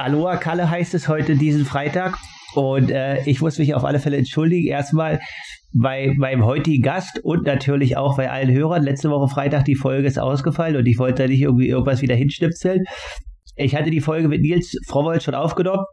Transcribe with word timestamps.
Aloha 0.00 0.38
Kalle 0.38 0.70
heißt 0.70 0.94
es 0.94 1.08
heute 1.08 1.36
diesen 1.36 1.66
Freitag. 1.66 2.16
Und 2.54 2.90
äh, 2.90 3.22
ich 3.24 3.42
muss 3.42 3.58
mich 3.58 3.74
auf 3.74 3.84
alle 3.84 4.00
Fälle 4.00 4.16
entschuldigen. 4.16 4.66
Erstmal 4.66 5.20
bei 5.74 6.14
meinem 6.16 6.46
heutigen 6.46 6.82
Gast 6.82 7.20
und 7.22 7.44
natürlich 7.44 7.98
auch 7.98 8.16
bei 8.16 8.30
allen 8.30 8.50
Hörern. 8.50 8.82
Letzte 8.82 9.10
Woche 9.10 9.28
Freitag 9.28 9.66
die 9.66 9.74
Folge 9.74 10.08
ist 10.08 10.18
ausgefallen 10.18 10.76
und 10.76 10.86
ich 10.86 10.98
wollte 10.98 11.24
da 11.24 11.28
nicht 11.28 11.42
irgendwie 11.42 11.68
irgendwas 11.68 12.00
wieder 12.00 12.14
hinschnipseln. 12.14 12.84
Ich 13.56 13.76
hatte 13.76 13.90
die 13.90 14.00
Folge 14.00 14.28
mit 14.28 14.40
Nils 14.40 14.74
Frowold 14.88 15.22
schon 15.22 15.34
aufgenommen. 15.34 15.84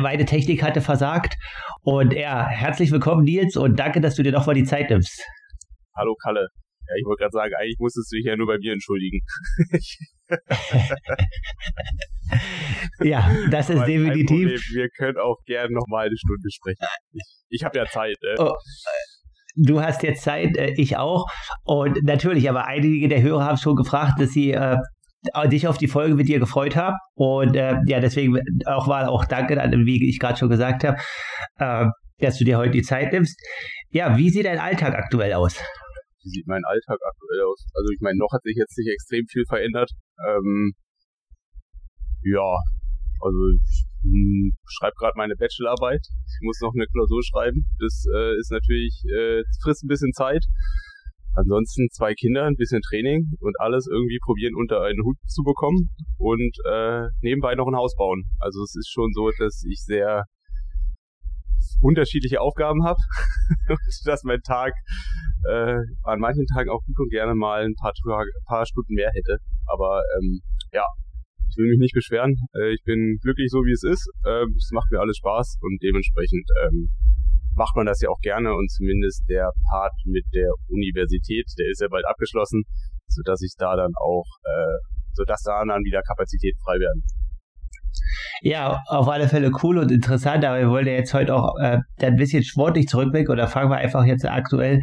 Meine 0.00 0.26
Technik 0.26 0.62
hatte 0.62 0.82
versagt. 0.82 1.34
Und 1.80 2.12
ja, 2.12 2.46
herzlich 2.46 2.90
willkommen, 2.90 3.24
Nils, 3.24 3.56
und 3.56 3.78
danke, 3.78 4.02
dass 4.02 4.16
du 4.16 4.22
dir 4.22 4.32
nochmal 4.32 4.54
die 4.54 4.64
Zeit 4.64 4.90
nimmst. 4.90 5.24
Hallo, 5.96 6.14
Kalle. 6.22 6.48
Ja, 6.88 6.94
ich 6.98 7.04
wollte 7.06 7.22
gerade 7.22 7.32
sagen, 7.32 7.54
eigentlich 7.58 7.78
musstest 7.78 8.12
du 8.12 8.16
dich 8.16 8.26
ja 8.26 8.36
nur 8.36 8.46
bei 8.46 8.58
mir 8.58 8.72
entschuldigen. 8.72 9.20
ja, 13.02 13.30
das 13.50 13.70
ist 13.70 13.84
definitiv. 13.84 14.60
Wir 14.72 14.88
können 14.90 15.18
auch 15.18 15.38
gerne 15.46 15.72
nochmal 15.72 16.06
eine 16.06 16.16
Stunde 16.16 16.50
sprechen. 16.50 16.84
Ich, 17.12 17.22
ich 17.50 17.64
habe 17.64 17.78
ja 17.78 17.86
Zeit. 17.86 18.16
Äh. 18.22 18.36
Oh, 18.38 18.54
du 19.56 19.80
hast 19.80 20.02
jetzt 20.02 20.22
Zeit, 20.22 20.56
äh, 20.56 20.74
ich 20.76 20.96
auch. 20.96 21.26
Und 21.64 22.02
natürlich, 22.04 22.48
aber 22.48 22.66
einige 22.66 23.08
der 23.08 23.22
Hörer 23.22 23.44
haben 23.44 23.56
schon 23.56 23.76
gefragt, 23.76 24.20
dass 24.20 24.30
sie 24.30 24.52
äh, 24.52 24.76
dich 25.46 25.66
auf 25.68 25.78
die 25.78 25.88
Folge 25.88 26.14
mit 26.14 26.28
dir 26.28 26.38
gefreut 26.38 26.76
haben. 26.76 26.96
Und 27.14 27.56
äh, 27.56 27.76
ja, 27.86 28.00
deswegen 28.00 28.40
auch 28.66 28.88
war 28.88 29.08
auch 29.08 29.24
danke, 29.24 29.56
wie 29.56 30.08
ich 30.08 30.18
gerade 30.18 30.38
schon 30.38 30.48
gesagt 30.48 30.84
habe, 30.84 30.98
äh, 31.58 31.86
dass 32.18 32.38
du 32.38 32.44
dir 32.44 32.58
heute 32.58 32.72
die 32.72 32.82
Zeit 32.82 33.12
nimmst. 33.12 33.38
Ja, 33.90 34.16
wie 34.16 34.30
sieht 34.30 34.46
dein 34.46 34.58
Alltag 34.58 34.94
aktuell 34.94 35.32
aus? 35.34 35.60
Wie 36.24 36.30
sieht 36.30 36.46
mein 36.46 36.64
Alltag 36.64 36.98
aktuell 37.04 37.42
aus? 37.44 37.66
Also 37.74 37.92
ich 37.92 38.00
meine, 38.00 38.18
noch 38.18 38.32
hat 38.32 38.42
sich 38.42 38.56
jetzt 38.56 38.76
nicht 38.78 38.90
extrem 38.90 39.26
viel 39.28 39.44
verändert. 39.46 39.90
Ähm, 40.26 40.72
ja, 42.24 42.56
also 43.20 43.40
ich 43.52 43.84
hm, 44.02 44.56
schreibe 44.66 44.96
gerade 44.98 45.16
meine 45.16 45.36
Bachelorarbeit. 45.36 46.00
Ich 46.00 46.38
muss 46.40 46.60
noch 46.60 46.72
eine 46.74 46.86
Klausur 46.86 47.22
schreiben. 47.22 47.64
Das 47.78 48.04
äh, 48.16 48.38
ist 48.40 48.50
natürlich, 48.50 49.04
äh, 49.12 49.42
frisst 49.62 49.84
ein 49.84 49.88
bisschen 49.88 50.12
Zeit. 50.12 50.44
Ansonsten 51.36 51.88
zwei 51.90 52.14
Kinder, 52.14 52.44
ein 52.44 52.54
bisschen 52.54 52.80
Training 52.80 53.34
und 53.40 53.58
alles 53.58 53.88
irgendwie 53.90 54.18
probieren 54.22 54.54
unter 54.54 54.82
einen 54.82 55.02
Hut 55.02 55.16
zu 55.26 55.42
bekommen 55.42 55.90
und 56.16 56.54
äh, 56.64 57.08
nebenbei 57.22 57.56
noch 57.56 57.66
ein 57.66 57.74
Haus 57.74 57.96
bauen. 57.96 58.24
Also 58.38 58.62
es 58.62 58.76
ist 58.76 58.88
schon 58.92 59.12
so, 59.12 59.30
dass 59.38 59.64
ich 59.68 59.82
sehr 59.82 60.24
unterschiedliche 61.80 62.40
Aufgaben 62.40 62.84
habe 62.84 62.98
und 63.68 63.78
dass 64.04 64.24
mein 64.24 64.40
Tag 64.40 64.72
äh, 65.48 65.78
an 66.02 66.20
manchen 66.20 66.46
Tagen 66.46 66.70
auch 66.70 66.82
gut 66.86 66.98
und 66.98 67.10
gerne 67.10 67.34
mal 67.34 67.64
ein 67.64 67.74
paar, 67.74 67.92
paar 68.46 68.66
Stunden 68.66 68.94
mehr 68.94 69.10
hätte. 69.12 69.38
Aber 69.66 70.02
ähm, 70.16 70.40
ja, 70.72 70.84
ich 71.48 71.56
will 71.56 71.70
mich 71.70 71.78
nicht 71.78 71.94
beschweren. 71.94 72.34
Äh, 72.54 72.74
ich 72.74 72.82
bin 72.84 73.18
glücklich 73.22 73.50
so, 73.50 73.58
wie 73.64 73.72
es 73.72 73.84
ist. 73.84 74.08
Äh, 74.24 74.44
es 74.56 74.70
macht 74.72 74.90
mir 74.90 75.00
alles 75.00 75.16
Spaß 75.18 75.58
und 75.60 75.78
dementsprechend 75.82 76.48
ähm, 76.64 76.88
macht 77.56 77.76
man 77.76 77.86
das 77.86 78.00
ja 78.00 78.08
auch 78.08 78.20
gerne 78.20 78.54
und 78.54 78.70
zumindest 78.70 79.22
der 79.28 79.50
Part 79.70 79.94
mit 80.04 80.24
der 80.34 80.50
Universität, 80.68 81.46
der 81.58 81.70
ist 81.70 81.80
ja 81.80 81.88
bald 81.88 82.04
abgeschlossen, 82.04 82.64
sodass 83.06 83.40
ich 83.42 83.54
da 83.56 83.76
dann 83.76 83.92
auch, 84.00 84.26
äh, 84.44 84.76
sodass 85.12 85.42
da 85.42 85.64
dann 85.64 85.84
wieder 85.84 86.02
Kapazität 86.02 86.56
frei 86.64 86.78
werden. 86.78 87.02
Ja, 88.42 88.82
auf 88.88 89.08
alle 89.08 89.28
Fälle 89.28 89.50
cool 89.62 89.78
und 89.78 89.90
interessant, 89.90 90.44
aber 90.44 90.58
wir 90.58 90.70
wollen 90.70 90.86
ja 90.86 90.94
jetzt 90.94 91.14
heute 91.14 91.34
auch 91.34 91.56
äh, 91.58 91.78
ein 92.00 92.16
bisschen 92.16 92.42
sportlich 92.42 92.88
zurückblicken 92.88 93.32
oder 93.32 93.48
fangen 93.48 93.70
wir 93.70 93.76
einfach 93.76 94.04
jetzt 94.04 94.26
aktuell 94.26 94.82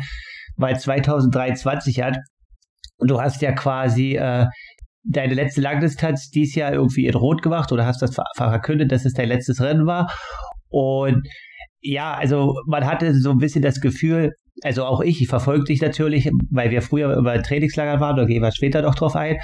bei 0.58 0.74
2023 0.74 2.04
an. 2.04 2.18
Du 3.00 3.20
hast 3.22 3.42
ja 3.42 3.52
quasi 3.52 4.16
äh, 4.16 4.46
deine 5.04 5.34
letzte 5.34 5.62
Langdistanz 5.62 6.30
dieses 6.30 6.56
Jahr 6.56 6.74
irgendwie 6.74 7.08
in 7.08 7.16
Rot 7.16 7.42
gemacht 7.42 7.72
oder 7.72 7.86
hast 7.86 8.02
das 8.02 8.16
verkündet, 8.36 8.92
dass 8.92 9.06
es 9.06 9.14
dein 9.14 9.28
letztes 9.28 9.62
Rennen 9.62 9.86
war. 9.86 10.12
Und 10.70 11.28
ja, 11.82 12.14
also 12.14 12.62
man 12.68 12.86
hatte 12.86 13.14
so 13.16 13.32
ein 13.32 13.38
bisschen 13.38 13.64
das 13.64 13.82
Gefühl, 13.82 14.34
also 14.64 14.86
auch 14.86 15.02
ich, 15.02 15.22
ich 15.22 15.28
verfolge 15.28 15.66
dich 15.66 15.82
natürlich, 15.82 16.30
weil 16.50 16.72
wir 16.72 16.82
früher 16.82 17.16
über 17.16 17.42
Trainingslager 17.42 18.00
waren, 18.00 18.16
da 18.16 18.26
gehen 18.26 18.44
wir 18.44 18.52
später 18.52 18.82
noch 18.82 18.96
drauf 18.96 19.16
ein, 19.16 19.38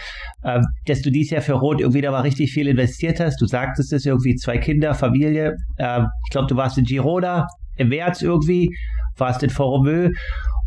äh, 0.43 0.61
dass 0.85 1.01
du 1.01 1.11
dieses 1.11 1.31
Jahr 1.31 1.41
für 1.41 1.53
Rot 1.53 1.81
irgendwie 1.81 2.01
da 2.01 2.11
mal 2.11 2.21
richtig 2.21 2.51
viel 2.51 2.67
investiert 2.67 3.19
hast. 3.19 3.41
Du 3.41 3.45
sagtest 3.45 3.93
es 3.93 4.05
irgendwie, 4.05 4.35
zwei 4.35 4.57
Kinder, 4.57 4.93
Familie. 4.93 5.55
Äh, 5.77 6.01
ich 6.25 6.31
glaube, 6.31 6.47
du 6.47 6.55
warst 6.55 6.77
in 6.77 6.85
Girona 6.85 7.47
im 7.77 7.89
März 7.89 8.21
irgendwie, 8.21 8.69
warst 9.17 9.43
in 9.43 9.49
Foromö 9.49 10.09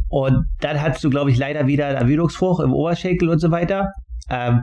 und 0.08 0.44
dann 0.60 0.80
hattest 0.82 1.04
du, 1.04 1.10
glaube 1.10 1.30
ich, 1.30 1.38
leider 1.38 1.66
wieder 1.66 1.86
einen 1.86 1.98
Ermüdungsbruch 1.98 2.60
im 2.60 2.72
Oberschenkel 2.72 3.28
und 3.28 3.38
so 3.38 3.50
weiter. 3.50 3.86
Ähm, 4.28 4.60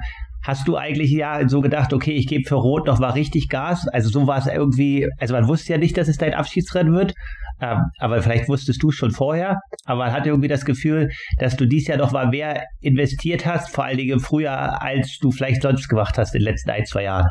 hast 0.48 0.66
du 0.66 0.78
eigentlich 0.78 1.12
ja 1.12 1.48
so 1.50 1.60
gedacht, 1.60 1.92
okay, 1.92 2.14
ich 2.14 2.26
gebe 2.26 2.48
für 2.48 2.56
Rot 2.56 2.88
noch 2.88 3.00
mal 3.00 3.10
richtig 3.10 3.50
Gas? 3.50 3.86
Also 3.90 4.10
so 4.10 4.28
war 4.28 4.38
es 4.38 4.48
irgendwie, 4.48 5.10
also 5.20 5.34
man 5.34 5.48
wusste 5.50 5.74
ja 5.74 5.78
nicht, 5.78 5.98
dass 5.98 6.08
es 6.08 6.18
dein 6.18 6.34
Abschiedsrennen 6.34 6.94
wird, 6.94 7.14
ähm, 7.60 7.80
aber 8.00 8.22
vielleicht 8.22 8.48
wusstest 8.48 8.82
du 8.82 8.88
es 8.88 8.96
schon 8.96 9.12
vorher. 9.12 9.60
Aber 9.84 10.06
man 10.06 10.14
hatte 10.14 10.30
irgendwie 10.30 10.48
das 10.48 10.64
Gefühl, 10.64 11.10
dass 11.40 11.58
du 11.58 11.66
dies 11.66 11.88
Jahr 11.88 11.98
noch 11.98 12.14
mal 12.14 12.30
mehr 12.30 12.64
investiert 12.80 13.46
hast, 13.46 13.76
vor 13.76 13.84
allen 13.84 13.98
Dingen 13.98 14.20
im 14.20 14.48
als 14.48 15.18
du 15.20 15.32
vielleicht 15.32 15.64
sonst 15.64 15.90
gemacht 15.90 16.18
hast 16.18 16.34
in 16.34 16.40
den 16.40 16.46
letzten 16.46 16.70
ein, 16.70 16.86
zwei 16.86 17.04
Jahren. 17.04 17.28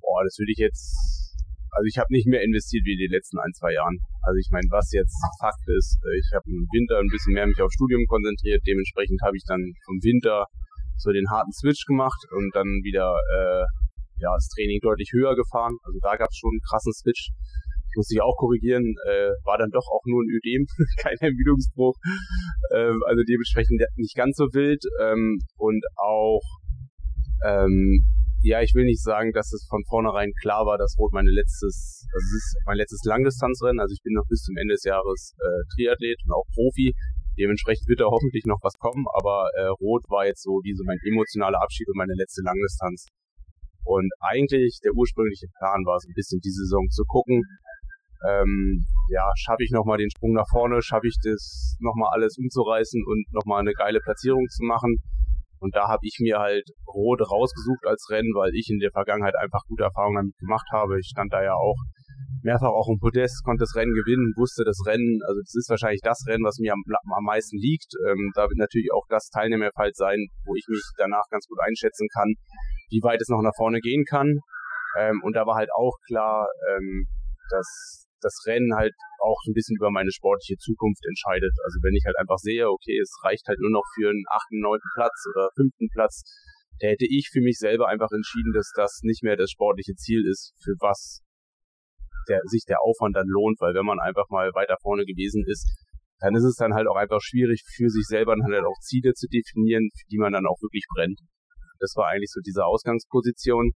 Boah, 0.00 0.24
das 0.24 0.38
würde 0.38 0.52
ich 0.52 0.58
jetzt 0.58 0.96
also 1.70 1.84
ich 1.84 1.98
habe 1.98 2.08
nicht 2.10 2.26
mehr 2.26 2.42
investiert 2.42 2.82
wie 2.86 2.94
in 2.96 3.06
den 3.06 3.12
letzten 3.12 3.38
ein, 3.38 3.52
zwei 3.52 3.74
Jahren. 3.74 3.98
Also 4.22 4.38
ich 4.40 4.48
meine, 4.50 4.66
was 4.70 4.90
jetzt 4.90 5.14
Fakt 5.38 5.62
ist, 5.78 6.00
ich 6.16 6.32
habe 6.34 6.42
im 6.48 6.66
Winter 6.72 6.98
ein 6.98 7.12
bisschen 7.12 7.34
mehr 7.34 7.46
mich 7.46 7.60
auf 7.60 7.70
Studium 7.70 8.02
konzentriert, 8.08 8.62
dementsprechend 8.66 9.20
habe 9.22 9.36
ich 9.36 9.44
dann 9.46 9.62
vom 9.84 10.00
Winter 10.02 10.46
so 10.98 11.10
den 11.10 11.28
harten 11.30 11.52
Switch 11.52 11.84
gemacht 11.86 12.18
und 12.30 12.54
dann 12.54 12.82
wieder 12.82 13.14
äh, 13.34 13.64
ja, 14.20 14.34
das 14.34 14.48
Training 14.54 14.80
deutlich 14.82 15.10
höher 15.12 15.34
gefahren. 15.34 15.76
Also 15.84 15.98
da 16.02 16.16
gab 16.16 16.28
es 16.30 16.36
schon 16.36 16.50
einen 16.50 16.66
krassen 16.68 16.92
Switch. 16.92 17.30
Ich 17.90 17.96
muss 17.96 18.10
ich 18.10 18.20
auch 18.20 18.36
korrigieren, 18.36 18.84
äh, 19.06 19.30
war 19.44 19.56
dann 19.56 19.70
doch 19.70 19.86
auch 19.88 20.02
nur 20.04 20.22
ein 20.22 20.30
Ödem, 20.30 20.66
kein 20.98 21.16
Ermüdungsbruch. 21.20 21.94
Ähm, 22.74 23.00
also 23.06 23.22
dementsprechend 23.22 23.82
nicht 23.96 24.14
ganz 24.14 24.36
so 24.36 24.46
wild. 24.52 24.82
Ähm, 25.00 25.38
und 25.56 25.84
auch 25.96 26.42
ähm, 27.44 28.02
ja, 28.42 28.62
ich 28.62 28.72
will 28.74 28.84
nicht 28.84 29.02
sagen, 29.02 29.32
dass 29.32 29.52
es 29.52 29.66
von 29.68 29.82
vornherein 29.88 30.30
klar 30.40 30.64
war, 30.64 30.78
dass 30.78 30.96
Rot 30.98 31.12
meine 31.12 31.30
letztes, 31.30 32.06
also 32.14 32.24
es 32.24 32.34
ist 32.34 32.56
mein 32.66 32.76
letztes 32.76 33.02
Langdistanzrennen. 33.04 33.80
Also 33.80 33.92
ich 33.92 34.02
bin 34.02 34.14
noch 34.14 34.26
bis 34.28 34.42
zum 34.42 34.56
Ende 34.56 34.74
des 34.74 34.84
Jahres 34.84 35.34
äh, 35.38 35.62
Triathlet 35.74 36.20
und 36.24 36.32
auch 36.32 36.46
Profi. 36.54 36.94
Dementsprechend 37.38 37.86
wird 37.88 38.00
da 38.00 38.06
hoffentlich 38.10 38.44
noch 38.44 38.58
was 38.62 38.74
kommen, 38.78 39.06
aber 39.14 39.48
äh, 39.54 39.70
Rot 39.80 40.04
war 40.08 40.26
jetzt 40.26 40.42
so 40.42 40.60
wie 40.64 40.74
so 40.74 40.82
mein 40.84 40.98
emotionaler 41.06 41.62
Abschied 41.62 41.88
und 41.88 41.96
meine 41.96 42.14
letzte 42.18 42.42
Langdistanz. 42.42 43.06
Und 43.84 44.10
eigentlich 44.20 44.80
der 44.84 44.92
ursprüngliche 44.92 45.46
Plan 45.58 45.86
war 45.86 45.96
es 45.96 46.04
ein 46.04 46.14
bisschen 46.14 46.40
die 46.40 46.50
Saison 46.50 46.88
zu 46.90 47.04
gucken. 47.06 47.42
Ähm, 48.26 48.84
ja, 49.08 49.30
schaffe 49.38 49.62
ich 49.62 49.70
nochmal 49.70 49.98
den 49.98 50.10
Sprung 50.10 50.34
nach 50.34 50.48
vorne, 50.50 50.82
schaffe 50.82 51.06
ich 51.06 51.16
das 51.22 51.76
nochmal 51.78 52.10
alles 52.12 52.36
umzureißen 52.36 53.00
und 53.06 53.24
nochmal 53.30 53.60
eine 53.60 53.72
geile 53.72 54.00
Platzierung 54.00 54.44
zu 54.50 54.64
machen 54.66 54.98
und 55.60 55.74
da 55.74 55.88
habe 55.88 56.02
ich 56.02 56.18
mir 56.20 56.38
halt 56.38 56.70
Rot 56.86 57.20
rausgesucht 57.20 57.86
als 57.86 58.08
Rennen, 58.10 58.32
weil 58.34 58.54
ich 58.54 58.70
in 58.70 58.78
der 58.78 58.92
Vergangenheit 58.92 59.34
einfach 59.36 59.62
gute 59.66 59.84
Erfahrungen 59.84 60.16
damit 60.16 60.38
gemacht 60.38 60.66
habe. 60.72 60.98
Ich 61.00 61.08
stand 61.08 61.32
da 61.32 61.42
ja 61.42 61.54
auch 61.54 61.76
mehrfach 62.42 62.70
auch 62.70 62.88
im 62.88 62.98
Podest, 62.98 63.44
konnte 63.44 63.62
das 63.62 63.74
Rennen 63.74 63.94
gewinnen, 63.94 64.32
wusste 64.36 64.64
das 64.64 64.78
Rennen, 64.86 65.20
also 65.26 65.40
das 65.40 65.54
ist 65.54 65.68
wahrscheinlich 65.68 66.00
das 66.02 66.24
Rennen, 66.26 66.44
was 66.44 66.58
mir 66.58 66.72
am, 66.72 66.82
am 66.86 67.24
meisten 67.24 67.58
liegt. 67.58 67.92
Ähm, 68.06 68.30
da 68.34 68.48
wird 68.48 68.58
natürlich 68.58 68.92
auch 68.92 69.04
das 69.08 69.28
Teilnehmerfeld 69.28 69.96
sein, 69.96 70.28
wo 70.44 70.54
ich 70.54 70.64
mich 70.68 70.82
danach 70.96 71.24
ganz 71.30 71.46
gut 71.46 71.58
einschätzen 71.60 72.08
kann, 72.12 72.34
wie 72.90 73.02
weit 73.02 73.20
es 73.20 73.28
noch 73.28 73.42
nach 73.42 73.56
vorne 73.56 73.80
gehen 73.80 74.04
kann. 74.08 74.38
Ähm, 74.98 75.20
und 75.22 75.34
da 75.34 75.46
war 75.46 75.56
halt 75.56 75.70
auch 75.74 75.96
klar, 76.06 76.48
ähm, 76.70 77.06
dass 77.50 78.06
das 78.20 78.34
Rennen 78.46 78.74
halt 78.74 78.94
auch 79.22 79.38
so 79.44 79.50
ein 79.50 79.54
bisschen 79.54 79.76
über 79.76 79.90
meine 79.90 80.10
sportliche 80.10 80.56
Zukunft 80.58 81.04
entscheidet. 81.06 81.52
Also 81.64 81.78
wenn 81.82 81.94
ich 81.94 82.04
halt 82.06 82.18
einfach 82.18 82.38
sehe, 82.38 82.68
okay, 82.68 82.98
es 82.98 83.12
reicht 83.22 83.46
halt 83.46 83.60
nur 83.60 83.70
noch 83.70 83.84
für 83.94 84.10
einen 84.10 84.24
achten, 84.30 84.60
neunten 84.60 84.88
Platz 84.94 85.14
oder 85.34 85.50
fünften 85.54 85.88
Platz, 85.92 86.22
da 86.80 86.88
hätte 86.88 87.06
ich 87.08 87.30
für 87.32 87.40
mich 87.40 87.58
selber 87.58 87.88
einfach 87.88 88.10
entschieden, 88.12 88.52
dass 88.54 88.70
das 88.74 89.00
nicht 89.02 89.22
mehr 89.22 89.36
das 89.36 89.50
sportliche 89.50 89.94
Ziel 89.94 90.26
ist, 90.26 90.54
für 90.62 90.74
was 90.78 91.22
der, 92.28 92.40
sich 92.44 92.64
der 92.66 92.82
Aufwand 92.82 93.16
dann 93.16 93.28
lohnt, 93.28 93.60
weil 93.60 93.74
wenn 93.74 93.86
man 93.86 94.00
einfach 94.00 94.28
mal 94.30 94.50
weiter 94.54 94.76
vorne 94.82 95.04
gewesen 95.04 95.44
ist, 95.46 95.68
dann 96.20 96.34
ist 96.34 96.44
es 96.44 96.56
dann 96.56 96.74
halt 96.74 96.88
auch 96.88 96.96
einfach 96.96 97.20
schwierig 97.20 97.62
für 97.76 97.88
sich 97.88 98.06
selber 98.06 98.34
dann 98.34 98.52
halt 98.52 98.64
auch 98.64 98.78
Ziele 98.82 99.14
zu 99.14 99.28
definieren, 99.28 99.88
für 99.94 100.06
die 100.10 100.18
man 100.18 100.32
dann 100.32 100.46
auch 100.46 100.58
wirklich 100.60 100.84
brennt. 100.94 101.20
Das 101.78 101.94
war 101.94 102.08
eigentlich 102.08 102.30
so 102.32 102.40
diese 102.40 102.64
Ausgangsposition. 102.64 103.70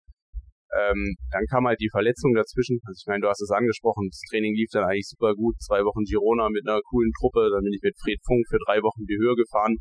Ähm, 0.74 1.16
dann 1.30 1.46
kam 1.52 1.68
halt 1.68 1.80
die 1.82 1.92
Verletzung 1.92 2.34
dazwischen. 2.34 2.80
Also 2.86 2.98
ich 2.98 3.08
meine, 3.08 3.22
du 3.22 3.30
hast 3.30 3.42
es 3.42 3.52
angesprochen, 3.52 4.10
das 4.10 4.22
Training 4.32 4.56
lief 4.56 4.70
dann 4.72 4.86
eigentlich 4.86 5.08
super 5.08 5.36
gut. 5.36 5.54
Zwei 5.62 5.84
Wochen 5.84 6.04
Girona 6.04 6.50
mit 6.50 6.66
einer 6.66 6.82
coolen 6.82 7.12
Truppe. 7.20 7.52
Dann 7.52 7.62
bin 7.62 7.74
ich 7.74 7.84
mit 7.84 7.94
Fred 8.02 8.18
Funk 8.26 8.48
für 8.50 8.58
drei 8.66 8.82
Wochen 8.82 9.06
die 9.06 9.20
Höhe 9.20 9.36
gefahren. 9.36 9.78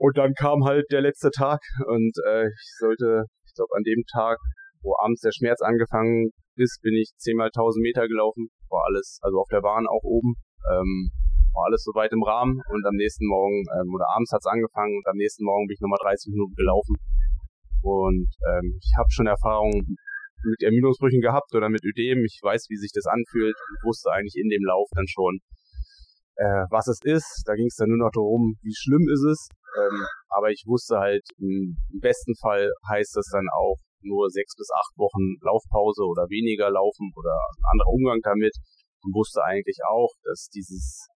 Und 0.00 0.16
dann 0.16 0.32
kam 0.32 0.64
halt 0.64 0.86
der 0.90 1.02
letzte 1.02 1.30
Tag 1.30 1.60
und 1.86 2.16
äh, 2.26 2.48
ich 2.48 2.72
sollte, 2.80 3.24
ich 3.44 3.52
glaube 3.52 3.76
an 3.76 3.84
dem 3.84 4.02
Tag, 4.10 4.38
wo 4.80 4.96
abends 4.96 5.20
der 5.20 5.30
Schmerz 5.30 5.60
angefangen 5.60 6.30
ist, 6.60 6.80
bin 6.82 6.94
ich 6.94 7.10
zehnmal 7.16 7.50
tausend 7.50 7.82
Meter 7.82 8.06
gelaufen. 8.06 8.48
War 8.68 8.84
alles, 8.86 9.18
also 9.22 9.40
auf 9.40 9.48
der 9.50 9.60
Bahn 9.60 9.86
auch 9.86 10.04
oben. 10.04 10.36
Ähm, 10.70 11.10
war 11.52 11.66
alles 11.66 11.82
soweit 11.82 12.12
im 12.12 12.22
Rahmen 12.22 12.60
und 12.68 12.86
am 12.86 12.94
nächsten 12.94 13.26
Morgen, 13.26 13.64
ähm, 13.74 13.94
oder 13.94 14.06
abends 14.14 14.30
hat's 14.32 14.46
angefangen 14.46 14.96
und 14.96 15.06
am 15.08 15.16
nächsten 15.16 15.44
Morgen 15.44 15.66
bin 15.66 15.74
ich 15.74 15.80
nochmal 15.80 15.98
30 16.02 16.30
Minuten 16.30 16.54
gelaufen 16.54 16.94
Und 17.82 18.30
ähm, 18.46 18.78
ich 18.78 18.92
habe 18.98 19.10
schon 19.10 19.26
Erfahrungen 19.26 19.96
mit 20.44 20.62
Ermüdungsbrüchen 20.62 21.20
gehabt 21.20 21.54
oder 21.54 21.68
mit 21.68 21.84
Ödem. 21.84 22.24
Ich 22.24 22.38
weiß, 22.42 22.66
wie 22.70 22.76
sich 22.76 22.92
das 22.94 23.06
anfühlt 23.06 23.56
und 23.56 23.88
wusste 23.88 24.10
eigentlich 24.12 24.36
in 24.36 24.48
dem 24.48 24.64
Lauf 24.64 24.88
dann 24.94 25.08
schon, 25.08 25.40
äh, 26.36 26.64
was 26.70 26.86
es 26.88 27.00
ist. 27.04 27.42
Da 27.46 27.54
ging 27.54 27.66
es 27.66 27.76
dann 27.76 27.88
nur 27.88 27.98
noch 27.98 28.12
darum, 28.12 28.56
wie 28.62 28.74
schlimm 28.74 29.08
ist 29.10 29.24
es. 29.24 29.48
Ähm, 29.76 30.06
aber 30.28 30.50
ich 30.50 30.64
wusste 30.66 30.98
halt, 30.98 31.22
im, 31.38 31.76
besten 32.00 32.34
Fall 32.40 32.70
heißt 32.88 33.16
das 33.16 33.28
dann 33.32 33.46
auch 33.52 33.76
nur 34.02 34.28
sechs 34.30 34.54
bis 34.56 34.70
acht 34.70 34.94
Wochen 34.96 35.36
Laufpause 35.40 36.04
oder 36.04 36.28
weniger 36.28 36.70
laufen 36.70 37.12
oder 37.16 37.32
ein 37.32 37.64
anderer 37.72 37.92
Umgang 37.92 38.20
damit. 38.22 38.54
Und 39.02 39.14
wusste 39.14 39.42
eigentlich 39.44 39.78
auch, 39.88 40.12
dass 40.24 40.48
dieses 40.52 41.08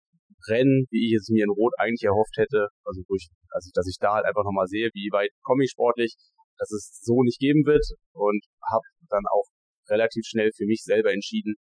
Rennen, 0.49 0.85
wie 0.89 1.13
ich 1.13 1.13
es 1.21 1.29
mir 1.29 1.45
in 1.45 1.53
Rot 1.53 1.73
eigentlich 1.77 2.05
erhofft 2.05 2.37
hätte, 2.37 2.69
also 2.83 3.01
durch, 3.07 3.29
also 3.49 3.69
dass 3.73 3.87
ich 3.87 3.97
da 3.99 4.15
halt 4.15 4.25
einfach 4.25 4.43
nochmal 4.43 4.67
sehe, 4.67 4.89
wie 4.93 5.09
weit 5.11 5.29
komme 5.41 5.63
ich 5.63 5.71
sportlich, 5.71 6.15
dass 6.57 6.71
es 6.71 7.01
so 7.01 7.21
nicht 7.23 7.39
geben 7.39 7.65
wird 7.65 7.85
und 8.13 8.41
habe 8.65 8.85
dann 9.09 9.23
auch 9.29 9.45
relativ 9.89 10.25
schnell 10.25 10.51
für 10.55 10.65
mich 10.65 10.81
selber 10.83 11.13
entschieden, 11.13 11.55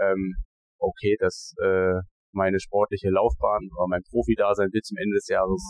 ähm, 0.00 0.34
okay, 0.78 1.16
dass 1.18 1.54
äh, 1.62 2.00
meine 2.32 2.60
sportliche 2.60 3.10
Laufbahn 3.10 3.68
oder 3.76 3.86
mein 3.88 4.02
Profi-Dasein 4.10 4.72
wird 4.72 4.84
zum 4.84 4.98
Ende 4.98 5.16
des 5.16 5.28
Jahres 5.28 5.62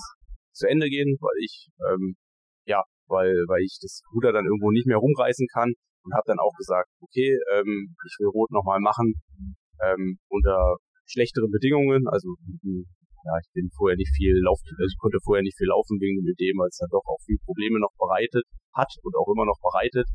zu 0.53 0.67
Ende 0.69 0.89
gehen, 0.89 1.17
weil 1.21 1.39
ich 1.43 1.69
ähm, 1.91 2.17
ja, 2.67 2.83
weil 3.09 3.33
weil 3.49 3.63
ich 3.63 3.79
das 3.81 4.03
Ruder 4.15 4.33
dann 4.33 4.45
irgendwo 4.45 4.71
nicht 4.71 4.87
mehr 4.87 4.99
rumreißen 4.99 5.47
kann 5.53 5.73
und 6.05 6.15
habe 6.15 6.27
dann 6.27 6.39
auch 6.39 6.55
gesagt, 6.57 6.89
okay, 7.01 7.39
ähm, 7.53 7.95
ich 8.07 8.17
will 8.19 8.29
Rot 8.29 8.51
nochmal 8.51 8.81
machen 8.81 9.15
ähm, 9.83 10.19
unter 10.29 10.77
schlechteren 11.07 11.51
Bedingungen, 11.51 12.09
also 12.09 12.29
ja, 13.25 13.35
ich 13.41 13.49
bin 13.57 13.71
vorher 13.77 13.97
nicht 13.97 14.13
viel 14.17 14.37
lauf, 14.45 14.61
also 14.61 14.85
ich 14.85 15.01
konnte 15.01 15.19
vorher 15.25 15.43
nicht 15.43 15.57
viel 15.57 15.69
laufen 15.69 15.97
wegen 16.01 16.21
dem 16.21 16.29
Ödem, 16.29 16.61
weil 16.61 16.69
es 16.69 16.77
dann 16.77 16.93
doch 16.93 17.05
auch 17.09 17.21
viel 17.25 17.41
Probleme 17.45 17.81
noch 17.81 17.93
bereitet 17.97 18.45
hat 18.77 18.93
und 19.03 19.17
auch 19.17 19.29
immer 19.33 19.49
noch 19.49 19.61
bereitet. 19.61 20.09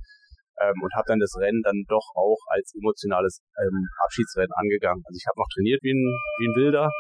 Ähm, 0.60 0.76
und 0.84 0.92
habe 0.94 1.08
dann 1.08 1.24
das 1.24 1.34
Rennen 1.40 1.64
dann 1.64 1.88
doch 1.88 2.04
auch 2.20 2.38
als 2.52 2.76
emotionales 2.76 3.40
ähm, 3.64 3.88
Abschiedsrennen 4.04 4.52
angegangen. 4.60 5.02
Also 5.08 5.16
ich 5.16 5.26
habe 5.26 5.40
noch 5.40 5.48
trainiert 5.56 5.80
wie 5.82 5.96
ein, 5.96 6.04
wie 6.04 6.48
ein 6.52 6.56
Wilder, 6.60 6.92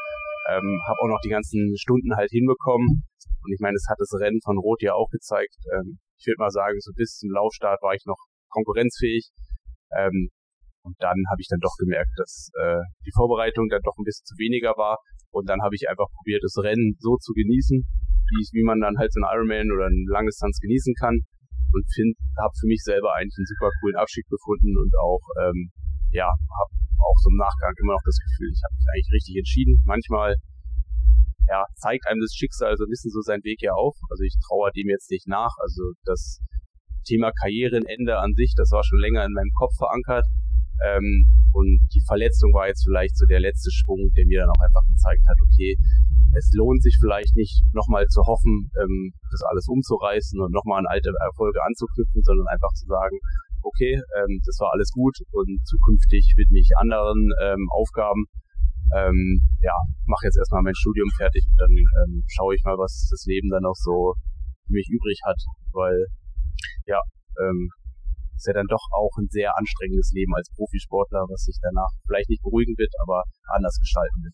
ähm, 0.49 0.81
habe 0.87 0.99
auch 1.01 1.09
noch 1.09 1.21
die 1.23 1.29
ganzen 1.29 1.77
Stunden 1.77 2.15
halt 2.15 2.31
hinbekommen. 2.31 3.05
Und 3.43 3.51
ich 3.53 3.59
meine, 3.61 3.75
das 3.75 3.87
hat 3.89 3.99
das 3.99 4.13
Rennen 4.19 4.41
von 4.43 4.57
Rot 4.57 4.81
ja 4.81 4.93
auch 4.93 5.09
gezeigt. 5.09 5.55
Ähm, 5.73 5.99
ich 6.17 6.27
würde 6.27 6.39
mal 6.39 6.51
sagen, 6.51 6.75
so 6.79 6.91
bis 6.95 7.17
zum 7.17 7.31
Laufstart 7.31 7.81
war 7.81 7.93
ich 7.93 8.05
noch 8.05 8.19
konkurrenzfähig. 8.49 9.29
Ähm, 9.97 10.29
und 10.83 10.95
dann 10.99 11.17
habe 11.29 11.41
ich 11.41 11.47
dann 11.47 11.59
doch 11.59 11.75
gemerkt, 11.77 12.11
dass 12.17 12.49
äh, 12.59 12.81
die 13.05 13.13
Vorbereitung 13.13 13.67
dann 13.69 13.83
doch 13.83 13.95
ein 13.97 14.03
bisschen 14.03 14.25
zu 14.25 14.35
weniger 14.37 14.75
war. 14.77 14.97
Und 15.31 15.47
dann 15.47 15.61
habe 15.61 15.75
ich 15.75 15.87
einfach 15.87 16.07
probiert, 16.17 16.43
das 16.43 16.57
Rennen 16.57 16.97
so 16.99 17.17
zu 17.17 17.33
genießen, 17.33 17.77
wie, 17.79 18.43
wie 18.57 18.65
man 18.65 18.81
dann 18.81 18.97
halt 18.97 19.13
so 19.13 19.21
einen 19.21 19.29
Ironman 19.29 19.71
oder 19.71 19.85
eine 19.85 20.09
Langdistanz 20.09 20.59
genießen 20.59 20.93
kann. 20.99 21.19
Und 21.71 21.85
habe 22.41 22.53
für 22.59 22.65
mich 22.65 22.81
selber 22.81 23.13
eigentlich 23.13 23.37
einen 23.37 23.45
super 23.45 23.69
coolen 23.79 23.95
Abschied 23.95 24.25
gefunden 24.25 24.73
und 24.73 24.89
auch, 24.97 25.21
ähm, 25.45 25.69
ja, 26.11 26.25
habe 26.25 26.73
auch 26.99 27.17
so 27.23 27.29
im 27.29 27.37
Nachgang 27.37 27.73
immer 27.79 27.93
noch 27.93 28.05
das 28.05 28.19
Gefühl, 28.19 28.51
ich 28.51 28.61
habe 28.63 28.75
mich 28.75 28.87
eigentlich 28.93 29.13
richtig 29.15 29.35
entschieden. 29.37 29.73
Manchmal 29.85 30.35
ja, 31.49 31.65
zeigt 31.75 32.05
einem 32.07 32.21
das 32.21 32.33
Schicksal 32.35 32.77
so 32.77 32.85
ein 32.85 32.93
bisschen 32.93 33.11
so 33.11 33.21
seinen 33.21 33.43
Weg 33.43 33.61
ja 33.61 33.73
auf. 33.73 33.97
Also 34.09 34.23
ich 34.23 34.35
traue 34.45 34.71
dem 34.71 34.89
jetzt 34.89 35.09
nicht 35.09 35.27
nach. 35.27 35.55
Also 35.59 35.93
das 36.05 36.39
Thema 37.05 37.31
Karrierenende 37.31 38.19
an 38.19 38.33
sich, 38.35 38.53
das 38.55 38.69
war 38.71 38.83
schon 38.83 38.99
länger 38.99 39.25
in 39.25 39.33
meinem 39.33 39.51
Kopf 39.57 39.73
verankert. 39.77 40.25
Ähm, 40.85 41.25
und 41.51 41.81
die 41.91 42.03
Verletzung 42.05 42.53
war 42.53 42.67
jetzt 42.67 42.85
vielleicht 42.85 43.17
so 43.17 43.25
der 43.25 43.41
letzte 43.41 43.71
Schwung, 43.71 44.11
der 44.15 44.25
mir 44.27 44.41
dann 44.41 44.53
auch 44.53 44.63
einfach 44.63 44.85
gezeigt 44.87 45.25
hat, 45.27 45.37
okay, 45.41 45.75
es 46.37 46.51
lohnt 46.53 46.83
sich 46.83 46.95
vielleicht 47.01 47.35
nicht 47.35 47.65
nochmal 47.73 48.05
zu 48.07 48.21
hoffen, 48.21 48.69
ähm, 48.77 49.11
das 49.31 49.41
alles 49.49 49.67
umzureißen 49.67 50.39
und 50.39 50.53
nochmal 50.53 50.79
an 50.79 50.87
alte 50.87 51.11
Erfolge 51.25 51.59
anzuknüpfen, 51.65 52.21
sondern 52.21 52.47
einfach 52.47 52.71
zu 52.77 52.85
sagen, 52.85 53.17
okay, 53.61 54.01
ähm, 54.17 54.41
das 54.45 54.59
war 54.59 54.71
alles 54.71 54.91
gut 54.91 55.17
und 55.31 55.61
zukünftig 55.65 56.33
widme 56.37 56.59
ich 56.59 56.69
anderen 56.77 57.31
ähm, 57.41 57.67
Aufgaben. 57.71 58.25
Ähm, 58.95 59.41
ja, 59.61 59.75
mache 60.05 60.25
jetzt 60.25 60.37
erstmal 60.37 60.63
mein 60.63 60.75
Studium 60.75 61.09
fertig 61.15 61.45
und 61.45 61.57
dann 61.61 61.73
ähm, 62.01 62.23
schaue 62.27 62.55
ich 62.55 62.63
mal, 62.63 62.77
was 62.77 63.07
das 63.11 63.25
Leben 63.25 63.49
dann 63.49 63.63
noch 63.63 63.77
so 63.77 64.15
für 64.65 64.73
mich 64.73 64.89
übrig 64.89 65.19
hat, 65.25 65.37
weil 65.73 66.07
ja, 66.85 66.99
ähm, 67.41 67.69
ist 68.35 68.47
ja 68.47 68.53
dann 68.53 68.67
doch 68.67 68.87
auch 68.95 69.11
ein 69.19 69.27
sehr 69.29 69.51
anstrengendes 69.57 70.11
Leben 70.13 70.33
als 70.33 70.49
Profisportler, 70.55 71.27
was 71.29 71.43
sich 71.43 71.57
danach 71.61 71.91
vielleicht 72.07 72.29
nicht 72.29 72.41
beruhigen 72.41 72.73
wird, 72.77 72.93
aber 73.03 73.23
anders 73.53 73.77
gestalten 73.79 74.23
wird. 74.23 74.33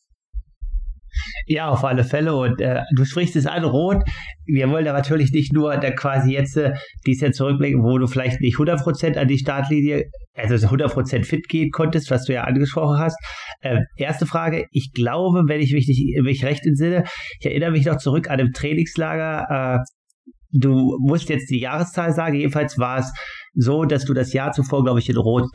Ja, 1.46 1.70
auf 1.70 1.84
alle 1.84 2.04
Fälle. 2.04 2.36
Und 2.36 2.62
äh, 2.62 2.82
du 2.96 3.06
sprichst 3.06 3.36
es 3.36 3.46
an, 3.46 3.64
Rot. 3.64 4.04
Wir 4.46 4.70
wollen 4.70 4.86
da 4.86 4.94
natürlich 4.94 5.32
nicht 5.32 5.54
nur 5.54 5.76
da 5.78 5.92
quasi 5.92 6.34
jetzt 6.34 6.58
äh, 6.58 6.74
dies 7.06 7.22
Jahr 7.22 7.32
zurückblicken, 7.32 7.84
wo 7.84 7.98
du 7.98 8.08
vielleicht 8.08 8.42
nicht 8.42 8.58
100% 8.58 9.18
an 9.18 9.28
die 9.28 9.38
Startlinie, 9.38 10.06
also 10.36 10.56
100% 10.56 11.26
fit 11.26 11.48
gehen 11.48 11.72
konntest, 11.72 12.12
was 12.12 12.26
du 12.26 12.34
ja 12.34 12.44
angesprochen 12.44 13.00
hast. 13.00 13.18
Äh, 13.62 13.82
erste 13.98 14.26
Frage. 14.26 14.66
Ich 14.72 14.92
glaube, 14.94 15.44
wenn 15.48 15.62
ich 15.62 15.74
mich, 15.74 15.88
nicht, 15.88 16.22
mich 16.22 16.44
recht 16.46 16.66
entsinne, 16.66 17.04
ich 17.40 17.46
erinnere 17.46 17.72
mich 17.72 17.86
noch 17.86 17.98
zurück 17.98 18.30
an 18.30 18.38
dem 18.38 18.52
Trainingslager. 18.52 19.80
Äh, 19.80 19.84
du 20.52 20.98
musst 21.00 21.30
jetzt 21.30 21.50
die 21.50 21.60
Jahreszahl 21.60 22.14
sagen. 22.14 22.36
Jedenfalls 22.36 22.78
war 22.78 23.00
es 23.00 23.12
so, 23.54 23.86
dass 23.86 24.06
du 24.06 24.14
das 24.14 24.34
Jahr 24.34 24.52
zuvor, 24.52 24.84
glaube 24.84 25.00
ich, 25.00 25.10
in 25.10 25.18
Rot 25.18 25.50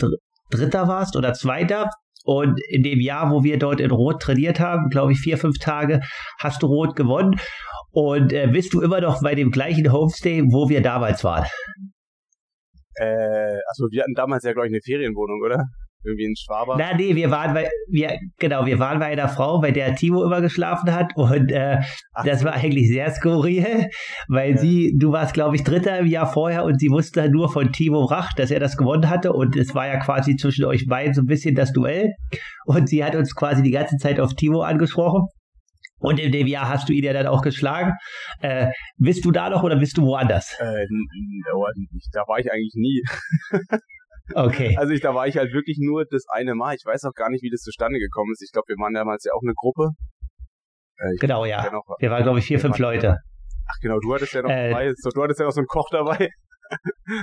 Dritter 0.51 0.89
warst 0.89 1.17
oder 1.17 1.33
Zweiter. 1.33 1.89
Und 2.25 2.61
in 2.69 2.83
dem 2.83 3.01
Jahr, 3.01 3.31
wo 3.31 3.43
wir 3.43 3.59
dort 3.59 3.81
in 3.81 3.91
Rot 3.91 4.21
trainiert 4.21 4.61
haben, 4.61 4.89
glaube 4.91 5.13
ich, 5.13 5.21
vier, 5.21 5.39
fünf 5.39 5.59
Tage, 5.59 6.01
hast 6.39 6.63
du 6.63 6.67
Rot 6.67 6.95
gewonnen. 6.97 7.41
Und 7.93 8.33
äh, 8.33 8.47
bist 8.47 8.73
du 8.73 8.81
immer 8.81 9.01
noch 9.01 9.23
bei 9.23 9.35
dem 9.35 9.51
gleichen 9.51 9.91
Homestay, 9.93 10.43
wo 10.51 10.69
wir 10.69 10.83
damals 10.83 11.25
waren? 11.25 11.47
Äh, 12.97 13.59
also 13.69 13.89
wir 13.91 14.03
hatten 14.03 14.15
damals 14.15 14.45
ja, 14.45 14.53
glaube 14.53 14.69
ich, 14.69 14.73
eine 14.73 14.83
Ferienwohnung, 14.83 15.41
oder? 15.45 15.65
Irgendwie 16.03 16.25
in 16.25 16.37
Schwaber. 16.37 16.77
Na, 16.79 16.95
nee, 16.97 17.15
wir 17.15 17.31
waren 17.31 17.55
bei, 17.55 17.69
wir, 17.89 18.19
genau, 18.39 18.67
wir 18.67 18.79
waren 18.79 18.99
bei 18.99 19.07
einer 19.07 19.29
Frau, 19.29 19.61
bei 19.61 19.71
der 19.71 19.95
Timo 19.95 20.25
immer 20.25 20.41
geschlafen 20.41 20.95
hat 20.95 21.17
und 21.17 21.53
äh, 21.53 21.79
das 22.25 22.45
war 22.45 22.55
eigentlich 22.55 22.89
sehr 22.89 23.11
skurril, 23.11 23.89
weil 24.29 24.53
ja. 24.53 24.57
sie, 24.59 24.97
du 24.99 25.13
warst, 25.13 25.35
glaube 25.35 25.57
ich, 25.57 25.65
Dritter 25.65 25.99
im 25.99 26.07
Jahr 26.07 26.33
vorher 26.33 26.65
und 26.65 26.81
sie 26.81 26.91
wusste 26.91 27.29
nur 27.31 27.53
von 27.53 27.73
Timo 27.73 28.05
Rach, 28.05 28.33
dass 28.35 28.51
er 28.51 28.61
das 28.61 28.77
gewonnen 28.77 29.11
hatte 29.11 29.33
und 29.33 29.57
es 29.57 29.75
war 29.75 29.87
ja 29.87 29.99
quasi 29.99 30.37
zwischen 30.37 30.65
euch 30.65 30.87
beiden 30.87 31.15
so 31.15 31.23
ein 31.23 31.27
bisschen 31.27 31.55
das 31.55 31.73
Duell 31.73 32.13
und 32.65 32.89
sie 32.89 33.05
hat 33.05 33.15
uns 33.15 33.35
quasi 33.35 33.63
die 33.63 33.71
ganze 33.71 33.97
Zeit 33.97 34.21
auf 34.21 34.35
Timo 34.35 34.63
angesprochen. 34.63 35.27
Und 36.03 36.19
in 36.19 36.33
dem 36.33 36.47
Jahr 36.47 36.67
hast 36.67 36.89
du 36.89 36.95
ihn 36.95 37.05
ja 37.05 37.13
dann 37.13 37.27
auch 37.27 37.43
geschlagen. 37.43 37.93
Äh, 38.41 38.69
bist 38.97 39.23
du 39.23 39.33
da 39.33 39.51
noch 39.51 39.63
oder 39.63 39.77
bist 39.77 39.99
du 39.99 40.03
woanders? 40.07 40.57
Äh, 40.59 40.87
da 42.13 42.21
war 42.27 42.39
ich 42.39 42.51
eigentlich 42.51 42.73
nie. 42.75 43.03
Okay. 44.35 44.77
Also 44.79 44.93
ich, 44.93 45.01
da 45.01 45.15
war 45.15 45.27
ich 45.27 45.37
halt 45.37 45.53
wirklich 45.53 45.79
nur 45.81 46.05
das 46.09 46.25
eine 46.29 46.55
Mal. 46.55 46.75
Ich 46.75 46.85
weiß 46.85 47.05
auch 47.05 47.15
gar 47.15 47.31
nicht, 47.31 47.43
wie 47.43 47.51
das 47.51 47.61
zustande 47.61 47.99
gekommen 47.99 48.31
ist. 48.33 48.43
Ich 48.43 48.53
glaube, 48.53 48.67
wir 48.69 48.77
waren 48.77 48.95
damals 48.95 49.25
ja 49.25 49.33
auch 49.33 49.43
eine 49.43 49.55
Gruppe. 49.55 49.91
Äh, 50.99 51.17
genau, 51.19 51.45
ja. 51.45 51.71
noch, 51.71 51.85
wir 51.99 52.11
waren, 52.11 52.23
glaube 52.23 52.39
ich, 52.39 52.45
vier, 52.45 52.61
fünf 52.61 52.79
Leute. 52.79 53.17
Ach 53.69 53.79
genau, 53.81 53.99
du 54.01 54.15
hattest 54.15 54.33
ja 54.35 54.43
noch 54.43 54.51
äh, 54.51 54.71
dabei. 54.71 54.93
So, 54.97 55.11
du 55.11 55.23
hattest 55.23 55.41
ja 55.41 55.47
noch 55.47 55.53
so 55.53 55.61
einen 55.61 55.67
Koch 55.67 55.89
dabei. 55.91 56.29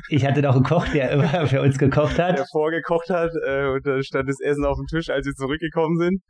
Ich 0.10 0.26
hatte 0.26 0.42
noch 0.42 0.56
einen 0.56 0.66
Koch, 0.66 0.86
der 0.90 1.10
immer 1.12 1.24
für 1.48 1.62
uns 1.62 1.78
gekocht 1.78 2.20
hat. 2.20 2.38
Der 2.38 2.46
vorgekocht 2.52 3.10
hat 3.10 3.32
äh, 3.48 3.68
und 3.68 3.88
da 3.88 4.04
stand 4.04 4.28
das 4.28 4.42
Essen 4.42 4.66
auf 4.66 4.76
dem 4.76 4.88
Tisch, 4.88 5.10
als 5.10 5.26
wir 5.26 5.32
zurückgekommen 5.36 5.96
sind. 5.98 6.22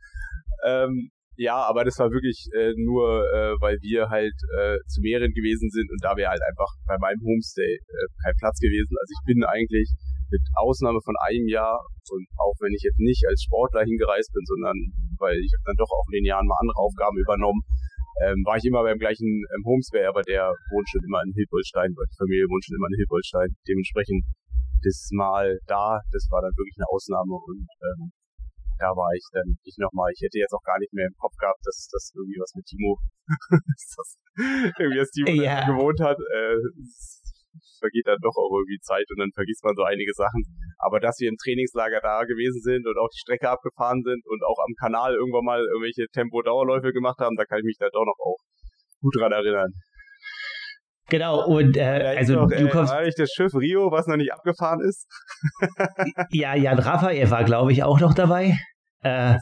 Ähm, 0.64 1.10
ja, 1.34 1.56
aber 1.56 1.84
das 1.84 1.98
war 1.98 2.10
wirklich 2.10 2.46
äh, 2.54 2.74
nur, 2.76 3.26
äh, 3.30 3.54
weil 3.60 3.78
wir 3.80 4.08
halt 4.08 4.34
äh, 4.58 4.78
zu 4.86 5.00
mehreren 5.02 5.32
gewesen 5.32 5.70
sind 5.70 5.90
und 5.90 5.98
da 6.02 6.16
wäre 6.16 6.30
halt 6.30 6.42
einfach 6.42 6.70
bei 6.86 6.96
meinem 6.98 7.18
Homestay 7.22 7.78
äh, 7.78 8.06
kein 8.22 8.34
Platz 8.38 8.58
gewesen. 8.58 8.94
Also 9.00 9.10
ich 9.14 9.22
bin 9.26 9.42
eigentlich 9.42 9.90
mit 10.30 10.42
Ausnahme 10.56 11.00
von 11.04 11.14
einem 11.28 11.48
Jahr 11.48 11.80
und 12.10 12.26
auch 12.36 12.54
wenn 12.60 12.74
ich 12.74 12.82
jetzt 12.82 13.00
nicht 13.00 13.24
als 13.28 13.42
Sportler 13.42 13.84
hingereist 13.84 14.32
bin, 14.32 14.44
sondern 14.44 14.76
weil 15.18 15.36
ich 15.38 15.52
dann 15.64 15.76
doch 15.76 15.90
auch 15.90 16.06
in 16.12 16.22
den 16.22 16.28
Jahren 16.28 16.46
mal 16.46 16.60
andere 16.60 16.78
Aufgaben 16.78 17.18
übernommen, 17.18 17.62
ähm, 18.24 18.42
war 18.44 18.56
ich 18.56 18.64
immer 18.64 18.82
beim 18.82 18.98
gleichen 18.98 19.26
ähm, 19.26 19.62
Homesway, 19.64 20.04
aber 20.04 20.22
der 20.22 20.50
wohnt 20.72 20.88
schon 20.88 21.04
immer 21.04 21.22
in 21.22 21.32
Hilpolstein, 21.32 21.94
weil 21.94 22.06
die 22.10 22.18
Familie 22.18 22.46
wohnt 22.50 22.64
schon 22.64 22.76
immer 22.76 22.90
in 22.90 22.98
Hilpolstein. 22.98 23.48
Dementsprechend 23.68 24.24
das 24.82 25.10
Mal 25.12 25.58
da, 25.66 26.00
das 26.10 26.26
war 26.30 26.42
dann 26.42 26.54
wirklich 26.54 26.76
eine 26.78 26.90
Ausnahme 26.90 27.34
und 27.34 27.66
ähm, 27.82 28.12
da 28.78 28.94
war 28.94 29.10
ich 29.14 29.26
dann 29.32 29.58
nicht 29.64 29.78
nochmal. 29.78 30.10
Ich 30.14 30.22
hätte 30.22 30.38
jetzt 30.38 30.54
auch 30.54 30.62
gar 30.62 30.78
nicht 30.78 30.92
mehr 30.94 31.06
im 31.06 31.16
Kopf 31.18 31.34
gehabt, 31.36 31.58
dass 31.66 31.88
das 31.90 32.12
irgendwie 32.14 32.38
was 32.38 32.54
mit 32.54 32.66
Timo, 32.66 32.98
dass 33.50 33.84
das 33.96 34.08
irgendwie 34.78 34.98
das 34.98 35.10
Timo 35.10 35.30
ja. 35.42 35.66
gewohnt 35.66 36.00
hat. 36.00 36.18
Äh, 36.18 36.58
vergeht 37.78 38.06
dann 38.06 38.18
doch 38.22 38.36
auch 38.36 38.52
irgendwie 38.54 38.78
Zeit 38.80 39.06
und 39.10 39.18
dann 39.20 39.30
vergisst 39.34 39.64
man 39.64 39.74
so 39.76 39.82
einige 39.82 40.12
Sachen. 40.14 40.44
Aber 40.78 41.00
dass 41.00 41.18
wir 41.18 41.28
im 41.28 41.36
Trainingslager 41.36 42.00
da 42.00 42.24
gewesen 42.24 42.60
sind 42.60 42.86
und 42.86 42.96
auch 42.98 43.08
die 43.08 43.18
Strecke 43.20 43.50
abgefahren 43.50 44.02
sind 44.02 44.22
und 44.26 44.40
auch 44.44 44.58
am 44.62 44.74
Kanal 44.78 45.14
irgendwann 45.14 45.44
mal 45.44 45.60
irgendwelche 45.60 46.06
Tempo-Dauerläufe 46.12 46.92
gemacht 46.92 47.18
haben, 47.18 47.36
da 47.36 47.44
kann 47.44 47.58
ich 47.60 47.64
mich 47.64 47.78
da 47.78 47.88
doch 47.92 48.04
noch 48.04 48.18
auch 48.18 48.38
gut 49.00 49.14
dran 49.16 49.32
erinnern. 49.32 49.72
Genau, 51.10 51.46
und 51.46 51.76
äh, 51.76 52.16
also 52.18 52.34
noch, 52.34 52.50
du 52.50 52.68
kommst. 52.68 52.92
War 52.92 53.02
nicht 53.02 53.18
das 53.18 53.30
Schiff 53.30 53.54
Rio, 53.54 53.90
was 53.90 54.06
noch 54.06 54.16
nicht 54.16 54.32
abgefahren 54.32 54.80
ist? 54.86 55.06
ja, 56.30 56.54
Jan 56.54 56.78
Raphael 56.78 57.30
war, 57.30 57.44
glaube 57.44 57.72
ich, 57.72 57.82
auch 57.82 57.98
noch 57.98 58.14
dabei. 58.14 58.58
Äh, 59.00 59.36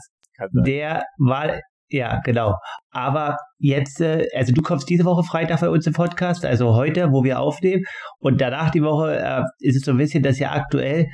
der 0.65 1.03
war 1.17 1.59
Ja, 1.89 2.19
genau. 2.23 2.55
Aber 2.91 3.37
jetzt, 3.59 4.01
äh, 4.01 4.27
also 4.35 4.51
du 4.53 4.61
kommst 4.61 4.89
diese 4.89 5.05
Woche 5.05 5.23
Freitag 5.23 5.61
bei 5.61 5.69
uns 5.69 5.87
im 5.87 5.93
Podcast, 5.93 6.45
also 6.45 6.75
heute, 6.75 7.11
wo 7.11 7.23
wir 7.23 7.39
aufnehmen. 7.39 7.83
Und 8.19 8.41
danach 8.41 8.71
die 8.71 8.83
Woche 8.83 9.17
äh, 9.17 9.43
ist 9.59 9.77
es 9.77 9.83
so 9.83 9.91
ein 9.91 9.97
bisschen, 9.97 10.23
dass 10.23 10.39
ja 10.39 10.51
aktuell 10.51 11.07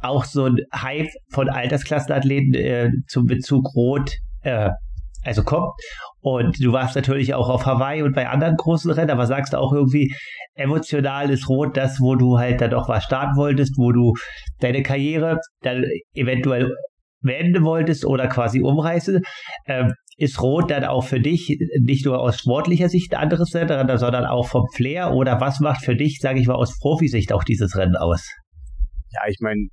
auch 0.00 0.24
so 0.24 0.46
ein 0.46 0.56
Hype 0.74 1.10
von 1.30 1.48
Altersklassenathleten 1.48 2.54
äh, 2.54 2.90
zum 3.06 3.26
Bezug 3.26 3.64
Rot 3.74 4.12
äh, 4.42 4.70
also 5.24 5.42
kommt. 5.42 5.72
Und 6.20 6.62
du 6.62 6.72
warst 6.72 6.96
natürlich 6.96 7.34
auch 7.34 7.48
auf 7.48 7.66
Hawaii 7.66 8.02
und 8.02 8.14
bei 8.14 8.28
anderen 8.28 8.56
großen 8.56 8.90
Rennen, 8.90 9.10
aber 9.10 9.26
sagst 9.26 9.54
auch 9.54 9.72
irgendwie, 9.72 10.14
emotional 10.54 11.30
ist 11.30 11.48
Rot 11.48 11.76
das, 11.76 12.00
wo 12.00 12.16
du 12.16 12.38
halt 12.38 12.60
dann 12.60 12.74
auch 12.74 12.88
was 12.88 13.04
starten 13.04 13.36
wolltest, 13.36 13.76
wo 13.76 13.92
du 13.92 14.14
deine 14.60 14.82
Karriere 14.82 15.38
dann 15.62 15.84
eventuell 16.14 16.72
beenden 17.20 17.64
wolltest 17.64 18.04
oder 18.04 18.28
quasi 18.28 18.62
umreißen. 18.62 19.22
Ähm, 19.66 19.92
ist 20.18 20.42
Rot 20.42 20.70
dann 20.70 20.84
auch 20.84 21.04
für 21.04 21.20
dich 21.20 21.56
nicht 21.80 22.04
nur 22.04 22.18
aus 22.18 22.40
sportlicher 22.40 22.88
Sicht 22.88 23.14
ein 23.14 23.22
anderes 23.22 23.54
Rennen, 23.54 23.98
sondern 23.98 24.26
auch 24.26 24.48
vom 24.48 24.66
Flair? 24.74 25.14
Oder 25.14 25.40
was 25.40 25.60
macht 25.60 25.84
für 25.84 25.94
dich, 25.94 26.18
sage 26.20 26.40
ich 26.40 26.48
mal, 26.48 26.56
aus 26.56 26.76
Profisicht 26.80 27.32
auch 27.32 27.44
dieses 27.44 27.76
Rennen 27.76 27.94
aus? 27.94 28.26
Ja, 29.14 29.20
ich 29.28 29.38
meine, 29.40 29.68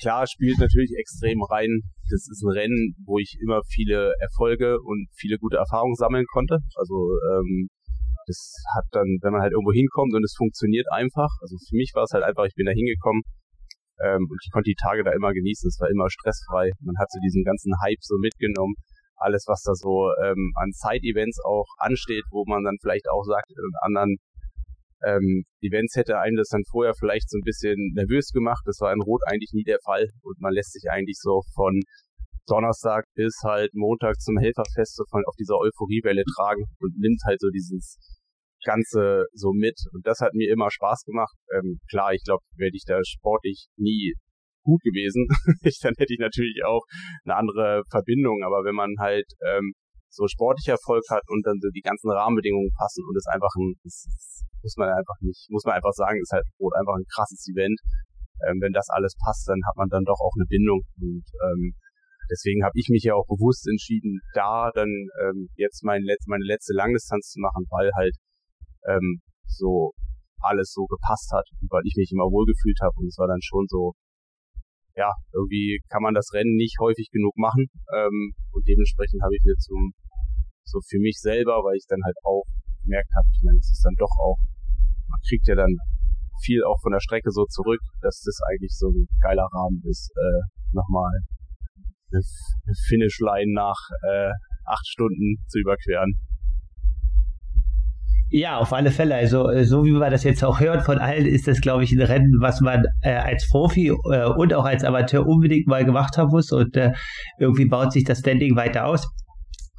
klar 0.00 0.26
spielt 0.26 0.58
natürlich 0.58 0.90
extrem 0.96 1.42
rein. 1.42 1.82
Das 2.08 2.26
ist 2.32 2.42
ein 2.42 2.50
Rennen, 2.50 2.96
wo 3.04 3.18
ich 3.18 3.36
immer 3.42 3.60
viele 3.68 4.14
Erfolge 4.20 4.80
und 4.80 5.06
viele 5.14 5.36
gute 5.36 5.58
Erfahrungen 5.58 5.94
sammeln 5.94 6.24
konnte. 6.32 6.58
Also 6.76 6.96
ähm, 7.36 7.68
das 8.26 8.54
hat 8.74 8.86
dann, 8.92 9.18
wenn 9.20 9.32
man 9.32 9.42
halt 9.42 9.52
irgendwo 9.52 9.72
hinkommt 9.72 10.14
und 10.14 10.24
es 10.24 10.34
funktioniert 10.34 10.86
einfach. 10.90 11.28
Also 11.42 11.56
für 11.68 11.76
mich 11.76 11.92
war 11.94 12.04
es 12.04 12.12
halt 12.12 12.24
einfach, 12.24 12.46
ich 12.46 12.54
bin 12.56 12.64
da 12.64 12.72
hingekommen 12.72 13.20
ähm, 14.00 14.24
und 14.24 14.38
ich 14.42 14.50
konnte 14.50 14.72
die 14.72 14.80
Tage 14.80 15.04
da 15.04 15.12
immer 15.12 15.36
genießen. 15.36 15.68
Es 15.68 15.78
war 15.78 15.92
immer 15.92 16.08
stressfrei. 16.08 16.72
Man 16.80 16.96
hat 16.96 17.12
so 17.12 17.20
diesen 17.20 17.44
ganzen 17.44 17.76
Hype 17.84 18.00
so 18.00 18.16
mitgenommen. 18.16 18.80
Alles, 19.20 19.44
was 19.46 19.62
da 19.62 19.74
so 19.74 20.10
ähm, 20.22 20.52
an 20.56 20.72
Side-Events 20.72 21.38
auch 21.44 21.66
ansteht, 21.78 22.24
wo 22.30 22.44
man 22.46 22.64
dann 22.64 22.78
vielleicht 22.80 23.08
auch 23.08 23.24
sagt, 23.24 23.50
in 23.50 23.72
anderen 23.82 24.16
ähm, 25.04 25.44
Events 25.60 25.96
hätte 25.96 26.18
einen 26.18 26.36
das 26.36 26.48
dann 26.48 26.64
vorher 26.70 26.94
vielleicht 26.94 27.30
so 27.30 27.38
ein 27.38 27.44
bisschen 27.44 27.92
nervös 27.94 28.32
gemacht. 28.32 28.62
Das 28.66 28.80
war 28.80 28.92
in 28.92 29.00
Rot 29.00 29.22
eigentlich 29.26 29.52
nie 29.52 29.64
der 29.64 29.78
Fall 29.84 30.08
und 30.22 30.40
man 30.40 30.52
lässt 30.52 30.72
sich 30.72 30.90
eigentlich 30.90 31.18
so 31.20 31.42
von 31.54 31.80
Donnerstag 32.46 33.04
bis 33.14 33.34
halt 33.44 33.70
Montag 33.74 34.20
zum 34.20 34.36
Helferfest 34.38 34.96
so 34.96 35.04
von 35.10 35.22
auf 35.26 35.36
dieser 35.38 35.56
Euphoriewelle 35.56 36.24
tragen 36.36 36.64
und 36.80 36.98
nimmt 36.98 37.20
halt 37.24 37.40
so 37.40 37.48
dieses 37.48 37.96
Ganze 38.64 39.24
so 39.32 39.52
mit. 39.52 39.78
Und 39.92 40.06
das 40.06 40.20
hat 40.20 40.34
mir 40.34 40.52
immer 40.52 40.70
Spaß 40.70 41.04
gemacht. 41.04 41.34
Ähm, 41.54 41.80
klar, 41.88 42.12
ich 42.12 42.24
glaube, 42.24 42.42
wäre 42.56 42.70
ich 42.74 42.84
da 42.86 42.98
sportlich 43.04 43.68
nie 43.76 44.14
gut 44.62 44.80
gewesen, 44.82 45.26
dann 45.82 45.94
hätte 45.98 46.12
ich 46.12 46.20
natürlich 46.20 46.62
auch 46.64 46.84
eine 47.24 47.36
andere 47.36 47.82
Verbindung. 47.90 48.42
Aber 48.44 48.64
wenn 48.64 48.74
man 48.74 48.94
halt 48.98 49.26
ähm, 49.46 49.72
so 50.10 50.26
sportlicher 50.26 50.74
Erfolg 50.74 51.04
hat 51.10 51.22
und 51.28 51.46
dann 51.46 51.58
so 51.60 51.70
die 51.70 51.86
ganzen 51.86 52.10
Rahmenbedingungen 52.10 52.70
passen 52.76 53.04
und 53.06 53.16
es 53.16 53.26
einfach 53.26 53.54
ein, 53.56 53.74
es, 53.84 54.44
muss 54.62 54.76
man 54.76 54.90
einfach 54.90 55.16
nicht, 55.20 55.46
muss 55.50 55.64
man 55.64 55.76
einfach 55.76 55.92
sagen, 55.92 56.20
ist 56.20 56.32
halt 56.32 56.44
Rot 56.58 56.74
einfach 56.74 56.94
ein 56.98 57.06
krasses 57.14 57.46
Event. 57.48 57.78
Ähm, 58.48 58.58
wenn 58.60 58.72
das 58.72 58.88
alles 58.90 59.14
passt, 59.22 59.48
dann 59.48 59.60
hat 59.68 59.76
man 59.76 59.88
dann 59.88 60.04
doch 60.04 60.18
auch 60.18 60.32
eine 60.36 60.48
Bindung 60.48 60.80
und 60.96 61.24
ähm, 61.44 61.76
deswegen 62.30 62.64
habe 62.64 62.72
ich 62.74 62.88
mich 62.88 63.04
ja 63.04 63.14
auch 63.14 63.26
bewusst 63.28 63.68
entschieden, 63.68 64.20
da 64.32 64.70
dann 64.72 64.88
ähm, 65.20 65.48
jetzt 65.56 65.84
mein 65.84 66.02
Letz-, 66.02 66.24
meine 66.26 66.44
letzte 66.44 66.72
Langdistanz 66.72 67.28
zu 67.28 67.40
machen, 67.40 67.66
weil 67.68 67.90
halt 67.94 68.16
ähm, 68.88 69.20
so 69.44 69.92
alles 70.40 70.72
so 70.72 70.86
gepasst 70.86 71.28
hat 71.32 71.44
weil 71.68 71.82
ich 71.84 71.94
mich 71.96 72.10
immer 72.12 72.24
wohlgefühlt 72.32 72.80
habe 72.80 72.96
und 72.96 73.08
es 73.08 73.18
war 73.18 73.28
dann 73.28 73.42
schon 73.42 73.66
so, 73.68 73.92
ja, 74.96 75.10
irgendwie 75.32 75.80
kann 75.88 76.02
man 76.02 76.14
das 76.14 76.32
Rennen 76.32 76.56
nicht 76.56 76.76
häufig 76.80 77.10
genug 77.10 77.36
machen 77.36 77.70
ähm, 77.94 78.32
und 78.52 78.66
dementsprechend 78.66 79.22
habe 79.22 79.34
ich 79.34 79.44
mir 79.44 79.56
zum 79.56 79.92
so 80.64 80.78
für 80.86 80.98
mich 80.98 81.18
selber, 81.18 81.62
weil 81.64 81.76
ich 81.76 81.86
dann 81.88 82.00
halt 82.04 82.16
auch 82.22 82.44
gemerkt 82.84 83.10
habe, 83.16 83.26
ich 83.32 83.42
meine, 83.42 83.58
es 83.58 83.70
ist 83.70 83.82
dann 83.84 83.94
doch 83.98 84.12
auch 84.22 84.38
man 85.10 85.20
kriegt 85.28 85.46
ja 85.48 85.56
dann 85.56 85.74
viel 86.42 86.62
auch 86.64 86.80
von 86.80 86.92
der 86.92 87.00
Strecke 87.00 87.30
so 87.30 87.44
zurück, 87.46 87.80
dass 88.00 88.22
das 88.24 88.38
eigentlich 88.48 88.72
so 88.72 88.88
ein 88.88 89.06
geiler 89.20 89.46
Rahmen 89.52 89.82
ist, 89.84 90.10
äh, 90.16 90.40
nochmal 90.72 91.10
eine, 92.12 92.22
Finishline 92.88 93.52
nach 93.52 93.78
äh, 94.02 94.30
acht 94.64 94.86
Stunden 94.86 95.36
zu 95.48 95.58
überqueren. 95.58 96.14
Ja, 98.32 98.58
auf 98.58 98.72
alle 98.72 98.92
Fälle. 98.92 99.16
Also 99.16 99.50
äh, 99.50 99.64
so 99.64 99.84
wie 99.84 99.90
man 99.90 100.12
das 100.12 100.22
jetzt 100.22 100.44
auch 100.44 100.60
hört 100.60 100.82
von 100.82 100.98
allen, 100.98 101.26
ist 101.26 101.48
das, 101.48 101.60
glaube 101.60 101.82
ich, 101.82 101.92
ein 101.92 102.00
Rennen, 102.00 102.36
was 102.40 102.60
man 102.60 102.84
äh, 103.02 103.14
als 103.14 103.48
Profi 103.48 103.88
äh, 103.88 104.24
und 104.24 104.54
auch 104.54 104.64
als 104.64 104.84
Amateur 104.84 105.26
unbedingt 105.26 105.66
mal 105.66 105.84
gemacht 105.84 106.16
haben 106.16 106.30
muss. 106.30 106.52
Und 106.52 106.76
äh, 106.76 106.92
irgendwie 107.40 107.64
baut 107.64 107.92
sich 107.92 108.04
das 108.04 108.20
Standing 108.20 108.54
weiter 108.54 108.86
aus. 108.86 109.08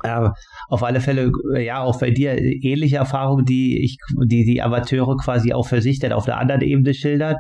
Aber 0.04 0.34
auf 0.68 0.84
alle 0.84 1.00
Fälle, 1.00 1.32
äh, 1.56 1.66
ja, 1.66 1.82
auch 1.82 2.00
bei 2.00 2.12
dir 2.12 2.38
ähnliche 2.38 2.98
Erfahrungen, 2.98 3.46
die 3.46 3.84
ich, 3.84 3.98
die 4.26 4.44
die 4.44 4.62
Amateure 4.62 5.16
quasi 5.18 5.54
auch 5.54 5.68
für 5.68 5.82
sich 5.82 6.00
dann 6.00 6.12
auf 6.12 6.26
der 6.26 6.38
anderen 6.38 6.62
Ebene 6.62 6.94
schildern. 6.94 7.38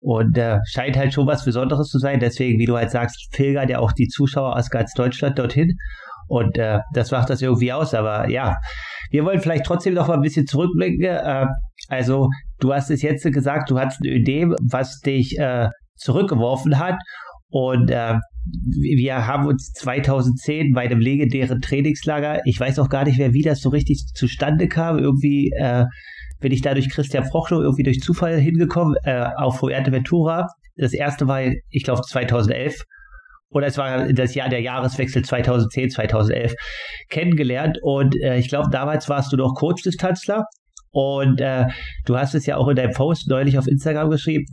Und 0.00 0.36
äh, 0.36 0.58
scheint 0.66 0.96
halt 0.96 1.14
schon 1.14 1.26
was 1.26 1.44
Besonderes 1.44 1.88
zu 1.88 1.98
sein. 1.98 2.20
Deswegen, 2.20 2.58
wie 2.58 2.66
du 2.66 2.76
halt 2.76 2.90
sagst, 2.90 3.30
pilgern 3.32 3.68
ja 3.68 3.78
auch 3.78 3.92
die 3.92 4.08
Zuschauer 4.08 4.56
aus 4.56 4.68
ganz 4.68 4.92
Deutschland 4.92 5.38
dorthin. 5.38 5.76
Und 6.30 6.56
äh, 6.58 6.78
das 6.94 7.10
macht 7.10 7.28
das 7.28 7.42
irgendwie 7.42 7.72
aus. 7.72 7.92
Aber 7.92 8.30
ja, 8.30 8.56
wir 9.10 9.24
wollen 9.24 9.40
vielleicht 9.40 9.66
trotzdem 9.66 9.94
noch 9.94 10.06
mal 10.06 10.14
ein 10.14 10.22
bisschen 10.22 10.46
zurückblicken. 10.46 11.02
Äh, 11.02 11.46
also, 11.88 12.28
du 12.60 12.72
hast 12.72 12.88
es 12.90 13.02
jetzt 13.02 13.24
gesagt, 13.24 13.68
du 13.68 13.78
hattest 13.78 14.00
eine 14.04 14.14
Idee, 14.14 14.46
was 14.70 15.00
dich 15.00 15.36
äh, 15.38 15.68
zurückgeworfen 15.96 16.78
hat. 16.78 16.94
Und 17.48 17.90
äh, 17.90 18.14
wir 18.80 19.26
haben 19.26 19.46
uns 19.46 19.72
2010 19.72 20.72
bei 20.72 20.82
einem 20.82 21.00
legendären 21.00 21.60
Trainingslager, 21.60 22.42
ich 22.44 22.60
weiß 22.60 22.78
auch 22.78 22.88
gar 22.88 23.04
nicht 23.04 23.18
mehr, 23.18 23.32
wie 23.32 23.42
das 23.42 23.60
so 23.60 23.70
richtig 23.70 24.04
zustande 24.14 24.68
kam, 24.68 24.98
irgendwie 24.98 25.50
äh, 25.58 25.84
bin 26.40 26.52
ich 26.52 26.62
da 26.62 26.74
durch 26.74 26.88
Christian 26.90 27.24
Frochlo 27.24 27.60
irgendwie 27.60 27.82
durch 27.82 27.98
Zufall 27.98 28.38
hingekommen, 28.38 28.94
äh, 29.02 29.26
auf 29.36 29.58
Fuerteventura. 29.58 30.46
Das 30.76 30.92
erste 30.92 31.26
war, 31.26 31.42
ich 31.42 31.82
glaube, 31.82 32.02
2011 32.02 32.84
oder 33.50 33.66
es 33.66 33.78
war 33.78 34.12
das 34.12 34.34
Jahr 34.34 34.48
der 34.48 34.60
Jahreswechsel 34.60 35.24
2010, 35.24 35.90
2011 35.90 36.54
kennengelernt 37.08 37.78
und 37.82 38.14
äh, 38.22 38.38
ich 38.38 38.48
glaube, 38.48 38.68
damals 38.70 39.08
warst 39.08 39.32
du 39.32 39.36
noch 39.36 39.54
Coach-Distanzler 39.54 40.44
und 40.92 41.40
äh, 41.40 41.66
du 42.06 42.16
hast 42.16 42.34
es 42.34 42.46
ja 42.46 42.56
auch 42.56 42.68
in 42.68 42.76
deinem 42.76 42.92
Post 42.92 43.28
neulich 43.28 43.58
auf 43.58 43.66
Instagram 43.66 44.10
geschrieben, 44.10 44.44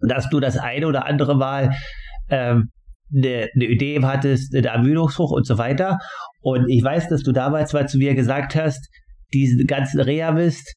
dass 0.00 0.28
du 0.28 0.40
das 0.40 0.56
eine 0.56 0.86
oder 0.86 1.06
andere 1.06 1.36
Mal 1.36 1.70
ähm, 2.30 2.70
eine, 3.14 3.48
eine 3.54 3.64
Idee 3.64 4.00
hattest, 4.02 4.54
eine 4.54 4.68
Ermüdungshoch 4.68 5.30
und 5.30 5.46
so 5.46 5.58
weiter. 5.58 5.98
Und 6.40 6.68
ich 6.68 6.82
weiß, 6.82 7.08
dass 7.08 7.22
du 7.22 7.32
damals 7.32 7.72
mal 7.72 7.88
zu 7.88 7.98
mir 7.98 8.14
gesagt 8.14 8.54
hast, 8.54 8.88
diesen 9.32 9.66
ganzen 9.66 10.00
Reha-Mist, 10.00 10.74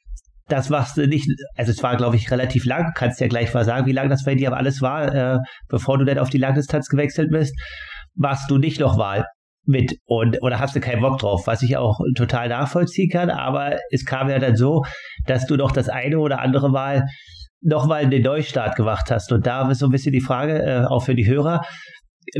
das 0.48 0.70
machst 0.70 0.98
du 0.98 1.08
nicht, 1.08 1.28
also 1.56 1.72
es 1.72 1.82
war, 1.84 1.96
glaube 1.96 2.16
ich, 2.16 2.30
relativ 2.30 2.66
lang, 2.66 2.92
kannst 2.96 3.20
ja 3.22 3.28
gleich 3.28 3.54
mal 3.54 3.66
sagen, 3.66 3.86
wie 3.86 3.94
lang 3.94 4.10
das 4.10 4.24
bei 4.24 4.36
dir 4.36 4.50
aber 4.50 4.58
alles 4.58 4.82
war, 4.82 5.14
äh, 5.14 5.40
bevor 5.70 5.98
du 5.98 6.06
dann 6.06 6.20
auf 6.20 6.30
die 6.30 6.38
Langdistanz 6.38 6.88
gewechselt 6.88 7.32
bist, 7.32 7.56
machst 8.16 8.50
du 8.50 8.58
nicht 8.58 8.80
noch 8.80 8.98
Wahl 8.98 9.26
mit 9.66 9.96
und 10.06 10.42
oder 10.42 10.60
hast 10.60 10.76
du 10.76 10.82
keinen 10.82 11.02
Bock 11.02 11.20
drauf, 11.20 11.48
was 11.48 11.62
ich 11.62 11.78
auch 11.78 12.00
total 12.16 12.50
nachvollziehen 12.50 13.10
kann, 13.10 13.30
aber 13.30 13.78
es 13.92 14.06
kam 14.06 14.30
ja 14.30 14.40
dann 14.40 14.58
so, 14.58 14.84
dass 15.26 15.46
du 15.46 15.56
doch 15.56 15.72
das 15.72 15.88
eine 15.88 16.20
oder 16.20 16.40
andere 16.40 16.70
Mal 16.70 17.06
nochmal 17.62 18.10
den 18.10 18.24
Neustart 18.24 18.76
gemacht 18.76 19.10
hast. 19.10 19.32
Und 19.32 19.48
da 19.48 19.70
ist 19.70 19.80
so 19.80 19.86
ein 19.86 19.92
bisschen 19.92 20.12
die 20.12 20.22
Frage, 20.22 20.62
äh, 20.62 20.86
auch 20.86 21.00
für 21.00 21.16
die 21.16 21.28
Hörer, 21.28 21.62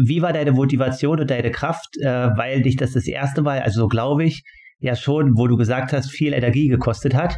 wie 0.06 0.22
war 0.22 0.34
deine 0.34 0.52
Motivation 0.52 1.20
und 1.20 1.32
deine 1.32 1.52
Kraft, 1.52 1.88
äh, 2.02 2.30
weil 2.36 2.62
dich 2.62 2.76
das 2.76 2.92
das 2.92 3.08
erste 3.08 3.42
Mal, 3.42 3.62
also 3.62 3.82
so 3.82 3.88
glaube 3.88 4.26
ich, 4.26 4.44
ja 4.80 4.96
schon, 4.96 5.38
wo 5.38 5.48
du 5.48 5.56
gesagt 5.56 5.94
hast, 5.94 6.12
viel 6.12 6.34
Energie 6.34 6.68
gekostet 6.68 7.16
hat. 7.16 7.38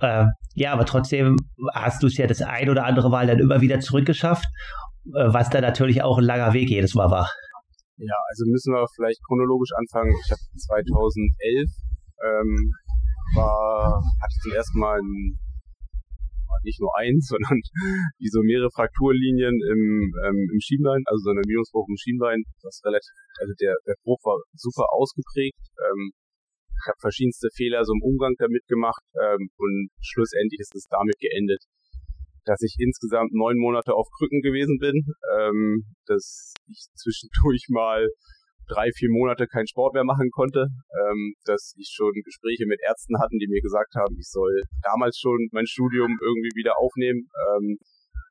Äh, 0.00 0.26
ja, 0.54 0.72
aber 0.72 0.84
trotzdem 0.84 1.36
hast 1.74 2.02
du 2.02 2.06
es 2.06 2.16
ja 2.16 2.26
das 2.26 2.42
ein 2.42 2.70
oder 2.70 2.84
andere 2.84 3.10
Mal 3.10 3.26
dann 3.26 3.38
immer 3.38 3.60
wieder 3.60 3.80
zurückgeschafft, 3.80 4.44
äh, 5.14 5.32
was 5.32 5.50
dann 5.50 5.62
natürlich 5.62 6.02
auch 6.02 6.18
ein 6.18 6.24
langer 6.24 6.52
Weg 6.52 6.70
jedes 6.70 6.94
Mal 6.94 7.10
war. 7.10 7.28
Ja, 7.98 8.16
also 8.30 8.44
müssen 8.50 8.72
wir 8.72 8.86
vielleicht 8.96 9.22
chronologisch 9.26 9.70
anfangen. 9.76 10.14
Ich 10.24 10.30
habe 10.30 10.40
2011 10.56 11.68
ähm, 12.24 12.72
war, 13.34 13.94
hatte 13.94 14.34
ich 14.36 14.42
zum 14.42 14.52
ersten 14.52 14.78
Mal 14.78 14.98
ein 14.98 15.36
nicht 16.64 16.80
nur 16.80 16.90
eins, 16.98 17.28
sondern 17.32 17.60
wie 18.18 18.28
so 18.28 18.42
mehrere 18.42 18.70
Frakturlinien 18.70 19.54
im, 19.54 20.12
ähm, 20.26 20.48
im 20.52 20.60
Schienbein, 20.60 21.02
also 21.06 21.24
so 21.24 21.30
ein 21.30 21.38
Ermüdungsbruch 21.38 21.88
im 21.88 21.96
Schienbein, 21.96 22.42
das 22.62 22.82
relativ, 22.84 23.10
also 23.40 23.52
der, 23.60 23.76
der 23.86 23.94
Bruch 24.04 24.20
war 24.24 24.36
super 24.54 24.86
ausgeprägt. 24.92 25.60
Ähm, 25.78 26.10
ich 26.80 26.88
habe 26.88 26.98
verschiedenste 27.00 27.48
Fehler 27.54 27.84
so 27.84 27.92
im 27.92 28.02
Umgang 28.02 28.34
damit 28.38 28.66
gemacht 28.66 29.02
ähm, 29.20 29.50
und 29.56 29.90
schlussendlich 30.00 30.60
ist 30.60 30.74
es 30.74 30.86
damit 30.88 31.18
geendet, 31.20 31.62
dass 32.44 32.62
ich 32.62 32.76
insgesamt 32.78 33.32
neun 33.32 33.58
Monate 33.58 33.94
auf 33.94 34.08
Krücken 34.16 34.40
gewesen 34.40 34.78
bin, 34.78 35.04
ähm, 35.38 35.84
dass 36.06 36.54
ich 36.68 36.88
zwischendurch 36.96 37.66
mal 37.68 38.08
drei, 38.68 38.90
vier 38.94 39.10
Monate 39.10 39.46
keinen 39.46 39.66
Sport 39.66 39.94
mehr 39.94 40.04
machen 40.04 40.30
konnte, 40.30 40.68
ähm, 40.70 41.34
dass 41.44 41.74
ich 41.76 41.90
schon 41.92 42.12
Gespräche 42.24 42.66
mit 42.66 42.80
Ärzten 42.86 43.18
hatten, 43.20 43.38
die 43.38 43.48
mir 43.48 43.60
gesagt 43.60 43.94
haben, 43.96 44.16
ich 44.18 44.30
soll 44.30 44.62
damals 44.82 45.18
schon 45.18 45.48
mein 45.52 45.66
Studium 45.66 46.16
irgendwie 46.22 46.54
wieder 46.54 46.78
aufnehmen 46.78 47.28
ähm, 47.50 47.78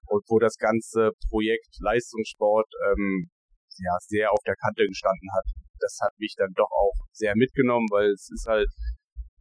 und 0.08 0.24
wo 0.30 0.40
das 0.40 0.56
ganze 0.58 1.12
Projekt 1.30 1.78
Leistungssport 1.82 2.68
ähm, 2.90 3.30
ja 3.78 3.96
sehr 4.08 4.32
auf 4.32 4.40
der 4.46 4.56
Kante 4.56 4.88
gestanden 4.88 5.30
hat. 5.36 5.69
Das 5.80 5.98
hat 6.02 6.14
mich 6.20 6.36
dann 6.38 6.54
doch 6.56 6.70
auch 6.72 6.96
sehr 7.12 7.34
mitgenommen, 7.36 7.88
weil 7.92 8.12
es 8.12 8.30
ist 8.30 8.46
halt 8.48 8.70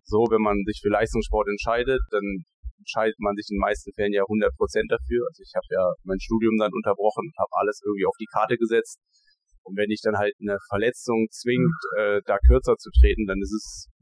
so, 0.04 0.24
wenn 0.30 0.40
man 0.40 0.56
sich 0.64 0.80
für 0.82 0.88
Leistungssport 0.88 1.48
entscheidet, 1.48 2.00
dann 2.10 2.44
entscheidet 2.78 3.18
man 3.20 3.36
sich 3.36 3.46
in 3.50 3.56
den 3.56 3.66
meisten 3.66 3.92
Fällen 3.92 4.12
ja 4.12 4.22
100 4.22 4.56
Prozent 4.56 4.88
dafür. 4.90 5.26
Also 5.28 5.42
ich 5.44 5.52
habe 5.54 5.68
ja 5.70 5.84
mein 6.04 6.20
Studium 6.20 6.56
dann 6.58 6.72
unterbrochen 6.72 7.28
und 7.28 7.36
habe 7.36 7.52
alles 7.60 7.82
irgendwie 7.84 8.06
auf 8.06 8.16
die 8.18 8.30
Karte 8.32 8.56
gesetzt. 8.56 8.98
Und 9.68 9.76
wenn 9.76 9.90
ich 9.90 10.00
dann 10.00 10.16
halt 10.16 10.32
eine 10.40 10.56
Verletzung 10.72 11.28
zwingt, 11.30 11.76
äh, 12.00 12.22
da 12.24 12.38
kürzer 12.48 12.76
zu 12.80 12.88
treten, 12.88 13.26
dann 13.26 13.36
ist 13.42 13.52
es 13.52 13.92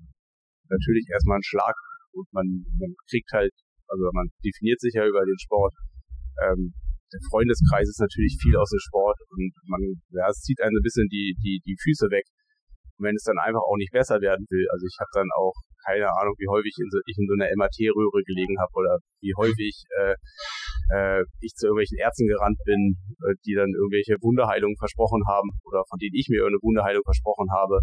natürlich 0.70 1.10
erstmal 1.10 1.38
ein 1.38 1.48
Schlag 1.48 1.74
und 2.12 2.26
man, 2.32 2.46
man 2.78 2.94
kriegt 3.10 3.32
halt, 3.32 3.52
also 3.88 4.10
man 4.12 4.30
definiert 4.44 4.80
sich 4.80 4.94
ja 4.94 5.06
über 5.06 5.24
den 5.26 5.38
Sport. 5.38 5.74
Ähm, 6.46 6.74
der 7.12 7.22
Freundeskreis 7.30 7.88
ist 7.88 8.00
natürlich 8.00 8.36
viel 8.40 8.56
aus 8.56 8.70
dem 8.70 8.82
Sport 8.82 9.18
und 9.30 9.52
man, 9.66 9.80
ja, 10.10 10.28
es 10.28 10.42
zieht 10.42 10.60
einen 10.60 10.76
ein 10.76 10.82
bisschen 10.82 11.08
die, 11.08 11.36
die, 11.38 11.62
die 11.64 11.76
Füße 11.78 12.10
weg. 12.10 12.26
Und 12.98 13.06
wenn 13.06 13.16
es 13.16 13.28
dann 13.28 13.38
einfach 13.38 13.60
auch 13.60 13.76
nicht 13.76 13.92
besser 13.92 14.20
werden 14.20 14.46
will, 14.48 14.66
also 14.72 14.84
ich 14.86 14.96
habe 14.98 15.12
dann 15.12 15.28
auch 15.36 15.54
keine 15.86 16.08
Ahnung, 16.18 16.34
wie 16.38 16.50
häufig 16.50 16.74
in 16.82 16.90
so, 16.90 16.98
ich 17.06 17.14
in 17.14 17.28
so 17.30 17.34
einer 17.38 17.52
MRT-Röhre 17.54 18.22
gelegen 18.26 18.58
habe 18.58 18.72
oder 18.74 18.98
wie 19.22 19.32
häufig 19.38 19.86
äh, 20.02 20.16
äh, 20.90 21.22
ich 21.40 21.54
zu 21.54 21.70
irgendwelchen 21.70 21.98
Ärzten 21.98 22.26
gerannt 22.26 22.58
bin, 22.66 22.98
äh, 23.22 23.34
die 23.46 23.54
dann 23.54 23.70
irgendwelche 23.70 24.18
Wunderheilungen 24.18 24.76
versprochen 24.76 25.22
haben 25.26 25.50
oder 25.62 25.86
von 25.86 25.98
denen 25.98 26.14
ich 26.14 26.26
mir 26.26 26.46
eine 26.46 26.58
Wunderheilung 26.62 27.02
versprochen 27.06 27.46
habe. 27.54 27.78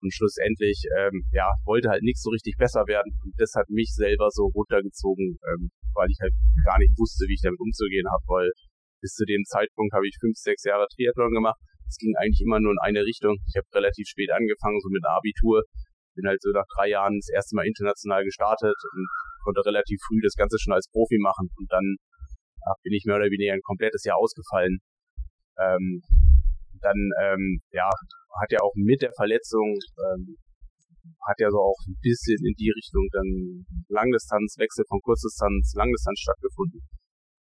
Und 0.00 0.12
schlussendlich, 0.12 0.82
ähm, 0.96 1.28
ja, 1.32 1.52
wollte 1.64 1.90
halt 1.90 2.02
nichts 2.02 2.22
so 2.22 2.30
richtig 2.30 2.56
besser 2.56 2.86
werden. 2.88 3.12
Und 3.22 3.34
das 3.36 3.52
hat 3.54 3.68
mich 3.68 3.92
selber 3.92 4.28
so 4.30 4.48
runtergezogen, 4.48 5.36
ähm, 5.44 5.70
weil 5.94 6.08
ich 6.08 6.18
halt 6.20 6.32
gar 6.64 6.78
nicht 6.78 6.96
wusste, 6.96 7.28
wie 7.28 7.34
ich 7.34 7.44
damit 7.44 7.60
umzugehen 7.60 8.08
habe, 8.08 8.24
weil 8.26 8.50
bis 9.00 9.12
zu 9.12 9.24
dem 9.24 9.44
Zeitpunkt 9.44 9.92
habe 9.92 10.08
ich 10.08 10.16
fünf, 10.20 10.36
sechs 10.36 10.64
Jahre 10.64 10.86
Triathlon 10.88 11.32
gemacht. 11.32 11.60
Es 11.88 11.96
ging 11.96 12.14
eigentlich 12.16 12.40
immer 12.40 12.60
nur 12.60 12.72
in 12.72 12.80
eine 12.80 13.02
Richtung. 13.04 13.36
Ich 13.48 13.56
habe 13.56 13.66
relativ 13.74 14.06
spät 14.06 14.30
angefangen, 14.30 14.80
so 14.80 14.88
mit 14.88 15.04
Abitur. 15.04 15.64
Bin 16.14 16.26
halt 16.26 16.40
so 16.40 16.50
nach 16.50 16.66
drei 16.76 16.88
Jahren 16.88 17.18
das 17.18 17.28
erste 17.28 17.56
Mal 17.56 17.66
international 17.66 18.24
gestartet 18.24 18.76
und 18.94 19.06
konnte 19.42 19.64
relativ 19.64 19.98
früh 20.06 20.20
das 20.22 20.34
Ganze 20.34 20.58
schon 20.58 20.72
als 20.72 20.88
Profi 20.88 21.18
machen. 21.18 21.50
Und 21.56 21.72
dann 21.72 21.96
ach, 22.64 22.78
bin 22.82 22.92
ich 22.92 23.04
mehr 23.04 23.16
oder 23.16 23.30
weniger 23.30 23.52
ein 23.52 23.64
komplettes 23.64 24.04
Jahr 24.04 24.18
ausgefallen. 24.18 24.78
Ähm, 25.58 26.02
dann, 26.82 27.10
ähm, 27.22 27.60
ja, 27.72 27.88
hat 28.40 28.50
ja 28.52 28.60
auch 28.60 28.72
mit 28.74 29.02
der 29.02 29.12
Verletzung, 29.16 29.76
ähm, 29.98 30.36
hat 31.26 31.40
ja 31.40 31.50
so 31.50 31.58
auch 31.58 31.78
ein 31.88 31.96
bisschen 32.00 32.38
in 32.44 32.54
die 32.56 32.70
Richtung 32.70 33.08
dann 33.12 33.66
Langdistanz, 33.88 34.56
Wechsel 34.58 34.84
von 34.88 35.00
Kurzdistanz, 35.00 35.72
Langdistanz 35.74 36.20
stattgefunden. 36.20 36.80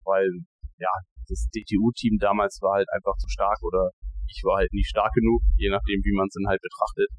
Weil, 0.03 0.29
ja, 0.77 0.91
das 1.27 1.47
DTU-Team 1.49 2.17
damals 2.19 2.59
war 2.61 2.77
halt 2.77 2.87
einfach 2.93 3.15
zu 3.17 3.27
stark 3.29 3.57
oder 3.63 3.89
ich 4.27 4.41
war 4.43 4.57
halt 4.57 4.73
nicht 4.73 4.89
stark 4.89 5.13
genug, 5.13 5.41
je 5.57 5.69
nachdem, 5.69 6.01
wie 6.03 6.15
man 6.15 6.27
es 6.27 6.35
dann 6.35 6.49
halt 6.49 6.61
betrachtet. 6.61 7.09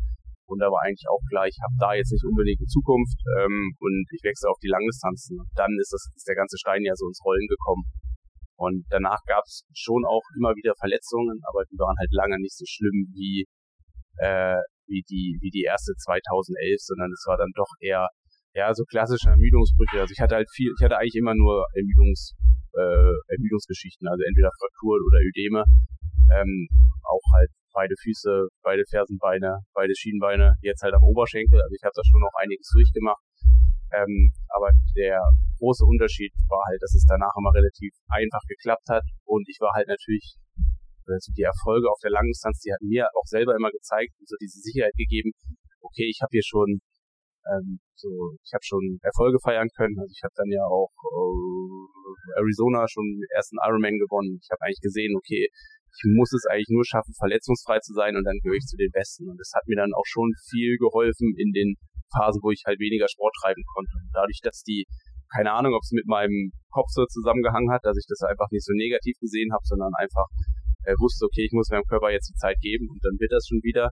Und 0.47 0.63
da 0.63 0.71
war 0.71 0.87
eigentlich 0.87 1.07
auch 1.11 1.23
klar, 1.27 1.47
ich 1.47 1.59
habe 1.59 1.75
da 1.79 1.95
jetzt 1.95 2.13
nicht 2.15 2.23
unbedingt 2.23 2.63
eine 2.63 2.71
Zukunft 2.71 3.19
ähm, 3.43 3.75
und 3.83 4.07
ich 4.15 4.23
wechsle 4.23 4.47
auf 4.49 4.59
die 4.63 4.71
Langdistanzen. 4.71 5.43
Dann 5.59 5.75
ist, 5.81 5.91
das, 5.91 6.07
ist 6.15 6.27
der 6.27 6.39
ganze 6.39 6.57
Stein 6.59 6.87
ja 6.87 6.95
so 6.95 7.11
ins 7.11 7.19
Rollen 7.25 7.47
gekommen. 7.51 7.83
Und 8.57 8.85
danach 8.89 9.21
gab 9.27 9.45
es 9.45 9.65
schon 9.75 10.05
auch 10.07 10.23
immer 10.37 10.55
wieder 10.57 10.73
Verletzungen, 10.79 11.41
aber 11.49 11.65
die 11.71 11.79
waren 11.79 11.97
halt 11.99 12.13
lange 12.13 12.41
nicht 12.41 12.57
so 12.57 12.65
schlimm 12.67 13.09
wie 13.13 13.45
äh, 14.19 14.61
wie 14.89 15.03
die 15.09 15.37
wie 15.41 15.51
die 15.51 15.63
erste 15.63 15.93
2011, 15.95 16.81
sondern 16.81 17.13
es 17.13 17.25
war 17.27 17.37
dann 17.37 17.53
doch 17.55 17.69
eher 17.81 18.09
ja 18.55 18.73
so 18.73 18.85
klassische 18.85 19.29
Ermüdungsbrüche. 19.29 20.01
Also 20.01 20.13
ich 20.13 20.21
hatte 20.21 20.37
halt 20.37 20.49
viel, 20.51 20.73
ich 20.73 20.83
hatte 20.85 20.97
eigentlich 20.97 21.21
immer 21.21 21.35
nur 21.35 21.67
Ermüdungs 21.75 22.33
äh, 22.73 23.13
Ermüdungsgeschichten, 23.37 24.09
also 24.09 24.23
entweder 24.25 24.51
Frakturen 24.57 25.03
oder 25.05 25.21
Ödeme, 25.21 25.65
ähm, 26.33 26.69
auch 27.05 27.25
halt 27.35 27.51
beide 27.73 27.95
Füße, 28.01 28.49
beide 28.63 28.85
Fersenbeine, 28.89 29.61
beide 29.75 29.93
Schienbeine, 29.95 30.55
jetzt 30.63 30.83
halt 30.83 30.95
am 30.95 31.05
Oberschenkel. 31.05 31.61
Also 31.61 31.75
ich 31.77 31.85
habe 31.85 31.93
da 31.95 32.03
schon 32.05 32.21
noch 32.21 32.33
einiges 32.41 32.69
durchgemacht. 32.73 33.21
Ähm, 33.93 34.33
aber 34.49 34.73
der 34.97 35.21
große 35.59 35.85
Unterschied 35.85 36.33
war 36.49 36.63
halt, 36.69 36.81
dass 36.83 36.95
es 36.95 37.05
danach 37.09 37.33
immer 37.39 37.53
relativ 37.55 37.93
einfach 38.09 38.43
geklappt 38.49 38.89
hat 38.89 39.05
und 39.25 39.49
ich 39.49 39.59
war 39.61 39.73
halt 39.75 39.89
natürlich 39.89 40.37
also 41.07 41.31
die 41.37 41.47
Erfolge 41.47 41.87
auf 41.87 42.01
der 42.03 42.11
langen 42.11 42.35
die 42.35 42.73
hat 42.73 42.83
mir 42.83 43.07
auch 43.15 43.27
selber 43.27 43.55
immer 43.55 43.71
gezeigt 43.71 44.13
und 44.19 44.29
so 44.29 44.35
diese 44.41 44.59
Sicherheit 44.59 44.95
gegeben, 44.99 45.31
okay, 45.81 46.11
ich 46.11 46.19
habe 46.21 46.31
hier 46.35 46.43
schon 46.43 46.83
ähm, 47.47 47.79
so, 47.95 48.11
ich 48.43 48.53
habe 48.53 48.65
schon 48.65 48.99
Erfolge 49.03 49.39
feiern 49.39 49.69
können. 49.77 49.97
Also 49.99 50.11
ich 50.11 50.23
habe 50.23 50.35
dann 50.37 50.51
ja 50.51 50.65
auch 50.67 50.91
äh, 50.91 52.41
Arizona 52.43 52.87
schon 52.89 53.07
den 53.07 53.31
ersten 53.35 53.57
Ironman 53.63 53.99
gewonnen. 53.99 54.39
Ich 54.43 54.51
habe 54.51 54.63
eigentlich 54.67 54.83
gesehen, 54.83 55.15
okay, 55.17 55.47
ich 55.47 56.03
muss 56.13 56.33
es 56.33 56.45
eigentlich 56.51 56.75
nur 56.75 56.85
schaffen, 56.85 57.15
verletzungsfrei 57.17 57.81
zu 57.81 57.95
sein 57.95 58.17
und 58.17 58.25
dann 58.25 58.37
gehöre 58.43 58.59
ich 58.59 58.67
zu 58.69 58.77
den 58.77 58.91
Besten. 58.91 59.31
Und 59.31 59.39
das 59.39 59.53
hat 59.55 59.65
mir 59.67 59.77
dann 59.77 59.95
auch 59.95 60.05
schon 60.05 60.29
viel 60.51 60.77
geholfen 60.77 61.33
in 61.39 61.53
den 61.53 61.77
Phasen, 62.13 62.43
wo 62.43 62.51
ich 62.51 62.63
halt 62.67 62.79
weniger 62.81 63.09
Sport 63.09 63.33
treiben 63.41 63.63
konnte. 63.75 63.93
Und 63.97 64.11
dadurch, 64.13 64.41
dass 64.43 64.63
die, 64.63 64.85
keine 65.35 65.53
Ahnung, 65.53 65.75
ob 65.75 65.83
es 65.83 65.93
mit 65.93 66.07
meinem 66.07 66.53
Kopf 66.71 66.89
so 66.91 67.05
zusammengehangen 67.07 67.71
hat, 67.71 67.85
dass 67.85 67.97
ich 67.97 68.07
das 68.09 68.23
einfach 68.23 68.47
nicht 68.51 68.65
so 68.65 68.73
negativ 68.73 69.17
gesehen 69.21 69.53
habe, 69.53 69.65
sondern 69.65 69.93
einfach 69.99 70.27
äh, 70.85 70.95
wusste, 70.99 71.27
okay, 71.27 71.45
ich 71.45 71.53
muss 71.53 71.71
meinem 71.71 71.89
Körper 71.89 72.11
jetzt 72.11 72.29
die 72.31 72.39
Zeit 72.39 72.57
geben 72.61 72.89
und 72.91 73.01
dann 73.03 73.19
wird 73.19 73.33
das 73.33 73.47
schon 73.47 73.61
wieder. 73.63 73.91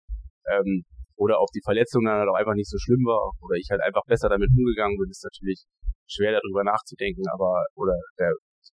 Ähm, 0.49 0.83
oder 1.15 1.37
auch 1.37 1.49
die 1.53 1.61
Verletzung 1.63 2.03
dann 2.03 2.17
halt 2.17 2.29
auch 2.29 2.39
einfach 2.39 2.57
nicht 2.57 2.69
so 2.69 2.77
schlimm 2.81 3.05
war 3.05 3.21
oder 3.45 3.55
ich 3.55 3.69
halt 3.69 3.81
einfach 3.85 4.01
besser 4.07 4.27
damit 4.27 4.49
umgegangen 4.49 4.97
bin, 4.97 5.09
ist 5.09 5.23
natürlich 5.23 5.69
schwer 6.09 6.33
darüber 6.33 6.63
nachzudenken, 6.63 7.21
aber 7.31 7.61
oder 7.75 7.93
der 8.17 8.33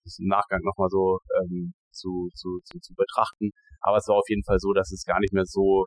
ist 0.04 0.20
im 0.20 0.28
Nachgang 0.28 0.62
nochmal 0.64 0.90
so 0.90 1.20
ähm, 1.38 1.74
zu, 1.92 2.30
zu, 2.34 2.60
zu, 2.66 2.80
zu 2.80 2.94
betrachten. 2.96 3.52
Aber 3.82 3.98
es 3.98 4.08
war 4.08 4.18
auf 4.18 4.30
jeden 4.30 4.44
Fall 4.44 4.58
so, 4.60 4.74
dass 4.74 4.92
es 4.92 5.06
gar 5.06 5.20
nicht 5.20 5.34
mehr 5.34 5.46
so 5.46 5.86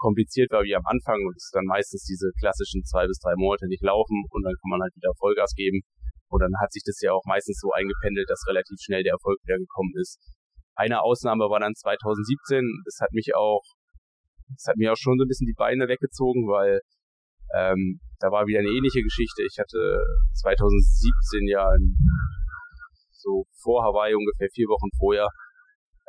kompliziert 0.00 0.50
war 0.50 0.64
wie 0.64 0.74
am 0.74 0.84
Anfang 0.88 1.20
und 1.28 1.36
es 1.36 1.52
dann 1.52 1.68
meistens 1.68 2.02
diese 2.08 2.32
klassischen 2.40 2.82
zwei 2.84 3.06
bis 3.06 3.20
drei 3.20 3.36
Monate 3.36 3.68
nicht 3.68 3.84
laufen 3.84 4.24
und 4.32 4.42
dann 4.42 4.56
kann 4.56 4.70
man 4.72 4.80
halt 4.82 4.96
wieder 4.96 5.12
Vollgas 5.20 5.52
geben. 5.54 5.80
Und 6.32 6.40
dann 6.40 6.52
hat 6.62 6.72
sich 6.72 6.82
das 6.86 7.00
ja 7.02 7.12
auch 7.12 7.24
meistens 7.26 7.60
so 7.60 7.70
eingependelt, 7.72 8.30
dass 8.30 8.46
relativ 8.48 8.78
schnell 8.80 9.02
der 9.02 9.14
Erfolg 9.14 9.38
wieder 9.44 9.58
gekommen 9.58 9.92
ist. 10.00 10.18
Eine 10.74 11.02
Ausnahme 11.02 11.50
war 11.50 11.60
dann 11.60 11.74
2017. 11.74 12.64
Das 12.86 12.98
hat 13.02 13.12
mich 13.12 13.34
auch, 13.34 13.62
das 14.54 14.70
hat 14.70 14.76
mir 14.76 14.92
auch 14.92 15.00
schon 15.00 15.18
so 15.18 15.24
ein 15.24 15.28
bisschen 15.28 15.50
die 15.50 15.58
Beine 15.58 15.88
weggezogen, 15.88 16.46
weil 16.48 16.80
ähm, 17.54 17.98
da 18.20 18.30
war 18.30 18.46
wieder 18.46 18.60
eine 18.60 18.70
ähnliche 18.70 19.02
Geschichte. 19.02 19.42
Ich 19.42 19.58
hatte 19.58 20.00
2017 20.38 21.48
ja 21.50 21.66
so 23.10 23.44
vor 23.60 23.82
Hawaii 23.84 24.14
ungefähr 24.14 24.48
vier 24.54 24.66
Wochen 24.66 24.88
vorher 24.96 25.28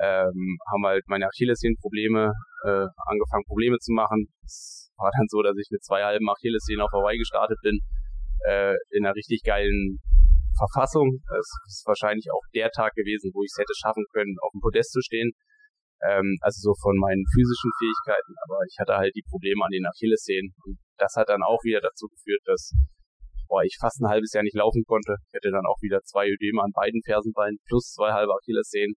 ähm, 0.01 0.57
haben 0.71 0.85
halt 0.85 1.03
meine 1.07 1.27
Achillessehnenprobleme 1.27 2.33
äh, 2.65 2.87
angefangen 3.05 3.45
Probleme 3.47 3.77
zu 3.79 3.91
machen. 3.93 4.27
Es 4.43 4.91
war 4.97 5.11
dann 5.17 5.27
so, 5.29 5.41
dass 5.41 5.57
ich 5.57 5.69
mit 5.71 5.83
zwei 5.83 6.03
halben 6.03 6.29
Achillessehnen 6.29 6.81
auf 6.81 6.91
Hawaii 6.91 7.17
gestartet 7.17 7.57
bin, 7.61 7.79
äh, 8.45 8.75
in 8.91 9.05
einer 9.05 9.15
richtig 9.15 9.41
geilen 9.43 9.99
Verfassung. 10.57 11.21
Es 11.39 11.49
ist 11.67 11.83
wahrscheinlich 11.87 12.27
auch 12.31 12.43
der 12.53 12.69
Tag 12.69 12.93
gewesen, 12.93 13.31
wo 13.33 13.43
ich 13.43 13.51
es 13.53 13.59
hätte 13.59 13.73
schaffen 13.73 14.05
können, 14.13 14.35
auf 14.41 14.51
dem 14.53 14.61
Podest 14.61 14.91
zu 14.91 15.01
stehen. 15.01 15.31
Ähm, 16.03 16.37
also 16.41 16.71
so 16.71 16.73
von 16.81 16.97
meinen 16.97 17.23
physischen 17.29 17.71
Fähigkeiten, 17.77 18.33
aber 18.45 18.57
ich 18.65 18.75
hatte 18.79 18.97
halt 18.97 19.13
die 19.13 19.25
Probleme 19.29 19.63
an 19.63 19.71
den 19.71 19.85
Achillessehnen. 19.85 20.53
Und 20.65 20.77
das 20.97 21.13
hat 21.15 21.29
dann 21.29 21.43
auch 21.43 21.61
wieder 21.63 21.81
dazu 21.81 22.07
geführt, 22.07 22.41
dass 22.45 22.73
boah, 23.47 23.63
ich 23.63 23.77
fast 23.79 24.01
ein 24.01 24.09
halbes 24.09 24.33
Jahr 24.33 24.43
nicht 24.43 24.55
laufen 24.55 24.83
konnte. 24.87 25.17
Ich 25.29 25.35
hatte 25.35 25.51
dann 25.51 25.67
auch 25.67 25.77
wieder 25.81 26.01
zwei 26.01 26.25
Ödeme 26.27 26.63
an 26.63 26.71
beiden 26.73 27.01
Fersenbeinen 27.03 27.59
plus 27.67 27.93
zwei 27.93 28.11
halbe 28.13 28.33
Achillessehnen. 28.33 28.95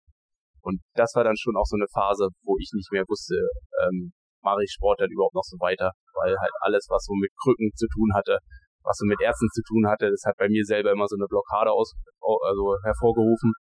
Und 0.64 0.81
das 0.96 1.12
war 1.14 1.24
dann 1.24 1.37
schon 1.37 1.57
auch 1.57 1.68
so 1.68 1.77
eine 1.77 1.88
Phase, 1.92 2.33
wo 2.42 2.57
ich 2.57 2.72
nicht 2.72 2.90
mehr 2.90 3.05
wusste, 3.05 3.37
ähm, 3.85 4.12
mache 4.40 4.64
ich 4.64 4.72
Sport 4.72 5.00
dann 5.00 5.12
überhaupt 5.12 5.37
noch 5.37 5.44
so 5.44 5.61
weiter, 5.61 5.92
weil 6.16 6.33
halt 6.37 6.53
alles, 6.61 6.88
was 6.88 7.05
so 7.05 7.12
mit 7.12 7.33
Krücken 7.37 7.68
zu 7.77 7.87
tun 7.92 8.12
hatte, 8.16 8.40
was 8.85 8.96
so 8.96 9.05
mit 9.05 9.20
Ärzten 9.20 9.48
zu 9.53 9.62
tun 9.64 9.88
hatte, 9.88 10.09
das 10.09 10.24
hat 10.24 10.37
bei 10.37 10.48
mir 10.48 10.64
selber 10.64 10.92
immer 10.92 11.09
so 11.09 11.16
eine 11.16 11.29
Blockade 11.29 11.72
aus, 11.72 11.92
also 12.20 12.77
hervorgerufen. 12.85 13.53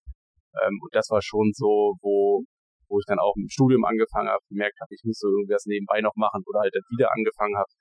Ähm, 0.62 0.78
und 0.82 0.90
das 0.94 1.10
war 1.10 1.22
schon 1.22 1.50
so, 1.54 1.94
wo, 2.02 2.42
wo 2.90 2.98
ich 2.98 3.06
dann 3.06 3.18
auch 3.18 3.34
im 3.34 3.48
Studium 3.48 3.84
angefangen 3.84 4.28
habe, 4.28 4.42
gemerkt 4.50 4.78
habe, 4.82 4.94
ich 4.94 5.02
muss 5.02 5.18
so 5.18 5.26
irgendwas 5.26 5.66
nebenbei 5.66 6.02
noch 6.02 6.14
machen 6.14 6.42
oder 6.46 6.60
halt 6.60 6.74
dann 6.74 6.86
wieder 6.90 7.10
angefangen 7.10 7.56
habe. 7.58 7.72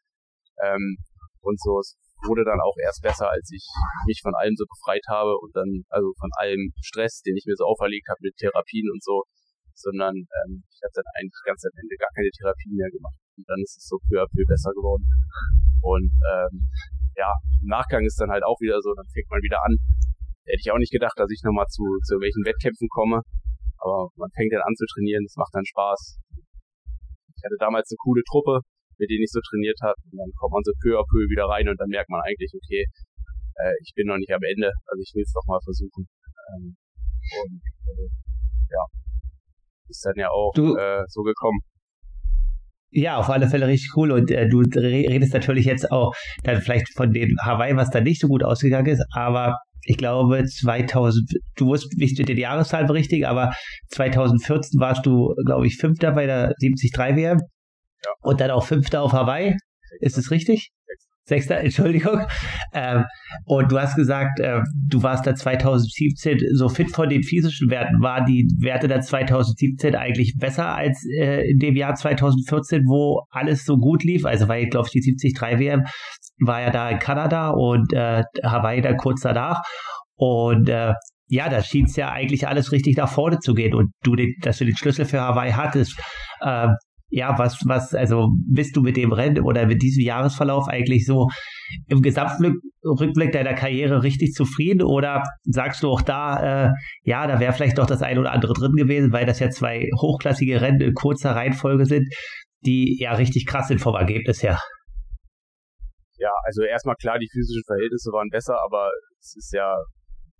Ähm, 0.61 0.97
und 1.41 1.59
so, 1.59 1.81
wurde 2.27 2.45
dann 2.45 2.61
auch 2.61 2.77
erst 2.77 3.01
besser, 3.01 3.29
als 3.29 3.49
ich 3.51 3.65
mich 4.05 4.21
von 4.21 4.33
allem 4.35 4.55
so 4.55 4.65
befreit 4.65 5.05
habe 5.09 5.37
und 5.37 5.55
dann, 5.55 5.83
also 5.89 6.13
von 6.19 6.29
allem 6.37 6.73
Stress, 6.81 7.21
den 7.21 7.37
ich 7.37 7.45
mir 7.45 7.55
so 7.55 7.65
auferlegt 7.65 8.07
habe 8.09 8.19
mit 8.21 8.35
Therapien 8.37 8.89
und 8.91 9.03
so, 9.03 9.23
sondern 9.73 10.13
ähm, 10.13 10.63
ich 10.69 10.79
habe 10.83 10.93
dann 10.93 11.07
eigentlich 11.17 11.41
ganz 11.45 11.65
am 11.65 11.73
Ende 11.73 11.95
gar 11.97 12.11
keine 12.13 12.29
Therapie 12.29 12.73
mehr 12.73 12.89
gemacht. 12.89 13.17
Und 13.37 13.45
dann 13.49 13.59
ist 13.61 13.77
es 13.77 13.87
so 13.87 13.97
peu 14.05 14.21
à 14.21 14.27
peu 14.29 14.43
besser 14.45 14.71
geworden. 14.77 15.05
Und 15.81 16.13
ähm, 16.29 16.69
ja, 17.17 17.33
im 17.61 17.67
Nachgang 17.67 18.05
ist 18.05 18.19
dann 18.21 18.29
halt 18.29 18.43
auch 18.43 18.59
wieder 18.61 18.79
so, 18.81 18.93
dann 18.93 19.07
fängt 19.09 19.29
man 19.29 19.41
wieder 19.41 19.59
an. 19.65 19.77
Hätte 20.45 20.61
ich 20.61 20.71
auch 20.71 20.81
nicht 20.81 20.93
gedacht, 20.93 21.17
dass 21.17 21.29
ich 21.31 21.41
nochmal 21.43 21.67
zu, 21.67 21.83
zu 22.05 22.21
welchen 22.21 22.45
Wettkämpfen 22.45 22.87
komme. 22.89 23.21
Aber 23.81 24.09
man 24.15 24.29
fängt 24.37 24.53
dann 24.53 24.61
an 24.61 24.75
zu 24.77 24.85
trainieren, 24.93 25.25
es 25.25 25.35
macht 25.37 25.53
dann 25.53 25.65
Spaß. 25.65 26.21
Ich 27.33 27.41
hatte 27.43 27.57
damals 27.57 27.89
eine 27.89 27.97
coole 27.97 28.21
Truppe, 28.29 28.61
mit 29.01 29.09
denen 29.09 29.25
ich 29.25 29.33
so 29.33 29.41
trainiert 29.41 29.81
habe. 29.81 29.97
Und 30.13 30.17
dann 30.21 30.31
kommt 30.37 30.53
man 30.53 30.61
so 30.61 30.71
peu 30.77 30.93
à 30.93 31.03
peu 31.09 31.25
wieder 31.25 31.49
rein 31.49 31.65
und 31.65 31.77
dann 31.81 31.89
merkt 31.89 32.09
man 32.13 32.21
eigentlich, 32.21 32.53
okay, 32.53 32.85
äh, 33.57 33.73
ich 33.81 33.91
bin 33.97 34.05
noch 34.05 34.21
nicht 34.21 34.31
am 34.31 34.45
Ende, 34.45 34.69
also 34.85 35.01
ich 35.01 35.11
will 35.17 35.25
es 35.25 35.33
doch 35.33 35.45
mal 35.49 35.59
versuchen. 35.65 36.05
Ähm, 36.53 36.77
und 37.41 37.61
äh, 37.89 38.07
ja, 38.69 38.83
ist 39.89 40.05
dann 40.05 40.15
ja 40.15 40.29
auch 40.29 40.53
du, 40.53 40.77
äh, 40.77 41.03
so 41.09 41.25
gekommen. 41.25 41.59
Ja, 42.93 43.17
auf 43.17 43.29
alle 43.29 43.47
Fälle 43.47 43.67
richtig 43.67 43.95
cool. 43.95 44.11
Und 44.11 44.29
äh, 44.31 44.47
du 44.47 44.59
redest 44.59 45.33
natürlich 45.33 45.65
jetzt 45.65 45.91
auch 45.91 46.13
dann 46.43 46.61
vielleicht 46.61 46.93
von 46.95 47.11
den 47.11 47.35
Hawaii, 47.41 47.75
was 47.75 47.89
da 47.89 48.01
nicht 48.01 48.21
so 48.21 48.27
gut 48.27 48.43
ausgegangen 48.43 48.87
ist, 48.87 49.03
aber 49.13 49.57
ich 49.83 49.97
glaube 49.97 50.43
2000, 50.45 51.27
du 51.55 51.65
wusst 51.65 51.97
nicht 51.97 52.17
die 52.17 52.33
Jahreszahl 52.33 52.85
berichtigen, 52.85 53.25
aber 53.25 53.53
2014 53.89 54.79
warst 54.79 55.05
du, 55.05 55.33
glaube 55.45 55.65
ich, 55.65 55.77
Fünfter 55.77 56.11
bei 56.11 56.27
der 56.27 56.53
73 56.61 56.91
WM. 57.15 57.39
Und 58.21 58.41
dann 58.41 58.51
auch 58.51 58.65
Fünfter 58.65 59.01
auf 59.01 59.13
Hawaii. 59.13 59.55
Ist 59.99 60.17
es 60.17 60.31
richtig? 60.31 60.71
Sechster, 61.23 61.59
Entschuldigung. 61.59 62.25
Ähm, 62.73 63.05
und 63.45 63.71
du 63.71 63.79
hast 63.79 63.95
gesagt, 63.95 64.39
äh, 64.39 64.61
du 64.89 65.03
warst 65.03 65.27
da 65.27 65.35
2017 65.35 66.39
so 66.53 66.67
fit 66.67 66.91
von 66.91 67.09
den 67.09 67.23
physischen 67.23 67.69
Werten. 67.69 68.01
Waren 68.01 68.25
die 68.25 68.47
Werte 68.59 68.87
da 68.87 69.01
2017 69.01 69.95
eigentlich 69.95 70.35
besser 70.37 70.75
als 70.75 71.05
äh, 71.17 71.49
in 71.49 71.59
dem 71.59 71.75
Jahr 71.75 71.95
2014, 71.95 72.83
wo 72.85 73.23
alles 73.29 73.65
so 73.65 73.77
gut 73.77 74.03
lief? 74.03 74.25
Also, 74.25 74.51
ich 74.51 74.69
glaube, 74.69 74.89
die 74.93 74.99
73 74.99 75.59
WM 75.59 75.85
war 76.39 76.61
ja 76.61 76.71
da 76.71 76.89
in 76.89 76.99
Kanada 76.99 77.51
und 77.51 77.93
äh, 77.93 78.23
Hawaii 78.43 78.81
dann 78.81 78.97
kurz 78.97 79.21
danach. 79.21 79.61
Und 80.15 80.69
äh, 80.69 80.93
ja, 81.27 81.49
da 81.49 81.63
schien 81.63 81.85
es 81.85 81.95
ja 81.95 82.11
eigentlich 82.11 82.47
alles 82.47 82.71
richtig 82.71 82.97
nach 82.97 83.09
vorne 83.09 83.39
zu 83.39 83.53
gehen. 83.53 83.73
Und 83.73 83.91
du, 84.03 84.15
den, 84.15 84.33
dass 84.41 84.57
du 84.57 84.65
den 84.65 84.75
Schlüssel 84.75 85.05
für 85.05 85.21
Hawaii 85.21 85.51
hattest, 85.51 85.97
äh, 86.41 86.67
ja, 87.11 87.37
was, 87.37 87.59
was, 87.65 87.93
also 87.93 88.29
bist 88.47 88.75
du 88.75 88.81
mit 88.81 88.95
dem 88.95 89.11
Rennen 89.11 89.43
oder 89.43 89.67
mit 89.67 89.81
diesem 89.81 90.03
Jahresverlauf 90.03 90.67
eigentlich 90.69 91.05
so 91.05 91.27
im 91.87 92.01
Gesamtrückblick 92.01 93.33
deiner 93.33 93.53
Karriere 93.53 94.01
richtig 94.01 94.31
zufrieden 94.31 94.81
oder 94.81 95.23
sagst 95.43 95.83
du 95.83 95.89
auch 95.89 96.01
da, 96.01 96.67
äh, 96.67 96.71
ja, 97.03 97.27
da 97.27 97.39
wäre 97.41 97.51
vielleicht 97.51 97.77
doch 97.77 97.85
das 97.85 98.01
eine 98.01 98.21
oder 98.21 98.31
andere 98.31 98.53
drin 98.53 98.73
gewesen, 98.77 99.11
weil 99.11 99.25
das 99.25 99.39
ja 99.39 99.49
zwei 99.49 99.89
hochklassige 100.01 100.61
Rennen 100.61 100.79
in 100.79 100.93
kurzer 100.93 101.35
Reihenfolge 101.35 101.85
sind, 101.85 102.07
die 102.65 102.97
ja 102.99 103.13
richtig 103.13 103.45
krass 103.45 103.67
sind 103.67 103.81
vom 103.81 103.95
Ergebnis 103.95 104.41
her. 104.41 104.57
Ja, 106.17 106.31
also 106.45 106.63
erstmal 106.63 106.95
klar, 106.95 107.19
die 107.19 107.27
physischen 107.29 107.63
Verhältnisse 107.65 108.11
waren 108.11 108.29
besser, 108.29 108.55
aber 108.63 108.89
es 109.19 109.35
ist 109.35 109.51
ja 109.53 109.75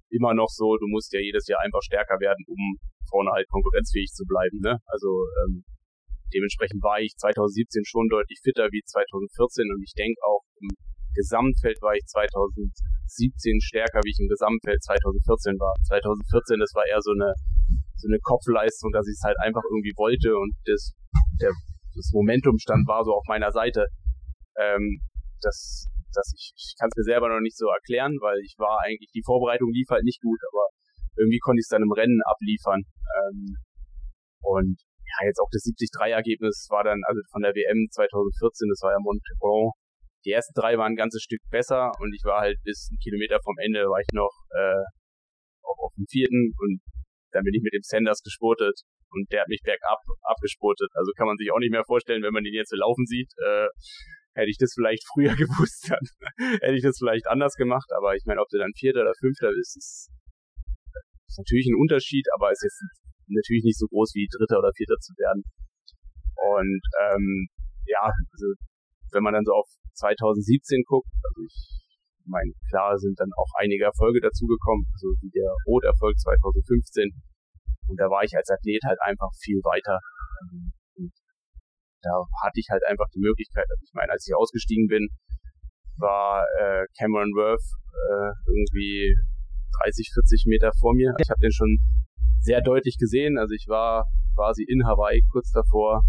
immer 0.10 0.34
noch 0.34 0.50
so, 0.50 0.78
du 0.78 0.88
musst 0.88 1.12
ja 1.12 1.20
jedes 1.20 1.48
Jahr 1.48 1.60
einfach 1.64 1.82
stärker 1.82 2.20
werden, 2.20 2.46
um 2.48 2.78
vorne 3.10 3.32
halt 3.32 3.48
konkurrenzfähig 3.50 4.12
zu 4.14 4.24
bleiben. 4.26 4.60
Ne? 4.62 4.78
Also 4.88 5.26
ähm, 5.44 5.64
Dementsprechend 6.34 6.82
war 6.84 7.00
ich 7.00 7.14
2017 7.18 7.84
schon 7.86 8.08
deutlich 8.08 8.40
fitter 8.44 8.68
wie 8.72 8.82
2014 8.82 9.68
und 9.72 9.82
ich 9.84 9.94
denke 9.94 10.20
auch 10.24 10.42
im 10.60 10.70
Gesamtfeld 11.14 11.76
war 11.82 11.94
ich 11.96 12.06
2017 12.08 13.60
stärker, 13.60 14.00
wie 14.04 14.12
ich 14.16 14.20
im 14.20 14.32
Gesamtfeld 14.32 14.82
2014 14.84 15.60
war. 15.60 15.76
2014, 15.88 16.60
das 16.60 16.72
war 16.74 16.88
eher 16.88 17.02
so 17.04 17.12
eine, 17.12 17.36
so 18.00 18.08
eine 18.08 18.20
Kopfleistung, 18.24 18.92
dass 18.92 19.08
ich 19.08 19.20
es 19.20 19.24
halt 19.24 19.36
einfach 19.44 19.64
irgendwie 19.68 19.94
wollte 20.00 20.32
und 20.36 20.56
das, 20.66 20.96
der, 21.42 21.52
das 21.96 22.12
Momentum 22.14 22.58
stand 22.60 22.88
war 22.88 23.04
so 23.04 23.12
auf 23.12 23.28
meiner 23.28 23.52
Seite. 23.52 23.88
Ähm, 24.56 25.04
das, 25.42 25.88
das 26.14 26.32
ich, 26.36 26.54
ich 26.56 26.76
kann 26.80 26.88
es 26.88 26.96
mir 26.96 27.12
selber 27.12 27.28
noch 27.28 27.44
nicht 27.44 27.58
so 27.58 27.68
erklären, 27.68 28.16
weil 28.22 28.40
ich 28.40 28.56
war 28.58 28.80
eigentlich, 28.84 29.12
die 29.12 29.24
Vorbereitung 29.26 29.72
lief 29.72 29.90
halt 29.92 30.04
nicht 30.04 30.22
gut, 30.22 30.40
aber 30.52 30.72
irgendwie 31.18 31.40
konnte 31.40 31.60
ich 31.60 31.68
es 31.68 31.74
dann 31.74 31.84
im 31.84 31.92
Rennen 31.92 32.22
abliefern. 32.24 32.84
Ähm, 33.20 33.58
und 34.42 34.80
ja, 35.12 35.28
jetzt 35.28 35.40
auch 35.40 35.52
das 35.52 35.68
73-Ergebnis 35.68 36.68
war 36.70 36.84
dann, 36.84 37.02
also 37.04 37.20
von 37.32 37.42
der 37.42 37.52
WM 37.52 37.88
2014, 37.92 38.70
das 38.70 38.82
war 38.84 38.92
ja 38.96 39.00
Montebon. 39.00 39.72
Die 40.24 40.32
ersten 40.32 40.54
drei 40.54 40.78
waren 40.78 40.94
ein 40.94 41.02
ganzes 41.02 41.24
Stück 41.24 41.42
besser 41.50 41.92
und 42.00 42.14
ich 42.14 42.24
war 42.24 42.42
halt 42.42 42.58
bis 42.64 42.90
einen 42.90 43.02
Kilometer 43.02 43.40
vom 43.44 43.58
Ende 43.58 43.90
war 43.90 44.00
ich 44.00 44.14
noch 44.14 44.32
äh, 44.54 44.84
auch 45.66 45.90
auf 45.90 45.94
dem 45.98 46.06
vierten 46.08 46.54
und 46.62 46.80
dann 47.34 47.44
bin 47.44 47.56
ich 47.56 47.64
mit 47.64 47.74
dem 47.74 47.82
Sanders 47.82 48.22
gespurtet 48.22 48.86
und 49.10 49.32
der 49.32 49.42
hat 49.42 49.50
mich 49.50 49.62
bergab 49.64 50.00
abgespurtet. 50.22 50.90
Also 50.94 51.12
kann 51.18 51.28
man 51.28 51.38
sich 51.38 51.52
auch 51.52 51.60
nicht 51.60 51.72
mehr 51.72 51.86
vorstellen, 51.86 52.24
wenn 52.24 52.34
man 52.34 52.44
den 52.44 52.54
jetzt 52.54 52.70
so 52.70 52.78
laufen 52.78 53.06
sieht. 53.06 53.32
Äh, 53.42 53.68
hätte 54.36 54.50
ich 54.50 54.58
das 54.58 54.74
vielleicht 54.74 55.04
früher 55.14 55.36
gewusst, 55.36 55.90
dann 55.90 56.06
hätte 56.62 56.76
ich 56.76 56.84
das 56.84 56.98
vielleicht 57.00 57.28
anders 57.28 57.56
gemacht. 57.56 57.90
Aber 57.98 58.16
ich 58.16 58.24
meine, 58.26 58.42
ob 58.42 58.48
du 58.50 58.58
dann 58.58 58.72
Vierter 58.78 59.02
oder 59.02 59.16
Fünfter 59.20 59.50
bist, 59.52 59.76
ist, 59.78 60.12
ist 61.28 61.38
natürlich 61.38 61.68
ein 61.68 61.80
Unterschied, 61.80 62.28
aber 62.36 62.52
ist 62.52 62.64
jetzt 62.64 62.84
natürlich 63.36 63.64
nicht 63.64 63.80
so 63.80 63.88
groß 63.88 64.14
wie 64.16 64.28
Dritter 64.28 64.60
oder 64.60 64.72
Vierter 64.76 64.98
zu 65.00 65.14
werden. 65.18 65.44
Und 66.36 66.84
ähm, 67.06 67.48
ja, 67.86 68.04
also 68.04 68.48
wenn 69.12 69.24
man 69.24 69.34
dann 69.34 69.46
so 69.46 69.54
auf 69.54 69.68
2017 69.96 70.84
guckt, 70.88 71.10
also 71.24 71.42
ich 71.44 71.82
meine, 72.26 72.52
klar 72.70 72.98
sind 72.98 73.20
dann 73.20 73.30
auch 73.36 73.52
einige 73.60 73.86
Erfolge 73.86 74.22
dazugekommen, 74.22 74.86
also 74.94 75.14
wie 75.22 75.32
der 75.32 75.52
Roterfolg 75.66 76.18
2015. 76.18 77.12
Und 77.90 77.98
da 78.00 78.08
war 78.10 78.24
ich 78.24 78.32
als 78.36 78.50
Athlet 78.50 78.82
halt 78.86 79.00
einfach 79.04 79.30
viel 79.42 79.60
weiter. 79.68 80.00
Und 80.96 81.12
da 82.02 82.24
hatte 82.44 82.60
ich 82.60 82.68
halt 82.70 82.84
einfach 82.88 83.08
die 83.14 83.20
Möglichkeit, 83.20 83.66
also 83.70 83.82
ich 83.84 83.94
meine, 83.94 84.12
als 84.12 84.26
ich 84.28 84.36
ausgestiegen 84.36 84.88
bin, 84.88 85.10
war 85.98 86.46
äh, 86.60 86.86
Cameron 86.98 87.30
Worth 87.36 87.68
äh, 87.94 88.32
irgendwie 88.48 89.14
30, 89.84 90.10
40 90.14 90.46
Meter 90.48 90.72
vor 90.80 90.94
mir. 90.96 91.14
Ich 91.20 91.30
habe 91.30 91.40
den 91.40 91.52
schon 91.52 91.78
sehr 92.42 92.62
deutlich 92.62 92.98
gesehen. 92.98 93.38
Also 93.38 93.54
ich 93.54 93.66
war 93.68 94.06
quasi 94.36 94.66
in 94.68 94.86
Hawaii 94.86 95.22
kurz 95.32 95.52
davor, 95.52 96.02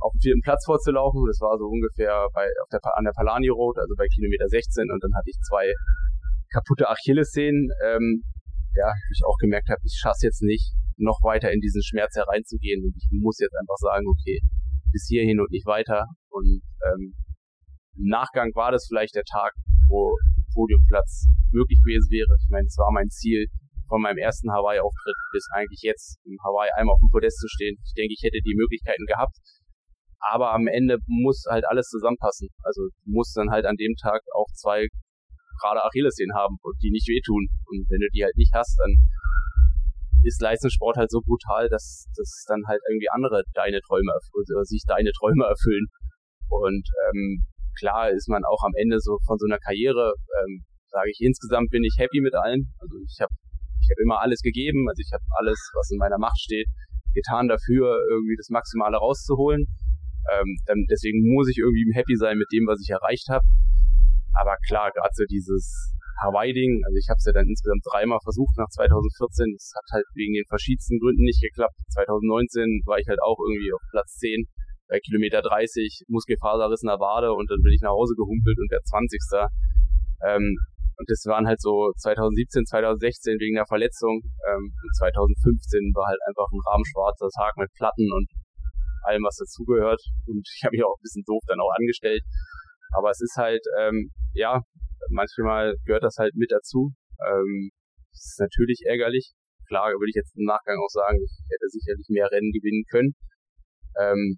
auf 0.00 0.12
dem 0.12 0.20
vierten 0.20 0.42
Platz 0.42 0.64
vorzulaufen. 0.64 1.24
Das 1.26 1.40
war 1.40 1.56
so 1.58 1.66
ungefähr 1.66 2.26
bei, 2.34 2.46
auf 2.62 2.68
der, 2.72 2.80
an 2.96 3.04
der 3.04 3.12
Palani 3.12 3.48
Road, 3.48 3.78
also 3.78 3.94
bei 3.96 4.06
Kilometer 4.08 4.48
16. 4.48 4.90
Und 4.90 5.02
dann 5.02 5.14
hatte 5.14 5.30
ich 5.30 5.38
zwei 5.46 5.72
kaputte 6.52 6.88
Achillessehnen. 6.88 7.70
Ähm, 7.86 8.22
ja, 8.74 8.90
ich 9.12 9.22
auch 9.26 9.36
gemerkt 9.38 9.68
habe, 9.68 9.80
ich 9.84 9.98
schaffe 9.98 10.22
jetzt 10.22 10.42
nicht, 10.42 10.74
noch 10.96 11.18
weiter 11.22 11.50
in 11.52 11.60
diesen 11.60 11.82
Schmerz 11.82 12.14
hereinzugehen. 12.16 12.84
Und 12.84 12.94
ich 12.96 13.06
muss 13.10 13.38
jetzt 13.38 13.54
einfach 13.54 13.78
sagen, 13.78 14.06
okay, 14.08 14.40
bis 14.92 15.06
hierhin 15.08 15.40
und 15.40 15.50
nicht 15.50 15.66
weiter. 15.66 16.06
Und 16.30 16.62
ähm, 16.86 17.14
im 17.96 18.06
Nachgang 18.06 18.50
war 18.54 18.72
das 18.72 18.86
vielleicht 18.88 19.14
der 19.14 19.24
Tag, 19.24 19.52
wo 19.88 20.16
Podiumplatz 20.54 21.26
möglich 21.50 21.78
gewesen 21.84 22.10
wäre. 22.10 22.30
Ich 22.42 22.50
meine, 22.50 22.66
es 22.66 22.76
war 22.78 22.90
mein 22.92 23.08
Ziel, 23.08 23.46
von 23.90 24.00
meinem 24.00 24.18
ersten 24.18 24.50
Hawaii-Auftritt 24.54 25.18
bis 25.34 25.44
eigentlich 25.52 25.82
jetzt 25.82 26.22
im 26.24 26.38
Hawaii 26.46 26.70
einmal 26.78 26.94
auf 26.94 27.02
dem 27.02 27.10
Podest 27.10 27.38
zu 27.42 27.48
stehen. 27.50 27.76
Ich 27.82 27.92
denke, 27.98 28.14
ich 28.14 28.22
hätte 28.22 28.38
die 28.46 28.54
Möglichkeiten 28.54 29.04
gehabt. 29.04 29.34
Aber 30.22 30.54
am 30.54 30.68
Ende 30.68 30.98
muss 31.06 31.44
halt 31.50 31.66
alles 31.66 31.88
zusammenpassen. 31.88 32.48
Also 32.62 32.86
du 32.86 33.10
musst 33.10 33.36
dann 33.36 33.50
halt 33.50 33.66
an 33.66 33.76
dem 33.76 33.94
Tag 34.00 34.22
auch 34.32 34.46
zwei 34.54 34.86
gerade 35.58 35.82
Achillessehnen 35.82 36.36
haben 36.36 36.56
und 36.62 36.76
die 36.80 36.90
nicht 36.90 37.08
wehtun. 37.08 37.48
Und 37.66 37.84
wenn 37.90 38.00
du 38.00 38.08
die 38.14 38.22
halt 38.22 38.36
nicht 38.36 38.52
hast, 38.54 38.78
dann 38.78 38.94
ist 40.22 40.40
Leistungssport 40.40 40.96
halt 40.96 41.10
so 41.10 41.20
brutal, 41.20 41.68
dass, 41.68 42.06
dass 42.16 42.44
dann 42.46 42.62
halt 42.68 42.80
irgendwie 42.88 43.08
andere 43.10 43.42
deine 43.54 43.80
Träume 43.80 44.12
oder 44.32 44.64
sich 44.64 44.84
deine 44.86 45.10
Träume 45.12 45.44
erfüllen. 45.44 45.88
Und 46.48 46.86
ähm, 47.08 47.44
klar 47.78 48.10
ist 48.10 48.28
man 48.28 48.44
auch 48.44 48.62
am 48.62 48.72
Ende 48.76 49.00
so 49.00 49.18
von 49.26 49.38
so 49.38 49.46
einer 49.46 49.58
Karriere, 49.58 50.12
ähm, 50.42 50.64
sage 50.88 51.10
ich, 51.10 51.18
insgesamt 51.20 51.70
bin 51.70 51.84
ich 51.84 51.96
happy 51.98 52.20
mit 52.20 52.34
allen. 52.34 52.74
Also 52.78 52.96
ich 53.06 53.18
habe 53.20 53.32
ich 53.90 53.98
habe 53.98 54.06
immer 54.06 54.22
alles 54.22 54.40
gegeben, 54.40 54.86
also 54.88 55.02
ich 55.02 55.10
habe 55.12 55.24
alles, 55.34 55.58
was 55.74 55.90
in 55.90 55.98
meiner 55.98 56.18
Macht 56.18 56.38
steht, 56.38 56.66
getan 57.12 57.48
dafür, 57.48 57.98
irgendwie 58.08 58.38
das 58.38 58.50
Maximale 58.50 58.98
rauszuholen. 58.98 59.66
Ähm, 60.30 60.48
dann 60.66 60.86
deswegen 60.86 61.26
muss 61.34 61.50
ich 61.50 61.58
irgendwie 61.58 61.90
happy 61.94 62.14
sein 62.14 62.38
mit 62.38 62.46
dem, 62.54 62.70
was 62.70 62.78
ich 62.78 62.90
erreicht 62.90 63.26
habe. 63.28 63.42
Aber 64.38 64.54
klar, 64.62 64.92
gerade 64.94 65.10
so 65.12 65.24
dieses 65.26 65.90
Hawaii-Ding, 66.22 66.86
also 66.86 66.96
ich 67.02 67.08
habe 67.10 67.18
es 67.18 67.26
ja 67.26 67.32
dann 67.34 67.48
insgesamt 67.50 67.82
dreimal 67.82 68.20
versucht 68.22 68.54
nach 68.54 68.70
2014. 68.70 69.58
Es 69.58 69.72
hat 69.74 69.88
halt 69.90 70.06
wegen 70.14 70.38
den 70.38 70.46
verschiedensten 70.46 71.00
Gründen 71.00 71.24
nicht 71.24 71.42
geklappt. 71.42 71.74
2019 71.98 72.86
war 72.86 73.02
ich 73.02 73.08
halt 73.08 73.18
auch 73.26 73.42
irgendwie 73.42 73.72
auf 73.74 73.82
Platz 73.90 74.22
10 74.22 74.46
bei 74.86 75.00
Kilometer 75.00 75.42
30, 75.42 76.06
Muskelfaserrissener 76.06 77.00
Wade 77.00 77.32
und 77.34 77.50
dann 77.50 77.62
bin 77.62 77.72
ich 77.72 77.82
nach 77.82 77.96
Hause 77.96 78.14
gehumpelt 78.14 78.58
und 78.58 78.70
der 78.70 78.82
20. 78.86 79.18
Ähm, 80.30 80.54
und 81.00 81.08
das 81.08 81.24
waren 81.24 81.48
halt 81.48 81.64
so 81.64 81.96
2017, 81.96 82.68
2016 82.68 83.40
wegen 83.40 83.56
der 83.56 83.64
Verletzung. 83.64 84.20
Ähm, 84.20 84.68
und 84.68 84.92
2015 85.00 85.96
war 85.96 86.12
halt 86.12 86.20
einfach 86.28 86.44
ein 86.52 86.60
rahmenschwarzer 86.60 87.32
Tag 87.32 87.56
mit 87.56 87.72
Platten 87.72 88.12
und 88.12 88.28
allem, 89.08 89.24
was 89.24 89.40
dazugehört. 89.40 90.04
Und 90.28 90.44
ich 90.44 90.60
habe 90.60 90.76
mich 90.76 90.84
auch 90.84 90.92
ein 90.92 91.00
bisschen 91.00 91.24
doof 91.24 91.40
dann 91.48 91.56
auch 91.64 91.72
angestellt. 91.72 92.20
Aber 92.92 93.08
es 93.08 93.20
ist 93.24 93.32
halt, 93.40 93.64
ähm, 93.80 94.12
ja, 94.36 94.60
manchmal 95.08 95.72
gehört 95.88 96.04
das 96.04 96.20
halt 96.20 96.36
mit 96.36 96.52
dazu. 96.52 96.92
Ähm, 97.24 97.72
ist 98.12 98.36
natürlich 98.36 98.84
ärgerlich. 98.84 99.32
Klar 99.72 99.88
würde 99.96 100.12
ich 100.12 100.20
jetzt 100.20 100.36
im 100.36 100.44
Nachgang 100.44 100.76
auch 100.84 100.92
sagen, 100.92 101.16
ich 101.16 101.32
hätte 101.48 101.72
sicherlich 101.72 102.12
mehr 102.12 102.28
Rennen 102.28 102.52
gewinnen 102.52 102.84
können. 102.92 103.16
Ähm, 103.96 104.36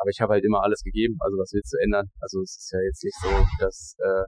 aber 0.00 0.08
ich 0.08 0.24
habe 0.24 0.32
halt 0.32 0.44
immer 0.44 0.64
alles 0.64 0.80
gegeben. 0.80 1.20
Also 1.20 1.36
was 1.36 1.52
willst 1.52 1.76
du 1.76 1.84
ändern? 1.84 2.08
Also 2.24 2.40
es 2.40 2.56
ist 2.56 2.72
ja 2.72 2.80
jetzt 2.80 3.04
nicht 3.04 3.18
so, 3.20 3.28
dass 3.60 3.94
äh, 4.00 4.24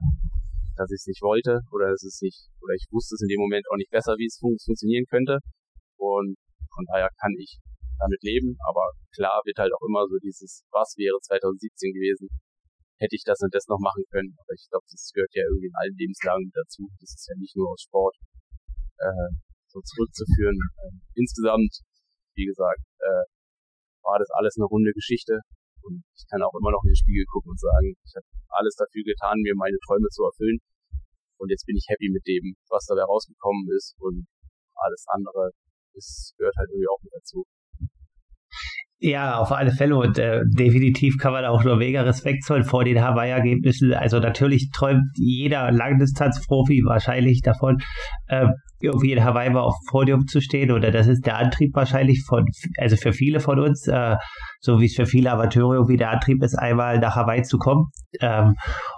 dass 0.75 0.91
ich 0.91 1.01
es 1.03 1.07
nicht 1.07 1.21
wollte 1.21 1.59
oder 1.71 1.91
es 1.91 2.03
ist 2.03 2.21
nicht, 2.21 2.47
oder 2.61 2.73
ich 2.75 2.85
wusste 2.91 3.15
es 3.15 3.23
in 3.23 3.31
dem 3.31 3.39
Moment 3.39 3.65
auch 3.71 3.79
nicht 3.79 3.91
besser, 3.91 4.15
wie 4.17 4.27
es 4.27 4.37
fun 4.39 4.55
funktionieren 4.59 5.05
könnte. 5.07 5.39
Und 5.97 6.35
von 6.73 6.85
daher 6.91 7.09
kann 7.19 7.33
ich 7.39 7.57
damit 7.99 8.21
leben, 8.23 8.59
aber 8.67 8.91
klar 9.15 9.39
wird 9.47 9.57
halt 9.57 9.71
auch 9.71 9.85
immer 9.87 10.03
so 10.07 10.19
dieses, 10.19 10.67
was 10.71 10.95
wäre 10.99 11.15
2017 11.15 11.95
gewesen, 11.95 12.27
hätte 12.99 13.15
ich 13.15 13.23
das 13.23 13.39
und 13.39 13.55
das 13.55 13.67
noch 13.67 13.79
machen 13.79 14.03
können. 14.11 14.35
Aber 14.35 14.51
ich 14.51 14.67
glaube, 14.67 14.83
das 14.91 15.11
gehört 15.15 15.31
ja 15.35 15.43
irgendwie 15.47 15.71
in 15.71 15.79
allen 15.79 15.95
Lebenslagen 15.95 16.51
dazu. 16.51 16.87
Das 16.99 17.15
ist 17.15 17.27
ja 17.27 17.35
nicht 17.39 17.55
nur 17.55 17.71
aus 17.71 17.81
Sport 17.81 18.15
äh, 18.99 19.31
so 19.71 19.79
zurückzuführen. 19.79 20.59
Ähm, 20.83 21.01
insgesamt, 21.15 21.83
wie 22.35 22.45
gesagt, 22.45 22.83
äh, 22.99 23.23
war 24.03 24.19
das 24.19 24.29
alles 24.35 24.55
eine 24.59 24.67
runde 24.67 24.91
Geschichte 24.91 25.39
Und 25.85 26.01
ich 26.17 26.25
kann 26.25 26.41
auch 26.41 26.53
immer 26.57 26.73
noch 26.73 26.81
in 26.81 26.89
den 26.89 26.97
Spiegel 26.97 27.25
gucken 27.29 27.53
und 27.53 27.61
sagen, 27.61 27.93
ich 27.93 28.13
habe 28.17 28.25
alles 28.49 28.73
dafür 28.73 29.05
getan, 29.05 29.37
mir 29.45 29.53
meine 29.53 29.77
Träume 29.85 30.09
zu 30.09 30.25
erfüllen. 30.25 30.57
Und 31.37 31.53
jetzt 31.53 31.65
bin 31.65 31.77
ich 31.77 31.85
happy 31.87 32.09
mit 32.09 32.25
dem, 32.25 32.57
was 32.69 32.89
dabei 32.89 33.05
rausgekommen 33.05 33.69
ist. 33.77 33.93
Und 33.99 34.25
alles 34.73 35.05
andere 35.13 35.51
ist, 35.93 36.33
gehört 36.37 36.55
halt 36.57 36.69
irgendwie 36.73 36.89
auch 36.89 37.01
mit 37.05 37.13
dazu. 37.13 37.45
Ja, 39.05 39.37
auf 39.37 39.51
alle 39.51 39.69
Fälle 39.69 39.95
und 39.97 40.17
äh, 40.17 40.41
definitiv 40.45 41.19
kann 41.19 41.31
man 41.31 41.45
auch 41.45 41.63
nur 41.63 41.75
mega 41.75 42.01
Respekt 42.01 42.43
zollen 42.43 42.63
vor 42.63 42.83
den 42.83 42.99
Hawaii-Ergebnissen. 42.99 43.93
Also 43.93 44.17
natürlich 44.17 44.71
träumt 44.71 45.03
jeder 45.13 45.71
Langdistanz-Profi 45.71 46.81
wahrscheinlich 46.85 47.43
davon, 47.43 47.77
äh, 48.25 48.47
irgendwie 48.81 49.11
in 49.11 49.23
Hawaii 49.23 49.51
mal 49.51 49.59
auf 49.59 49.75
dem 49.75 49.91
Podium 49.91 50.25
zu 50.25 50.41
stehen 50.41 50.71
oder 50.71 50.89
das 50.89 51.05
ist 51.05 51.23
der 51.23 51.37
Antrieb 51.37 51.75
wahrscheinlich 51.75 52.23
von, 52.27 52.45
also 52.79 52.95
für 52.95 53.13
viele 53.13 53.39
von 53.39 53.59
uns, 53.59 53.87
äh, 53.87 54.15
so 54.59 54.81
wie 54.81 54.85
es 54.85 54.95
für 54.95 55.05
viele 55.05 55.31
Amateure 55.31 55.75
irgendwie 55.75 55.97
der 55.97 56.09
Antrieb 56.09 56.41
ist, 56.41 56.55
einmal 56.55 56.97
nach 56.97 57.15
Hawaii 57.15 57.43
zu 57.43 57.59
kommen. 57.59 57.91
Ähm, 58.21 58.55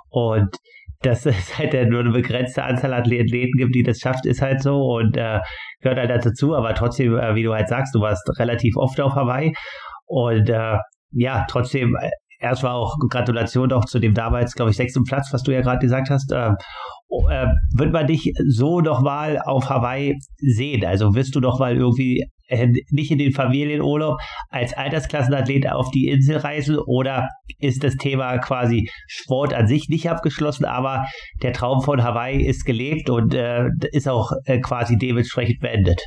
und 0.10 0.56
dass 1.02 1.26
es 1.26 1.58
halt 1.58 1.74
nur 1.89 2.00
eine 2.00 2.12
begrenzte 2.12 2.63
Anzahl 2.63 2.93
Athleten 2.93 3.58
gibt, 3.58 3.76
die 3.76 3.84
das 3.84 4.00
schafft, 4.00 4.26
ist 4.26 4.41
halt 4.41 4.62
so 4.62 4.78
und 4.78 5.17
äh, 5.17 5.39
gehört 5.82 6.00
halt 6.00 6.26
dazu. 6.26 6.56
Aber 6.56 6.74
trotzdem, 6.76 7.17
äh, 7.17 7.36
wie 7.36 7.43
du 7.43 7.54
halt 7.54 7.67
sagst, 7.67 7.93
du 7.93 8.00
warst 8.00 8.28
relativ 8.39 8.78
oft 8.78 9.02
auf 9.02 9.15
Hawaii 9.15 9.54
und 10.08 10.50
äh, 10.50 10.78
ja, 11.12 11.46
trotzdem, 11.50 11.96
äh, 11.96 12.10
erstmal 12.39 12.74
auch 12.74 12.96
Gratulation 13.10 13.72
auch 13.72 13.86
zu 13.86 14.00
dem 14.00 14.13
damals, 14.13 14.54
glaube 14.54 14.72
ich, 14.72 14.78
sechsten 14.78 15.04
Platz, 15.04 15.30
was 15.32 15.43
du 15.43 15.52
ja 15.52 15.62
gerade 15.62 15.80
gesagt 15.80 16.10
hast. 16.10 16.32
Äh, 16.32 16.52
äh, 17.30 17.48
wird 17.76 17.93
man 17.93 18.08
dich 18.08 18.34
so 18.48 18.82
nochmal 18.82 19.39
auf 19.39 19.70
Hawaii 19.70 20.15
sehen? 20.38 20.86
Also 20.86 21.15
wirst 21.15 21.36
du 21.36 21.39
doch 21.39 21.60
mal 21.60 21.76
irgendwie 21.76 22.26
äh, 22.48 22.67
nicht 22.91 23.12
in 23.12 23.17
den 23.17 23.32
Familienurlaub 23.32 24.20
als 24.50 24.74
Altersklassenathlet 24.74 25.70
auf 25.70 25.89
die 25.91 26.08
Insel 26.08 26.38
reisen 26.38 26.78
oder 26.78 27.30
ist 27.60 27.84
das 27.84 27.96
Thema 27.96 28.38
quasi 28.39 28.89
Sport 29.08 29.54
an 29.54 29.67
sich 29.67 29.89
nicht 29.89 30.10
abgeschlossen, 30.10 30.65
aber 30.65 31.06
der 31.41 31.54
Traum 31.54 31.82
von 31.82 32.04
Hawaii 32.04 32.46
ist 32.46 32.65
gelebt 32.65 33.10
und 33.10 33.34
äh, 33.34 33.70
ist 33.91 34.08
auch 34.08 34.32
äh, 34.46 34.60
quasi 34.60 34.98
dementsprechend 34.98 35.60
beendet? 35.60 36.02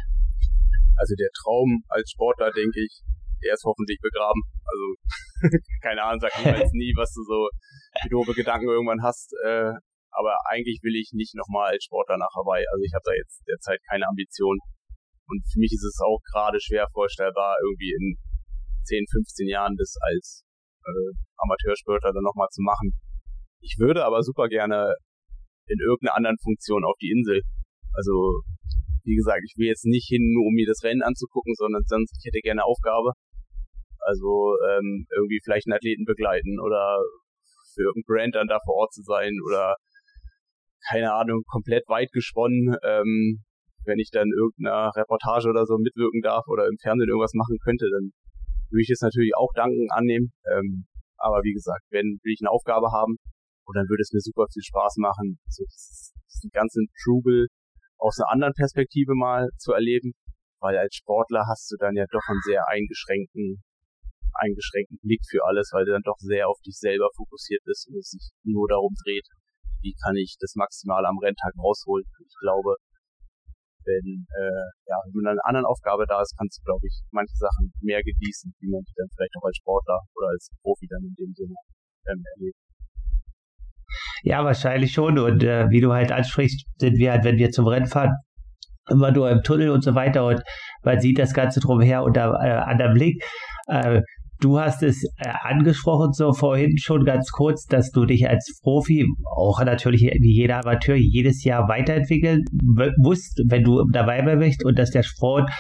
Also 0.96 1.14
der 1.18 1.28
Traum 1.42 1.82
als 1.88 2.10
Sportler, 2.10 2.50
denke 2.54 2.80
ich, 2.84 3.00
er 3.42 3.54
ist 3.54 3.64
hoffentlich 3.64 3.98
begraben. 4.00 4.42
Also, 4.64 4.84
keine 5.82 6.02
Ahnung, 6.02 6.20
sag 6.20 6.36
niemals 6.38 6.70
nie, 6.72 6.92
was 6.96 7.12
du 7.14 7.22
so 7.22 7.48
für 8.02 8.08
doofe 8.08 8.34
Gedanken 8.34 8.68
irgendwann 8.68 9.02
hast. 9.02 9.32
Äh, 9.44 9.72
aber 10.12 10.34
eigentlich 10.50 10.80
will 10.82 10.96
ich 10.96 11.10
nicht 11.12 11.34
nochmal 11.34 11.72
als 11.72 11.84
Sportler 11.84 12.18
nach 12.18 12.34
Hawaii. 12.34 12.64
Also 12.66 12.82
ich 12.82 12.92
habe 12.94 13.06
da 13.06 13.12
jetzt 13.14 13.42
derzeit 13.46 13.80
keine 13.88 14.06
Ambition. 14.08 14.58
Und 15.26 15.40
für 15.46 15.60
mich 15.60 15.70
ist 15.70 15.86
es 15.86 16.00
auch 16.02 16.18
gerade 16.32 16.58
schwer 16.60 16.88
vorstellbar, 16.92 17.56
irgendwie 17.62 17.94
in 17.94 18.18
10, 18.84 19.06
15 19.06 19.48
Jahren 19.48 19.76
das 19.78 19.94
als 20.00 20.42
äh, 20.82 21.10
Amateursportler 21.38 22.12
dann 22.12 22.26
nochmal 22.26 22.48
zu 22.50 22.62
machen. 22.62 22.92
Ich 23.62 23.76
würde 23.78 24.04
aber 24.04 24.22
super 24.22 24.48
gerne 24.48 24.96
in 25.68 25.78
irgendeiner 25.78 26.16
anderen 26.16 26.38
Funktion 26.42 26.84
auf 26.84 26.96
die 27.00 27.12
Insel. 27.14 27.42
Also, 27.94 28.42
wie 29.04 29.14
gesagt, 29.14 29.42
ich 29.46 29.54
will 29.56 29.68
jetzt 29.68 29.86
nicht 29.86 30.08
hin, 30.08 30.32
nur 30.34 30.46
um 30.46 30.54
mir 30.54 30.66
das 30.66 30.82
Rennen 30.82 31.02
anzugucken, 31.02 31.54
sondern 31.54 31.82
sonst, 31.86 32.16
ich 32.18 32.26
hätte 32.26 32.42
gerne 32.42 32.64
Aufgabe. 32.64 33.12
Also 34.00 34.56
ähm, 34.68 35.06
irgendwie 35.14 35.40
vielleicht 35.44 35.66
einen 35.66 35.76
Athleten 35.76 36.04
begleiten 36.04 36.60
oder 36.60 36.98
für 37.74 37.82
irgendein 37.82 38.08
Brand 38.08 38.34
dann 38.34 38.48
da 38.48 38.58
vor 38.64 38.74
Ort 38.74 38.92
zu 38.92 39.02
sein 39.02 39.32
oder 39.46 39.76
keine 40.88 41.12
Ahnung, 41.12 41.42
komplett 41.46 41.84
weit 41.88 42.10
gesponnen. 42.12 42.76
Ähm, 42.82 43.44
wenn 43.84 43.98
ich 43.98 44.10
dann 44.10 44.28
irgendeiner 44.28 44.90
Reportage 44.96 45.48
oder 45.48 45.64
so 45.64 45.78
mitwirken 45.78 46.20
darf 46.20 46.44
oder 46.48 46.66
im 46.66 46.76
Fernsehen 46.80 47.08
irgendwas 47.08 47.34
machen 47.34 47.56
könnte, 47.62 47.88
dann 47.92 48.12
würde 48.70 48.82
ich 48.82 48.90
es 48.90 49.00
natürlich 49.00 49.32
auch 49.36 49.50
danken 49.54 49.88
annehmen. 49.90 50.32
Ähm, 50.52 50.84
aber 51.16 51.42
wie 51.42 51.52
gesagt, 51.52 51.84
wenn 51.90 52.18
will 52.22 52.32
ich 52.32 52.40
eine 52.40 52.50
Aufgabe 52.50 52.92
haben 52.92 53.16
und 53.64 53.76
dann 53.76 53.88
würde 53.88 54.02
es 54.02 54.12
mir 54.12 54.20
super 54.20 54.46
viel 54.52 54.62
Spaß 54.62 54.96
machen, 54.98 55.38
so 55.48 55.64
diesen 55.64 56.50
ganzen 56.52 56.88
Trubel 57.04 57.48
aus 57.98 58.18
einer 58.18 58.32
anderen 58.32 58.54
Perspektive 58.54 59.12
mal 59.14 59.48
zu 59.58 59.72
erleben, 59.72 60.12
weil 60.60 60.76
als 60.76 60.94
Sportler 60.96 61.44
hast 61.48 61.70
du 61.70 61.76
dann 61.78 61.96
ja 61.96 62.04
doch 62.10 62.24
einen 62.28 62.40
sehr 62.44 62.64
eingeschränkten 62.68 63.62
eingeschränkten 64.34 64.98
Blick 65.02 65.20
für 65.28 65.44
alles, 65.44 65.70
weil 65.72 65.84
du 65.84 65.92
dann 65.92 66.06
doch 66.06 66.18
sehr 66.18 66.48
auf 66.48 66.58
dich 66.66 66.76
selber 66.78 67.08
fokussiert 67.16 67.62
bist 67.64 67.88
und 67.88 67.98
es 67.98 68.10
sich 68.10 68.30
nur 68.44 68.68
darum 68.68 68.94
dreht, 69.04 69.26
wie 69.82 69.94
kann 70.02 70.16
ich 70.16 70.36
das 70.40 70.54
maximal 70.56 71.04
am 71.06 71.18
Renntag 71.18 71.52
rausholen. 71.58 72.04
Ich 72.20 72.36
glaube, 72.40 72.76
wenn, 73.84 74.26
äh, 74.36 74.66
ja, 74.86 74.96
wenn 75.12 75.26
eine 75.26 75.44
andere 75.44 75.66
Aufgabe 75.66 76.04
da 76.06 76.20
ist, 76.20 76.36
kannst 76.36 76.60
du, 76.60 76.62
glaube 76.64 76.86
ich, 76.86 77.00
manche 77.10 77.36
Sachen 77.36 77.72
mehr 77.80 78.02
genießen, 78.02 78.52
wie 78.60 78.68
man 78.68 78.82
die 78.84 78.92
dann 78.96 79.08
vielleicht 79.16 79.34
auch 79.40 79.46
als 79.46 79.56
Sportler 79.56 79.98
oder 80.14 80.28
als 80.28 80.50
Profi 80.62 80.86
dann 80.88 81.02
in 81.02 81.14
dem 81.14 81.32
Sinne 81.34 81.54
ähm, 82.08 82.22
erlebt. 82.36 82.58
Ja, 84.22 84.44
wahrscheinlich 84.44 84.92
schon. 84.92 85.18
Und 85.18 85.42
äh, 85.42 85.68
wie 85.70 85.80
du 85.80 85.92
halt 85.92 86.12
ansprichst, 86.12 86.66
sind 86.78 86.98
wir 86.98 87.12
halt, 87.12 87.24
wenn 87.24 87.38
wir 87.38 87.50
zum 87.50 87.66
Rennen 87.66 87.86
fahren, 87.86 88.16
immer 88.88 89.10
nur 89.10 89.30
im 89.30 89.42
Tunnel 89.42 89.70
und 89.70 89.82
so 89.82 89.94
weiter 89.94 90.26
und 90.26 90.42
man 90.82 91.00
sieht 91.00 91.18
das 91.18 91.32
Ganze 91.32 91.60
drumher 91.60 92.02
unter 92.02 92.34
äh, 92.42 92.50
anderem 92.50 92.94
Blick. 92.94 93.24
Äh, 93.68 94.02
Du 94.40 94.58
hast 94.58 94.82
es 94.82 95.04
äh, 95.18 95.28
angesprochen 95.42 96.12
so 96.12 96.32
vorhin 96.32 96.78
schon 96.78 97.04
ganz 97.04 97.30
kurz, 97.30 97.66
dass 97.66 97.90
du 97.90 98.06
dich 98.06 98.28
als 98.28 98.58
Profi, 98.62 99.06
auch 99.36 99.62
natürlich 99.62 100.02
wie 100.02 100.34
jeder 100.34 100.60
Amateur, 100.60 100.96
jedes 100.96 101.44
Jahr 101.44 101.68
weiterentwickeln 101.68 102.44
musst, 102.96 103.42
wenn 103.46 103.64
du 103.64 103.84
dabei 103.92 104.22
bist 104.36 104.64
und 104.64 104.78
dass 104.78 104.90
der 104.90 105.02
Sport 105.02 105.50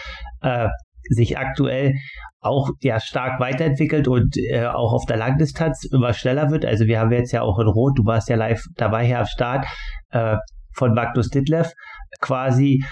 äh, 0.40 0.68
sich 1.10 1.36
aktuell 1.36 1.94
auch 2.40 2.70
ja 2.80 3.00
stark 3.00 3.38
weiterentwickelt 3.38 4.08
und 4.08 4.36
äh, 4.38 4.64
auch 4.64 4.94
auf 4.94 5.04
der 5.04 5.18
Langdistanz 5.18 5.84
immer 5.92 6.14
schneller 6.14 6.50
wird. 6.50 6.64
Also 6.64 6.86
wir 6.86 7.00
haben 7.00 7.12
jetzt 7.12 7.32
ja 7.32 7.42
auch 7.42 7.58
in 7.58 7.66
Rot, 7.66 7.98
du 7.98 8.04
warst 8.06 8.30
ja 8.30 8.36
live 8.36 8.62
dabei 8.76 9.06
hier 9.06 9.18
am 9.18 9.26
Start 9.26 9.66
äh, 10.10 10.36
von 10.74 10.94
Magnus 10.94 11.28
Ditlev 11.28 11.72
quasi 12.20 12.82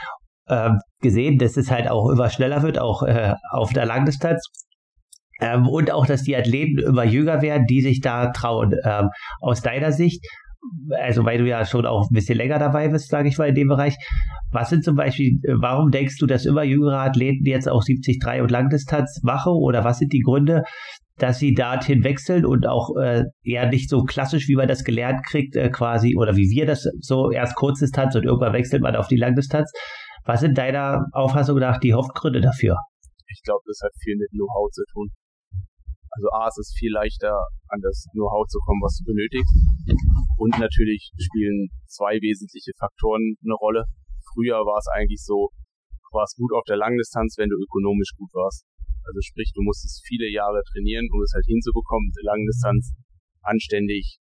äh, 0.49 0.71
gesehen, 1.01 1.39
dass 1.39 1.57
es 1.57 1.71
halt 1.71 1.89
auch 1.89 2.11
immer 2.11 2.29
schneller 2.29 2.63
wird, 2.63 2.79
auch 2.79 3.03
äh, 3.05 3.35
auf 3.51 3.73
der 3.73 3.87
Langdistanz. 3.87 4.47
Ähm, 5.41 5.69
und 5.69 5.91
auch, 5.91 6.07
dass 6.07 6.23
die 6.23 6.37
Athleten 6.37 6.79
immer 6.79 7.05
jünger 7.05 7.43
werden, 7.43 7.67
die 7.67 7.81
sich 7.81 8.01
da 8.01 8.31
trauen. 8.31 8.75
Ähm, 8.85 9.09
aus 9.41 9.63
deiner 9.63 9.93
Sicht, 9.93 10.25
also 10.91 11.25
weil 11.25 11.39
du 11.39 11.49
ja 11.49 11.65
schon 11.65 11.87
auch 11.87 12.11
ein 12.11 12.15
bisschen 12.15 12.37
länger 12.37 12.59
dabei 12.59 12.89
bist, 12.89 13.09
sage 13.09 13.29
ich 13.29 13.39
mal, 13.39 13.49
in 13.49 13.55
dem 13.55 13.69
Bereich, 13.69 13.97
was 14.51 14.71
sind 14.71 14.85
zum 14.85 14.97
Beispiel, 14.97 15.39
warum 15.61 15.91
denkst 15.91 16.19
du, 16.19 16.27
dass 16.27 16.47
immer 16.47 16.63
jüngere 16.65 16.99
Athleten 16.99 17.47
jetzt 17.47 17.69
auch 17.69 17.85
73 17.85 18.41
und 18.41 18.51
Langdistanz 18.51 19.21
machen 19.23 19.53
oder 19.53 19.85
was 19.85 19.99
sind 19.99 20.13
die 20.13 20.21
Gründe, 20.21 20.65
dass 21.19 21.39
sie 21.39 21.53
dorthin 21.53 22.05
wechseln 22.05 22.47
und 22.47 22.67
auch 22.67 22.97
äh, 22.97 23.25
eher 23.43 23.69
nicht 23.69 23.91
so 23.91 24.03
klassisch, 24.05 24.49
wie 24.49 24.55
man 24.55 24.69
das 24.69 24.85
gelernt 24.85 25.25
kriegt, 25.27 25.57
äh, 25.57 25.69
quasi, 25.69 26.17
oder 26.17 26.37
wie 26.37 26.51
wir 26.51 26.65
das 26.65 26.89
so 27.01 27.31
erst 27.31 27.57
Kurzdistanz 27.57 28.15
und 28.15 28.25
irgendwann 28.25 28.53
wechselt 28.53 28.83
man 28.83 28.97
auf 28.97 29.09
die 29.09 29.17
Langdistanz. 29.17 29.71
Was 30.25 30.41
sind 30.41 30.59
deiner 30.59 31.07
Auffassung 31.13 31.59
nach 31.59 31.79
die 31.79 31.93
Hauptgründe 31.93 32.41
dafür? 32.41 32.77
Ich 33.27 33.43
glaube, 33.43 33.63
das 33.67 33.81
hat 33.83 33.93
viel 34.03 34.17
mit 34.17 34.31
Know-how 34.31 34.71
zu 34.71 34.83
tun. 34.93 35.09
Also 36.11 36.29
A, 36.33 36.49
es 36.49 36.59
ist 36.59 36.79
viel 36.79 36.93
leichter, 36.93 37.33
an 37.69 37.81
das 37.81 38.07
Know-how 38.13 38.47
zu 38.49 38.59
kommen, 38.65 38.81
was 38.83 38.97
du 38.99 39.05
benötigst. 39.05 39.53
Und 40.39 40.59
natürlich 40.59 41.11
spielen 41.19 41.69
zwei 41.87 42.17
wesentliche 42.21 42.73
Faktoren 42.79 43.37
eine 43.45 43.55
Rolle. 43.55 43.85
Früher 44.33 44.65
war 44.65 44.79
es 44.79 44.89
eigentlich 44.89 45.23
so, 45.23 45.51
du 45.53 46.11
warst 46.17 46.37
gut 46.37 46.53
auf 46.55 46.65
der 46.65 46.77
Langdistanz, 46.77 47.37
wenn 47.39 47.49
du 47.49 47.57
ökonomisch 47.57 48.13
gut 48.17 48.31
warst. 48.33 48.65
Also 49.05 49.21
sprich, 49.21 49.53
du 49.55 49.63
musstest 49.63 50.05
viele 50.07 50.29
Jahre 50.31 50.63
trainieren, 50.73 51.09
um 51.13 51.23
es 51.23 51.33
halt 51.35 51.45
hinzubekommen, 51.47 52.13
die 52.13 52.27
Langdistanz 52.27 52.93
anständig 53.43 54.19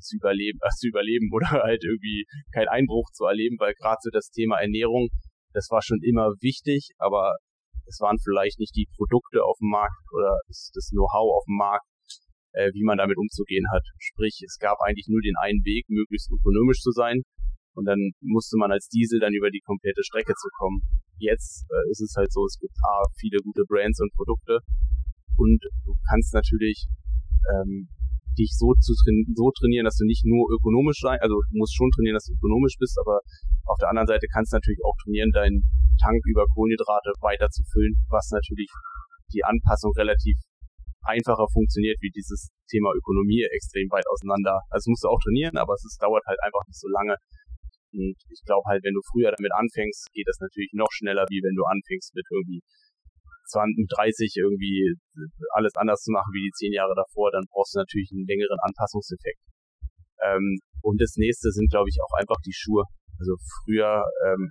zu 0.00 0.16
überleben, 0.16 0.58
äh, 0.62 0.70
zu 0.76 0.88
überleben 0.88 1.30
oder 1.32 1.46
halt 1.68 1.84
irgendwie 1.84 2.24
keinen 2.52 2.68
Einbruch 2.68 3.10
zu 3.12 3.24
erleben, 3.24 3.56
weil 3.58 3.74
gerade 3.74 4.00
so 4.00 4.10
das 4.10 4.30
Thema 4.30 4.60
Ernährung, 4.60 5.08
das 5.52 5.68
war 5.70 5.82
schon 5.82 6.00
immer 6.02 6.32
wichtig, 6.40 6.90
aber 6.98 7.36
es 7.86 8.00
waren 8.00 8.18
vielleicht 8.18 8.58
nicht 8.58 8.74
die 8.76 8.88
Produkte 8.96 9.44
auf 9.44 9.58
dem 9.58 9.70
Markt 9.70 10.02
oder 10.12 10.38
das, 10.48 10.90
Know-how 10.90 11.36
auf 11.36 11.44
dem 11.46 11.56
Markt, 11.56 11.86
äh, 12.52 12.70
wie 12.72 12.84
man 12.84 12.98
damit 12.98 13.16
umzugehen 13.16 13.66
hat. 13.72 13.84
Sprich, 13.98 14.42
es 14.44 14.58
gab 14.58 14.78
eigentlich 14.80 15.08
nur 15.08 15.20
den 15.20 15.36
einen 15.42 15.64
Weg, 15.64 15.86
möglichst 15.88 16.30
ökonomisch 16.30 16.80
zu 16.80 16.90
sein. 16.90 17.22
Und 17.74 17.86
dann 17.86 18.12
musste 18.20 18.58
man 18.58 18.70
als 18.70 18.88
Diesel 18.88 19.18
dann 19.18 19.32
über 19.32 19.50
die 19.50 19.64
komplette 19.64 20.04
Strecke 20.04 20.34
zu 20.34 20.48
kommen. 20.58 20.82
Jetzt 21.18 21.64
äh, 21.70 21.90
ist 21.90 22.02
es 22.02 22.14
halt 22.16 22.32
so, 22.32 22.44
es 22.44 22.58
gibt 22.60 22.76
A, 22.84 23.04
viele 23.18 23.38
gute 23.42 23.64
Brands 23.66 24.00
und 24.00 24.12
Produkte 24.12 24.60
und 25.36 25.62
du 25.84 25.94
kannst 26.08 26.34
natürlich 26.34 26.86
ähm, 27.54 27.88
dich 28.38 28.52
so 28.56 28.72
zu 28.80 28.92
train 29.04 29.26
so 29.34 29.50
trainieren, 29.52 29.84
dass 29.84 29.96
du 29.96 30.04
nicht 30.04 30.24
nur 30.24 30.48
ökonomisch 30.50 31.00
sein, 31.00 31.18
also 31.20 31.36
du 31.36 31.56
musst 31.56 31.74
schon 31.74 31.90
trainieren, 31.90 32.14
dass 32.14 32.26
du 32.26 32.34
ökonomisch 32.34 32.76
bist, 32.78 32.98
aber 32.98 33.20
auf 33.64 33.78
der 33.78 33.88
anderen 33.90 34.08
Seite 34.08 34.26
kannst 34.32 34.52
du 34.52 34.56
natürlich 34.56 34.82
auch 34.84 34.96
trainieren, 35.04 35.30
deinen 35.30 35.62
Tank 36.00 36.20
über 36.26 36.46
Kohlenhydrate 36.54 37.12
weiter 37.20 37.48
zu 37.50 37.62
füllen, 37.72 37.94
was 38.08 38.30
natürlich 38.30 38.70
die 39.32 39.44
Anpassung 39.44 39.92
relativ 39.96 40.36
einfacher 41.02 41.46
funktioniert, 41.52 41.98
wie 42.00 42.10
dieses 42.10 42.50
Thema 42.70 42.94
Ökonomie 42.94 43.42
extrem 43.50 43.90
weit 43.90 44.06
auseinander. 44.06 44.60
Also 44.70 44.90
musst 44.90 45.04
du 45.04 45.08
auch 45.08 45.20
trainieren, 45.20 45.56
aber 45.58 45.74
es 45.74 45.84
ist, 45.84 46.00
dauert 46.00 46.22
halt 46.26 46.38
einfach 46.42 46.62
nicht 46.66 46.78
so 46.78 46.88
lange. 46.88 47.16
Und 47.92 48.16
ich 48.30 48.42
glaube 48.46 48.64
halt, 48.66 48.82
wenn 48.84 48.94
du 48.94 49.02
früher 49.12 49.34
damit 49.36 49.52
anfängst, 49.52 50.08
geht 50.14 50.26
das 50.26 50.40
natürlich 50.40 50.72
noch 50.72 50.90
schneller, 50.90 51.26
wie 51.28 51.42
wenn 51.42 51.54
du 51.54 51.64
anfängst 51.64 52.14
mit 52.14 52.24
irgendwie 52.30 52.62
20, 53.46 53.78
mit 53.78 53.90
30 53.90 54.36
irgendwie 54.36 54.94
alles 55.54 55.74
anders 55.76 56.02
zu 56.02 56.12
machen 56.12 56.32
wie 56.32 56.46
die 56.46 56.56
zehn 56.56 56.72
Jahre 56.72 56.94
davor, 56.94 57.30
dann 57.30 57.44
brauchst 57.50 57.74
du 57.74 57.78
natürlich 57.80 58.10
einen 58.12 58.26
längeren 58.26 58.58
Anpassungseffekt. 58.62 59.40
Ähm, 60.22 60.60
und 60.82 61.00
das 61.00 61.14
nächste 61.16 61.50
sind, 61.50 61.70
glaube 61.70 61.88
ich, 61.90 61.98
auch 62.02 62.14
einfach 62.18 62.38
die 62.44 62.54
Schuhe. 62.54 62.84
Also 63.18 63.36
früher 63.64 64.02
ähm, 64.26 64.50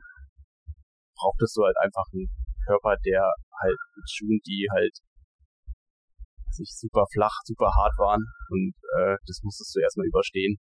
brauchtest 1.15 1.55
du 1.57 1.63
halt 1.63 1.75
einfach 1.79 2.05
einen 2.13 2.27
Körper, 2.65 2.95
der 3.05 3.27
halt 3.59 3.79
mit 3.95 4.07
Schuhen, 4.09 4.39
die 4.45 4.67
halt 4.71 4.95
sich 6.51 6.71
super 6.75 7.05
flach, 7.13 7.33
super 7.45 7.71
hart 7.71 7.95
waren 7.97 8.23
und 8.49 8.75
äh, 8.99 9.15
das 9.25 9.39
musstest 9.43 9.75
du 9.75 9.79
erstmal 9.79 10.07
überstehen. 10.07 10.59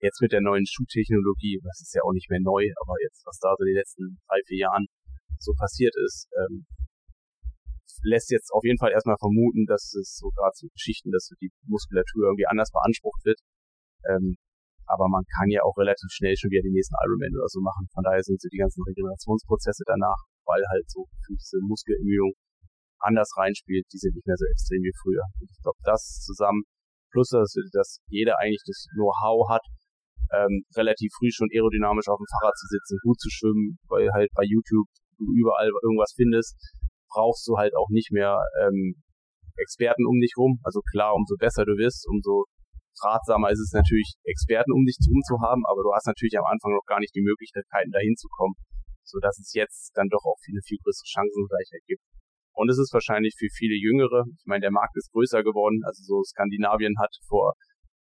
Jetzt 0.00 0.20
mit 0.20 0.32
der 0.32 0.40
neuen 0.40 0.66
Schuhtechnologie, 0.66 1.60
das 1.62 1.80
ist 1.82 1.94
ja 1.94 2.02
auch 2.02 2.12
nicht 2.12 2.30
mehr 2.30 2.40
neu, 2.42 2.62
aber 2.82 2.94
jetzt, 3.02 3.22
was 3.26 3.38
da 3.38 3.54
so 3.56 3.62
in 3.62 3.70
den 3.70 3.78
letzten 3.78 4.18
drei, 4.26 4.40
vier 4.46 4.58
Jahren 4.66 4.86
so 5.38 5.52
passiert 5.58 5.94
ist, 6.06 6.28
ähm, 6.38 6.66
lässt 8.02 8.30
jetzt 8.30 8.50
auf 8.52 8.64
jeden 8.64 8.78
Fall 8.78 8.92
erstmal 8.92 9.18
vermuten, 9.18 9.66
dass 9.66 9.94
es 9.94 10.16
so 10.16 10.30
gerade 10.30 10.54
so 10.54 10.68
Geschichten, 10.72 11.10
dass 11.10 11.28
die 11.40 11.50
Muskulatur 11.66 12.32
irgendwie 12.32 12.46
anders 12.46 12.70
beansprucht 12.70 13.24
wird. 13.24 13.40
Ähm, 14.08 14.36
aber 14.86 15.08
man 15.08 15.24
kann 15.38 15.48
ja 15.48 15.62
auch 15.62 15.76
relativ 15.78 16.10
schnell 16.10 16.36
schon 16.36 16.50
wieder 16.50 16.62
den 16.62 16.74
nächsten 16.74 16.96
Ironman 17.06 17.32
oder 17.38 17.48
so 17.48 17.60
machen. 17.60 17.86
Von 17.94 18.04
daher 18.04 18.22
sind 18.22 18.40
so 18.40 18.48
die 18.48 18.58
ganzen 18.60 18.82
Regenerationsprozesse 18.82 19.84
danach, 19.86 20.18
weil 20.44 20.62
halt 20.68 20.84
so 20.90 21.06
diese 21.28 21.58
Muskelermüdung 21.62 22.32
anders 22.98 23.30
reinspielt, 23.36 23.86
die 23.92 23.98
sind 23.98 24.14
nicht 24.14 24.26
mehr 24.26 24.36
so 24.36 24.46
extrem 24.46 24.82
wie 24.82 24.94
früher. 25.02 25.24
Ich 25.40 25.62
glaube, 25.62 25.78
das 25.82 26.22
zusammen, 26.22 26.62
plus 27.10 27.30
dass, 27.30 27.54
dass 27.72 27.98
jeder 28.08 28.38
eigentlich 28.38 28.62
das 28.66 28.86
Know-how 28.94 29.48
hat, 29.48 29.62
ähm, 30.32 30.64
relativ 30.76 31.12
früh 31.18 31.30
schon 31.30 31.50
aerodynamisch 31.52 32.08
auf 32.08 32.18
dem 32.18 32.30
Fahrrad 32.38 32.56
zu 32.56 32.66
sitzen, 32.68 32.98
gut 33.02 33.20
zu 33.20 33.28
schwimmen, 33.30 33.78
weil 33.88 34.08
halt 34.12 34.30
bei 34.34 34.44
YouTube 34.44 34.86
du 35.18 35.24
überall 35.34 35.70
irgendwas 35.82 36.12
findest, 36.16 36.56
brauchst 37.12 37.46
du 37.46 37.56
halt 37.56 37.76
auch 37.76 37.88
nicht 37.90 38.10
mehr 38.12 38.40
ähm, 38.60 39.02
Experten 39.56 40.06
um 40.06 40.18
dich 40.20 40.32
rum. 40.36 40.58
Also 40.64 40.80
klar, 40.80 41.14
umso 41.14 41.36
besser 41.36 41.64
du 41.64 41.76
wirst, 41.76 42.08
umso 42.08 42.46
ratsamer 43.00 43.50
ist 43.50 43.60
es 43.60 43.72
natürlich, 43.72 44.14
Experten 44.24 44.72
um 44.72 44.84
dich 44.84 44.96
herum 45.00 45.22
zu 45.24 45.40
haben, 45.40 45.62
aber 45.66 45.82
du 45.82 45.92
hast 45.92 46.06
natürlich 46.06 46.36
am 46.38 46.44
Anfang 46.44 46.72
noch 46.72 46.84
gar 46.86 47.00
nicht 47.00 47.14
die 47.14 47.24
Möglichkeiten, 47.24 47.90
dahin 47.90 48.16
zu 48.16 48.28
kommen, 48.28 48.54
so 49.04 49.18
dass 49.20 49.38
es 49.38 49.52
jetzt 49.54 49.92
dann 49.94 50.08
doch 50.08 50.24
auch 50.24 50.36
viele, 50.44 50.60
viel 50.64 50.78
größere 50.82 51.08
Chancengleichheit 51.08 51.84
gibt. 51.86 52.02
Und 52.52 52.68
es 52.68 52.78
ist 52.78 52.92
wahrscheinlich 52.92 53.34
für 53.38 53.48
viele 53.48 53.74
Jüngere, 53.74 54.24
ich 54.28 54.44
meine, 54.44 54.60
der 54.60 54.70
Markt 54.70 54.96
ist 54.96 55.10
größer 55.12 55.42
geworden, 55.42 55.80
also 55.84 56.02
so 56.04 56.22
Skandinavien 56.22 56.94
hat 57.00 57.16
vor 57.26 57.54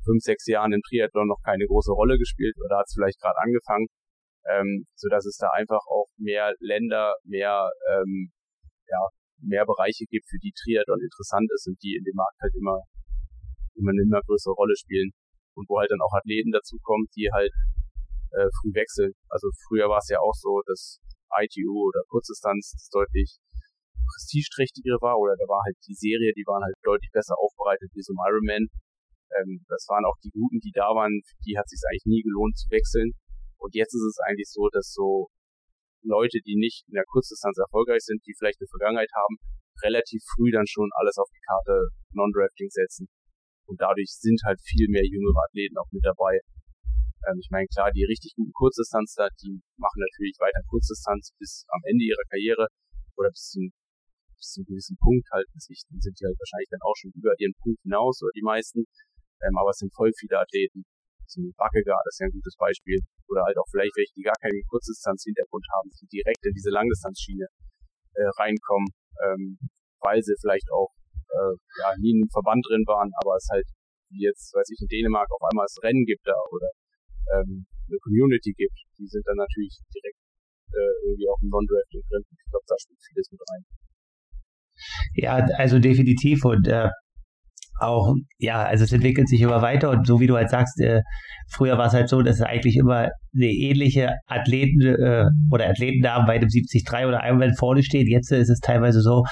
fünf, 0.04 0.22
sechs 0.22 0.46
Jahren 0.46 0.72
im 0.72 0.82
Triathlon 0.82 1.28
noch 1.28 1.38
keine 1.44 1.66
große 1.66 1.92
Rolle 1.92 2.18
gespielt 2.18 2.56
oder 2.64 2.78
hat 2.78 2.86
es 2.88 2.94
vielleicht 2.94 3.20
gerade 3.20 3.38
angefangen, 3.38 3.86
ähm, 4.50 4.86
so 4.96 5.08
dass 5.08 5.26
es 5.26 5.36
da 5.36 5.50
einfach 5.54 5.86
auch 5.86 6.08
mehr 6.18 6.54
Länder, 6.58 7.14
mehr, 7.22 7.70
ähm, 7.94 8.32
ja, 8.92 9.02
mehr 9.40 9.64
Bereiche 9.64 10.04
gibt, 10.04 10.28
für 10.28 10.38
die 10.38 10.52
Triathlon 10.52 11.00
interessant 11.00 11.48
ist 11.48 11.66
und 11.66 11.80
die 11.82 11.96
in 11.96 12.04
dem 12.04 12.14
Markt 12.14 12.38
halt 12.44 12.54
immer 12.54 12.84
immer 13.74 13.90
eine 13.90 14.04
immer 14.04 14.20
größere 14.20 14.52
Rolle 14.52 14.76
spielen. 14.76 15.10
Und 15.56 15.68
wo 15.68 15.80
halt 15.80 15.90
dann 15.90 16.00
auch 16.00 16.12
Athleten 16.12 16.52
dazukommen, 16.52 17.08
die 17.16 17.28
halt 17.32 17.52
äh, 18.32 18.48
früh 18.60 18.72
wechseln. 18.72 19.12
Also 19.28 19.48
früher 19.68 19.88
war 19.88 20.00
es 20.00 20.08
ja 20.08 20.20
auch 20.20 20.32
so, 20.32 20.62
dass 20.64 21.00
ITU 21.28 21.88
oder 21.88 22.00
Kurzdistanz 22.08 22.88
deutlich 22.92 23.36
prestigeträchtigere 24.08 25.00
war 25.00 25.16
oder 25.16 25.36
da 25.36 25.46
war 25.48 25.60
halt 25.64 25.76
die 25.86 25.96
Serie, 25.96 26.32
die 26.36 26.44
waren 26.44 26.64
halt 26.64 26.76
deutlich 26.82 27.10
besser 27.12 27.36
aufbereitet 27.38 27.92
wie 27.94 28.04
so 28.04 28.12
ein 28.12 28.20
Ironman. 28.28 28.68
Ähm, 29.36 29.64
das 29.68 29.84
waren 29.88 30.04
auch 30.04 30.16
die 30.24 30.32
Guten, 30.32 30.60
die 30.60 30.72
da 30.72 30.92
waren, 30.92 31.20
für 31.24 31.36
die 31.44 31.56
hat 31.56 31.68
es 31.68 31.76
sich 31.76 31.84
eigentlich 31.88 32.08
nie 32.08 32.22
gelohnt 32.24 32.56
zu 32.56 32.68
wechseln. 32.72 33.12
Und 33.60 33.74
jetzt 33.76 33.94
ist 33.94 34.08
es 34.08 34.18
eigentlich 34.24 34.48
so, 34.48 34.68
dass 34.72 34.92
so 34.92 35.28
Leute, 36.04 36.38
die 36.44 36.56
nicht 36.56 36.84
in 36.88 36.94
der 36.94 37.04
Kurzdistanz 37.06 37.58
erfolgreich 37.58 38.02
sind, 38.02 38.22
die 38.26 38.34
vielleicht 38.38 38.60
eine 38.60 38.68
Vergangenheit 38.68 39.10
haben, 39.14 39.36
relativ 39.82 40.22
früh 40.34 40.50
dann 40.50 40.66
schon 40.66 40.90
alles 40.98 41.18
auf 41.18 41.28
die 41.32 41.42
Karte 41.46 41.88
Non-Drafting 42.12 42.70
setzen 42.70 43.08
und 43.66 43.80
dadurch 43.80 44.10
sind 44.12 44.40
halt 44.44 44.60
viel 44.60 44.88
mehr 44.88 45.04
jüngere 45.04 45.40
Athleten 45.48 45.78
auch 45.78 45.90
mit 45.90 46.04
dabei. 46.04 46.40
Ähm, 47.28 47.38
ich 47.40 47.48
meine, 47.50 47.66
klar, 47.68 47.90
die 47.92 48.04
richtig 48.04 48.34
guten 48.34 48.52
Kurzdistanzler, 48.52 49.28
die 49.40 49.62
machen 49.78 50.00
natürlich 50.02 50.36
weiter 50.40 50.60
Kurzdistanz 50.68 51.32
bis 51.38 51.64
am 51.68 51.80
Ende 51.86 52.04
ihrer 52.04 52.26
Karriere 52.28 52.66
oder 53.16 53.30
bis 53.30 53.48
zum, 53.54 53.70
bis 54.36 54.48
zum 54.52 54.64
gewissen 54.64 54.96
Punkt 54.98 55.26
halt. 55.30 55.46
Sich, 55.56 55.86
sind 55.88 56.14
die 56.18 56.26
halt 56.26 56.38
wahrscheinlich 56.38 56.70
dann 56.70 56.82
auch 56.82 56.96
schon 56.98 57.12
über 57.14 57.32
ihren 57.38 57.54
Punkt 57.62 57.80
hinaus 57.82 58.20
oder 58.22 58.34
die 58.34 58.44
meisten. 58.44 58.84
Ähm, 59.42 59.56
aber 59.56 59.70
es 59.70 59.78
sind 59.78 59.94
voll 59.94 60.10
viele 60.18 60.38
Athleten. 60.38 60.84
So 61.26 61.40
ein 61.40 61.52
Backegaard 61.56 62.04
ist 62.08 62.20
ja 62.20 62.26
ein 62.26 62.36
gutes 62.36 62.56
Beispiel. 62.56 62.98
Oder 63.28 63.44
halt 63.44 63.56
auch 63.58 63.68
vielleicht 63.70 63.96
welche, 63.96 64.12
die 64.16 64.22
gar 64.22 64.36
keinen 64.40 64.62
Kurzdistanz-Hintergrund 64.68 65.64
haben, 65.76 65.90
die 66.00 66.06
direkt 66.06 66.44
in 66.44 66.52
diese 66.52 66.70
Langdistanzschiene 66.70 67.46
äh, 68.14 68.28
reinkommen, 68.38 68.88
ähm, 69.24 69.58
weil 70.00 70.22
sie 70.22 70.34
vielleicht 70.40 70.68
auch 70.72 70.92
äh, 71.32 71.54
ja, 71.80 71.96
nie 71.98 72.12
in 72.12 72.24
einem 72.24 72.32
Verband 72.32 72.64
drin 72.68 72.84
waren, 72.86 73.10
aber 73.20 73.36
es 73.36 73.48
halt 73.50 73.66
wie 74.12 74.28
jetzt, 74.28 74.52
weiß 74.54 74.68
ich, 74.70 74.78
in 74.80 74.88
Dänemark 74.88 75.28
auf 75.32 75.40
einmal 75.50 75.64
das 75.64 75.80
Rennen 75.82 76.04
gibt 76.04 76.26
da 76.26 76.36
oder 76.52 76.68
ähm, 77.32 77.64
eine 77.88 77.98
Community 78.04 78.52
gibt, 78.52 78.76
die 78.98 79.08
sind 79.08 79.26
dann 79.26 79.36
natürlich 79.36 79.80
direkt 79.92 80.20
äh, 80.72 80.92
irgendwie 81.04 81.28
auch 81.28 81.40
im 81.40 81.48
Non-Drafting 81.48 82.02
drin. 82.08 82.22
Ich 82.30 82.50
glaube, 82.50 82.64
da 82.68 82.76
spielt 82.78 83.00
vieles 83.00 83.30
mit 83.32 83.40
rein. 83.40 83.64
Ja, 85.14 85.32
also 85.58 85.78
definitiv 85.78 86.44
und 86.44 86.66
äh, 86.68 86.88
auch, 87.82 88.14
ja, 88.38 88.62
also 88.62 88.84
es 88.84 88.92
entwickelt 88.92 89.28
sich 89.28 89.40
immer 89.40 89.62
weiter 89.62 89.90
und 89.90 90.06
so 90.06 90.20
wie 90.20 90.26
du 90.26 90.36
halt 90.36 90.50
sagst, 90.50 90.80
äh, 90.80 91.02
früher 91.50 91.78
war 91.78 91.86
es 91.86 91.94
halt 91.94 92.08
so, 92.08 92.22
dass 92.22 92.36
es 92.36 92.42
eigentlich 92.42 92.76
immer 92.76 93.08
eine 93.34 93.46
ähnliche 93.46 94.14
Athleten 94.26 94.80
äh, 94.80 95.24
oder 95.50 95.68
Athletennamen 95.68 96.26
bei 96.26 96.38
dem 96.38 96.48
73 96.48 96.84
oder 97.06 97.20
Ironman 97.24 97.54
vorne 97.54 97.82
steht. 97.82 98.08
Jetzt 98.08 98.32
ist 98.32 98.50
es 98.50 98.60
teilweise 98.60 99.00
so, 99.00 99.24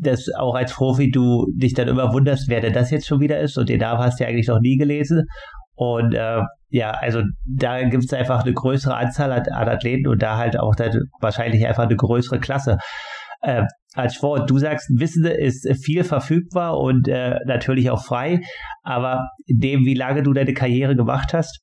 dass 0.00 0.28
auch 0.36 0.54
als 0.54 0.72
Profi 0.72 1.10
du 1.10 1.46
dich 1.54 1.74
dann 1.74 1.88
immer 1.88 2.12
wunderst, 2.12 2.48
wer 2.48 2.60
denn 2.60 2.72
das 2.72 2.90
jetzt 2.90 3.06
schon 3.06 3.20
wieder 3.20 3.40
ist 3.40 3.58
und 3.58 3.68
den 3.68 3.80
Namen 3.80 4.00
hast 4.00 4.18
du 4.18 4.24
ja 4.24 4.30
eigentlich 4.30 4.48
noch 4.48 4.60
nie 4.60 4.76
gelesen. 4.76 5.24
Und 5.76 6.14
äh, 6.14 6.40
ja, 6.70 6.90
also 6.90 7.22
da 7.44 7.82
gibt 7.82 8.04
es 8.04 8.12
einfach 8.12 8.44
eine 8.44 8.52
größere 8.52 8.96
Anzahl 8.96 9.32
an, 9.32 9.42
an 9.52 9.68
Athleten 9.68 10.08
und 10.08 10.22
da 10.22 10.36
halt 10.36 10.58
auch 10.58 10.74
dann 10.76 10.92
wahrscheinlich 11.20 11.66
einfach 11.66 11.84
eine 11.84 11.96
größere 11.96 12.38
Klasse. 12.38 12.78
Äh, 13.44 13.64
als 13.94 14.16
Sport, 14.16 14.50
du 14.50 14.58
sagst, 14.58 14.90
Wissen 14.98 15.24
ist 15.24 15.68
viel 15.84 16.02
verfügbar 16.02 16.78
und 16.78 17.06
äh, 17.06 17.38
natürlich 17.46 17.90
auch 17.90 18.04
frei, 18.04 18.40
aber 18.82 19.28
dem, 19.46 19.84
wie 19.84 19.94
lange 19.94 20.24
du 20.24 20.32
deine 20.32 20.52
Karriere 20.52 20.96
gemacht 20.96 21.32
hast, 21.32 21.60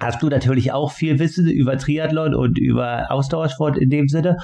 hast 0.00 0.22
du 0.22 0.28
natürlich 0.28 0.72
auch 0.72 0.92
viel 0.92 1.18
Wissen 1.18 1.48
über 1.48 1.78
Triathlon 1.78 2.34
und 2.34 2.58
über 2.58 3.10
Ausdauersport 3.10 3.78
in 3.78 3.90
dem 3.90 4.08
Sinne. 4.08 4.36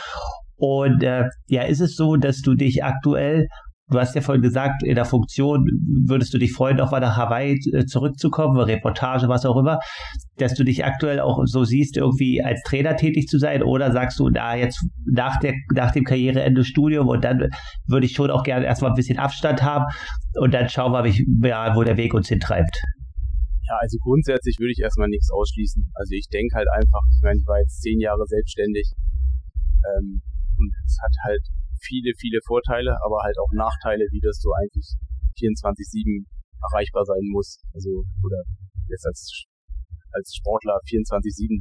Und 0.56 1.02
äh, 1.02 1.24
ja, 1.48 1.62
ist 1.62 1.80
es 1.80 1.96
so, 1.96 2.16
dass 2.16 2.40
du 2.40 2.54
dich 2.54 2.84
aktuell, 2.84 3.48
du 3.92 4.00
hast 4.00 4.14
ja 4.14 4.20
vorhin 4.20 4.42
gesagt, 4.42 4.82
in 4.82 4.94
der 4.94 5.04
Funktion 5.04 5.64
würdest 6.06 6.34
du 6.34 6.38
dich 6.38 6.52
freuen, 6.52 6.80
auch 6.80 6.90
mal 6.90 7.00
nach 7.00 7.16
Hawaii 7.16 7.58
äh, 7.72 7.86
zurückzukommen, 7.86 8.58
Reportage, 8.58 9.28
was 9.28 9.46
auch 9.46 9.56
immer, 9.56 9.78
dass 10.36 10.54
du 10.54 10.64
dich 10.64 10.84
aktuell 10.84 11.20
auch 11.20 11.40
so 11.44 11.64
siehst, 11.64 11.96
irgendwie 11.96 12.42
als 12.42 12.62
Trainer 12.62 12.96
tätig 12.96 13.28
zu 13.28 13.38
sein 13.38 13.62
oder 13.62 13.92
sagst 13.92 14.18
du, 14.18 14.30
da 14.30 14.54
jetzt 14.54 14.84
nach, 15.04 15.38
der, 15.40 15.54
nach 15.74 15.92
dem 15.92 16.04
Karriereende 16.04 16.64
Studium 16.64 17.08
und 17.08 17.24
dann 17.24 17.50
würde 17.86 18.06
ich 18.06 18.12
schon 18.12 18.30
auch 18.30 18.42
gerne 18.42 18.66
erstmal 18.66 18.90
ein 18.90 18.96
bisschen 18.96 19.18
Abstand 19.18 19.62
haben 19.62 19.84
und 20.34 20.52
dann 20.54 20.68
schauen 20.68 20.92
wir, 20.92 21.02
mal, 21.02 21.76
wo 21.76 21.82
der 21.82 21.96
Weg 21.96 22.14
uns 22.14 22.28
hintreibt. 22.28 22.82
Ja, 23.68 23.78
also 23.80 23.96
grundsätzlich 24.02 24.56
würde 24.58 24.72
ich 24.72 24.80
erstmal 24.80 25.08
nichts 25.08 25.30
ausschließen. 25.30 25.92
Also 25.94 26.12
ich 26.12 26.26
denke 26.32 26.56
halt 26.56 26.68
einfach, 26.74 27.00
ich 27.14 27.22
meine, 27.22 27.38
ich 27.38 27.46
war 27.46 27.58
jetzt 27.60 27.80
zehn 27.80 28.00
Jahre 28.00 28.26
selbstständig. 28.26 28.92
Ähm, 29.86 30.22
und 30.58 30.72
es 30.84 30.98
hat 31.02 31.14
halt 31.24 31.42
viele, 31.82 32.12
viele 32.18 32.40
Vorteile, 32.46 32.96
aber 33.04 33.22
halt 33.22 33.36
auch 33.38 33.50
Nachteile, 33.52 34.06
wie 34.10 34.22
das 34.22 34.38
du 34.40 34.50
eigentlich 34.54 34.86
24-7 35.38 36.24
erreichbar 36.70 37.04
sein 37.04 37.26
muss. 37.30 37.60
Also, 37.74 38.04
oder 38.22 38.42
jetzt 38.88 39.06
als, 39.06 39.44
als 40.12 40.34
Sportler 40.34 40.78
24-7 40.86 41.58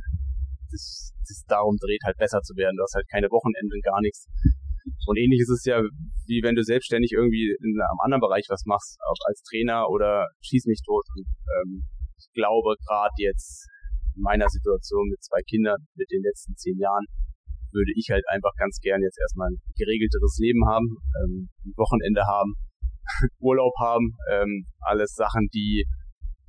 sich, 0.69 1.11
sich 1.23 1.39
darum 1.47 1.75
dreht, 1.77 2.01
halt 2.05 2.17
besser 2.17 2.41
zu 2.41 2.55
werden. 2.55 2.77
Du 2.77 2.83
hast 2.83 2.95
halt 2.95 3.07
keine 3.09 3.27
Wochenenden, 3.29 3.81
gar 3.81 4.01
nichts. 4.01 4.27
Und 5.05 5.17
ähnlich 5.17 5.41
ist 5.41 5.49
es 5.49 5.65
ja, 5.65 5.81
wie 6.25 6.41
wenn 6.43 6.55
du 6.55 6.63
selbstständig 6.63 7.11
irgendwie 7.13 7.53
in 7.59 7.77
einem 7.77 8.01
anderen 8.01 8.21
Bereich 8.21 8.45
was 8.49 8.65
machst, 8.65 8.97
auch 9.05 9.19
als 9.27 9.43
Trainer 9.43 9.89
oder 9.89 10.27
schieß 10.41 10.65
mich 10.65 10.81
tot. 10.85 11.05
Und, 11.15 11.27
ähm, 11.27 11.83
ich 12.17 12.29
glaube, 12.33 12.75
gerade 12.87 13.13
jetzt 13.17 13.67
in 14.15 14.21
meiner 14.21 14.47
Situation 14.49 15.07
mit 15.09 15.23
zwei 15.23 15.41
Kindern, 15.47 15.77
mit 15.95 16.09
den 16.11 16.21
letzten 16.23 16.55
zehn 16.55 16.77
Jahren, 16.77 17.05
würde 17.73 17.91
ich 17.95 18.09
halt 18.09 18.23
einfach 18.29 18.51
ganz 18.57 18.79
gern 18.79 19.01
jetzt 19.01 19.19
erstmal 19.19 19.49
ein 19.49 19.61
geregelteres 19.75 20.37
Leben 20.39 20.67
haben, 20.67 20.97
ähm, 21.23 21.49
ein 21.65 21.73
Wochenende 21.77 22.23
haben, 22.25 22.53
Urlaub 23.39 23.73
haben, 23.79 24.17
ähm, 24.31 24.65
alles 24.79 25.13
Sachen, 25.15 25.49
die 25.53 25.85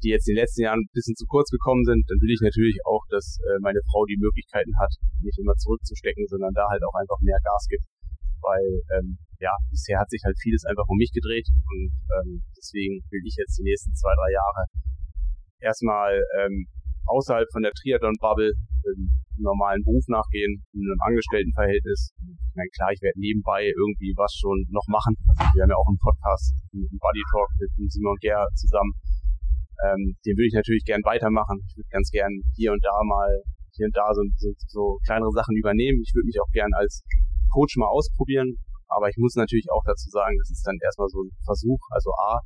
die 0.03 0.11
jetzt 0.11 0.27
in 0.29 0.35
den 0.35 0.43
letzten 0.43 0.67
Jahren 0.67 0.83
ein 0.83 0.93
bisschen 0.93 1.15
zu 1.15 1.27
kurz 1.27 1.49
gekommen 1.51 1.85
sind, 1.85 2.03
dann 2.11 2.19
will 2.19 2.35
ich 2.35 2.43
natürlich 2.43 2.75
auch, 2.85 3.07
dass 3.09 3.39
äh, 3.47 3.59
meine 3.63 3.79
Frau 3.87 4.05
die 4.05 4.19
Möglichkeiten 4.19 4.75
hat, 4.79 4.91
nicht 5.23 5.39
immer 5.39 5.55
zurückzustecken, 5.55 6.27
sondern 6.27 6.53
da 6.55 6.67
halt 6.69 6.83
auch 6.83 6.95
einfach 6.99 7.19
mehr 7.23 7.39
Gas 7.43 7.67
gibt. 7.71 7.87
Weil 8.43 8.83
ähm, 8.99 9.19
ja, 9.39 9.55
bisher 9.71 9.99
hat 9.99 10.11
sich 10.11 10.23
halt 10.25 10.35
vieles 10.43 10.65
einfach 10.67 10.87
um 10.89 10.99
mich 10.99 11.13
gedreht 11.15 11.47
und 11.47 11.91
ähm, 12.19 12.43
deswegen 12.59 13.03
will 13.11 13.23
ich 13.27 13.39
jetzt 13.39 13.59
die 13.59 13.63
nächsten 13.63 13.95
zwei, 13.95 14.15
drei 14.15 14.33
Jahre 14.35 14.63
erstmal 15.63 16.19
ähm, 16.43 16.67
außerhalb 17.07 17.47
von 17.53 17.63
der 17.63 17.73
Triathlon-Bubble 17.73 18.51
ähm, 18.51 19.11
normalen 19.39 19.83
Beruf 19.85 20.05
nachgehen, 20.09 20.65
in 20.73 20.85
einem 20.85 21.01
Angestelltenverhältnis. 21.01 22.13
Ich 22.21 22.57
meine, 22.57 22.69
klar, 22.75 22.93
ich 22.93 23.01
werde 23.01 23.19
nebenbei 23.19 23.65
irgendwie 23.65 24.13
was 24.17 24.33
schon 24.37 24.65
noch 24.71 24.87
machen. 24.89 25.17
Wir 25.55 25.63
haben 25.63 25.73
ja 25.73 25.79
auch 25.79 25.89
einen 25.89 26.01
Podcast, 26.01 26.53
einen 26.73 26.89
Buddy 27.01 27.25
Talk 27.33 27.51
mit 27.59 27.91
Simon 27.93 28.17
Ger 28.21 28.45
zusammen. 28.55 28.93
Ähm, 29.83 30.15
den 30.25 30.37
würde 30.37 30.49
ich 30.49 30.59
natürlich 30.59 30.85
gern 30.85 31.03
weitermachen. 31.03 31.59
Ich 31.67 31.77
würde 31.77 31.89
ganz 31.91 32.11
gern 32.11 32.31
hier 32.55 32.73
und 32.73 32.83
da 32.85 32.97
mal, 33.03 33.31
hier 33.75 33.87
und 33.87 33.97
da 33.97 34.13
so, 34.13 34.23
so, 34.37 34.49
so 34.69 34.83
kleinere 35.07 35.33
Sachen 35.33 35.57
übernehmen. 35.57 36.03
Ich 36.05 36.13
würde 36.15 36.27
mich 36.27 36.39
auch 36.39 36.51
gern 36.53 36.71
als 36.75 37.03
Coach 37.51 37.77
mal 37.77 37.89
ausprobieren. 37.89 38.57
Aber 38.93 39.09
ich 39.09 39.17
muss 39.17 39.35
natürlich 39.35 39.67
auch 39.73 39.83
dazu 39.85 40.11
sagen, 40.11 40.37
das 40.39 40.51
ist 40.51 40.67
dann 40.67 40.77
erstmal 40.85 41.09
so 41.09 41.25
ein 41.25 41.33
Versuch. 41.45 41.81
Also 41.91 42.13
A, 42.13 42.41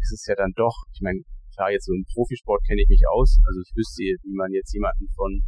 ist 0.00 0.12
es 0.12 0.26
ja 0.26 0.34
dann 0.34 0.52
doch, 0.56 0.74
ich 0.92 1.00
meine, 1.00 1.20
klar, 1.54 1.70
jetzt 1.70 1.86
so 1.86 1.92
im 1.92 2.04
Profisport 2.12 2.60
kenne 2.66 2.82
ich 2.82 2.88
mich 2.88 3.04
aus. 3.12 3.38
Also 3.46 3.60
ich 3.60 3.70
wüsste, 3.76 4.02
wie 4.02 4.34
man 4.34 4.50
jetzt 4.52 4.72
jemanden 4.72 5.06
von, 5.14 5.42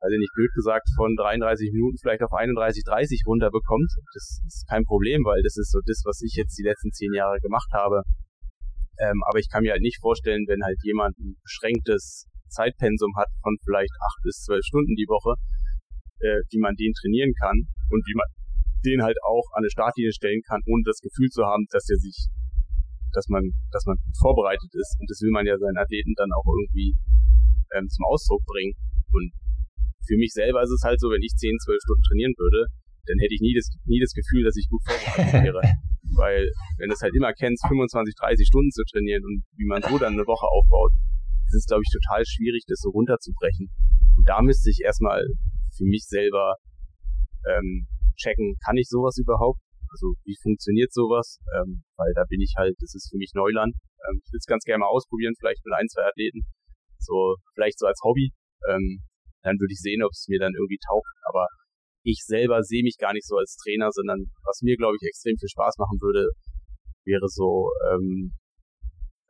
also 0.00 0.16
nicht 0.16 0.32
blöd 0.34 0.50
gesagt, 0.54 0.88
von 0.96 1.14
33 1.16 1.72
Minuten 1.72 1.96
vielleicht 2.00 2.22
auf 2.22 2.32
31, 2.32 2.84
30 2.84 3.22
runterbekommt. 3.26 3.90
Das 4.14 4.40
ist 4.46 4.66
kein 4.68 4.84
Problem, 4.84 5.24
weil 5.24 5.42
das 5.42 5.56
ist 5.56 5.70
so 5.70 5.80
das, 5.84 6.02
was 6.04 6.20
ich 6.24 6.34
jetzt 6.36 6.56
die 6.56 6.64
letzten 6.64 6.90
zehn 6.92 7.12
Jahre 7.12 7.38
gemacht 7.40 7.68
habe. 7.72 8.02
Ähm, 8.98 9.20
aber 9.28 9.38
ich 9.38 9.48
kann 9.48 9.62
mir 9.62 9.72
halt 9.72 9.82
nicht 9.84 10.00
vorstellen, 10.00 10.44
wenn 10.48 10.64
halt 10.64 10.78
jemand 10.82 11.16
ein 11.18 11.36
beschränktes 11.42 12.26
Zeitpensum 12.48 13.12
hat 13.16 13.28
von 13.42 13.56
vielleicht 13.64 13.92
acht 14.00 14.20
bis 14.24 14.42
zwölf 14.42 14.64
Stunden 14.64 14.96
die 14.96 15.08
Woche, 15.08 15.36
äh, 16.20 16.40
wie 16.50 16.60
man 16.60 16.74
den 16.76 16.92
trainieren 16.92 17.32
kann 17.40 17.56
und 17.88 18.02
wie 18.08 18.16
man 18.16 18.26
den 18.84 19.02
halt 19.02 19.16
auch 19.22 19.44
an 19.52 19.62
eine 19.62 19.70
Startlinie 19.70 20.12
stellen 20.12 20.40
kann, 20.48 20.60
ohne 20.66 20.82
das 20.84 21.00
Gefühl 21.00 21.28
zu 21.28 21.44
haben, 21.44 21.66
dass 21.70 21.88
er 21.88 21.96
sich 21.96 22.28
dass 23.12 23.28
man, 23.28 23.42
dass 23.72 23.84
man 23.86 23.96
vorbereitet 24.20 24.70
ist. 24.72 24.96
Und 25.00 25.10
das 25.10 25.20
will 25.20 25.30
man 25.30 25.46
ja 25.46 25.58
seinen 25.58 25.78
Athleten 25.78 26.14
dann 26.16 26.30
auch 26.32 26.46
irgendwie 26.46 26.94
ähm, 27.74 27.88
zum 27.88 28.04
Ausdruck 28.06 28.42
bringen. 28.46 28.74
Und 29.12 29.32
für 30.06 30.16
mich 30.16 30.32
selber 30.32 30.62
ist 30.62 30.70
es 30.72 30.82
halt 30.82 31.00
so, 31.00 31.10
wenn 31.10 31.22
ich 31.22 31.34
10, 31.36 31.58
12 31.64 31.78
Stunden 31.82 32.02
trainieren 32.02 32.34
würde, 32.36 32.66
dann 33.06 33.18
hätte 33.18 33.34
ich 33.34 33.40
nie 33.40 33.54
das, 33.54 33.66
nie 33.84 34.00
das 34.00 34.12
Gefühl, 34.12 34.44
dass 34.44 34.56
ich 34.56 34.68
gut 34.68 34.82
vorbereitet 34.84 35.44
wäre. 35.44 35.60
Weil, 36.18 36.50
wenn 36.78 36.90
du 36.90 36.94
es 36.94 37.02
halt 37.02 37.14
immer 37.14 37.32
kennst, 37.32 37.62
25, 37.68 38.14
30 38.18 38.46
Stunden 38.46 38.70
zu 38.70 38.82
trainieren 38.90 39.22
und 39.24 39.44
wie 39.56 39.66
man 39.66 39.82
so 39.82 39.96
dann 39.98 40.14
eine 40.14 40.26
Woche 40.26 40.46
aufbaut, 40.46 40.90
ist 41.46 41.54
es, 41.54 41.66
glaube 41.66 41.82
ich, 41.86 41.90
total 41.90 42.26
schwierig, 42.26 42.64
das 42.66 42.80
so 42.82 42.90
runterzubrechen. 42.90 43.70
Und 44.16 44.26
da 44.28 44.42
müsste 44.42 44.70
ich 44.70 44.82
erstmal 44.82 45.22
für 45.76 45.84
mich 45.84 46.06
selber 46.06 46.56
ähm, 47.46 47.86
checken, 48.16 48.56
kann 48.64 48.76
ich 48.76 48.88
sowas 48.88 49.16
überhaupt? 49.18 49.60
Also 49.90 50.14
wie 50.24 50.36
funktioniert 50.42 50.92
sowas? 50.92 51.38
Ähm, 51.58 51.82
weil 51.96 52.12
da 52.14 52.24
bin 52.28 52.40
ich 52.40 52.54
halt, 52.56 52.76
das 52.80 52.94
ist 52.94 53.10
für 53.10 53.18
mich 53.18 53.32
Neuland. 53.34 53.74
Ähm, 54.06 54.20
ich 54.22 54.32
will 54.32 54.38
es 54.38 54.46
ganz 54.46 54.64
gerne 54.64 54.80
mal 54.82 54.90
ausprobieren, 54.90 55.34
vielleicht 55.38 55.64
mit 55.64 55.74
ein, 55.74 55.88
zwei 55.88 56.06
Athleten. 56.06 56.46
So, 56.98 57.36
vielleicht 57.54 57.78
so 57.78 57.86
als 57.86 57.98
Hobby. 58.04 58.30
Ähm, 58.68 59.02
dann 59.42 59.58
würde 59.58 59.72
ich 59.72 59.80
sehen, 59.80 60.02
ob 60.02 60.12
es 60.12 60.26
mir 60.28 60.38
dann 60.38 60.54
irgendwie 60.54 60.80
taugt. 60.80 61.10
Aber 61.28 61.46
ich 62.02 62.24
selber 62.24 62.62
sehe 62.62 62.82
mich 62.82 62.96
gar 62.96 63.12
nicht 63.12 63.26
so 63.26 63.36
als 63.36 63.56
Trainer, 63.56 63.90
sondern 63.92 64.24
was 64.44 64.60
mir, 64.62 64.76
glaube 64.76 64.96
ich, 65.00 65.06
extrem 65.06 65.36
viel 65.36 65.48
Spaß 65.48 65.76
machen 65.78 65.98
würde, 66.00 66.28
wäre 67.04 67.28
so, 67.28 67.68
ähm, 67.92 68.32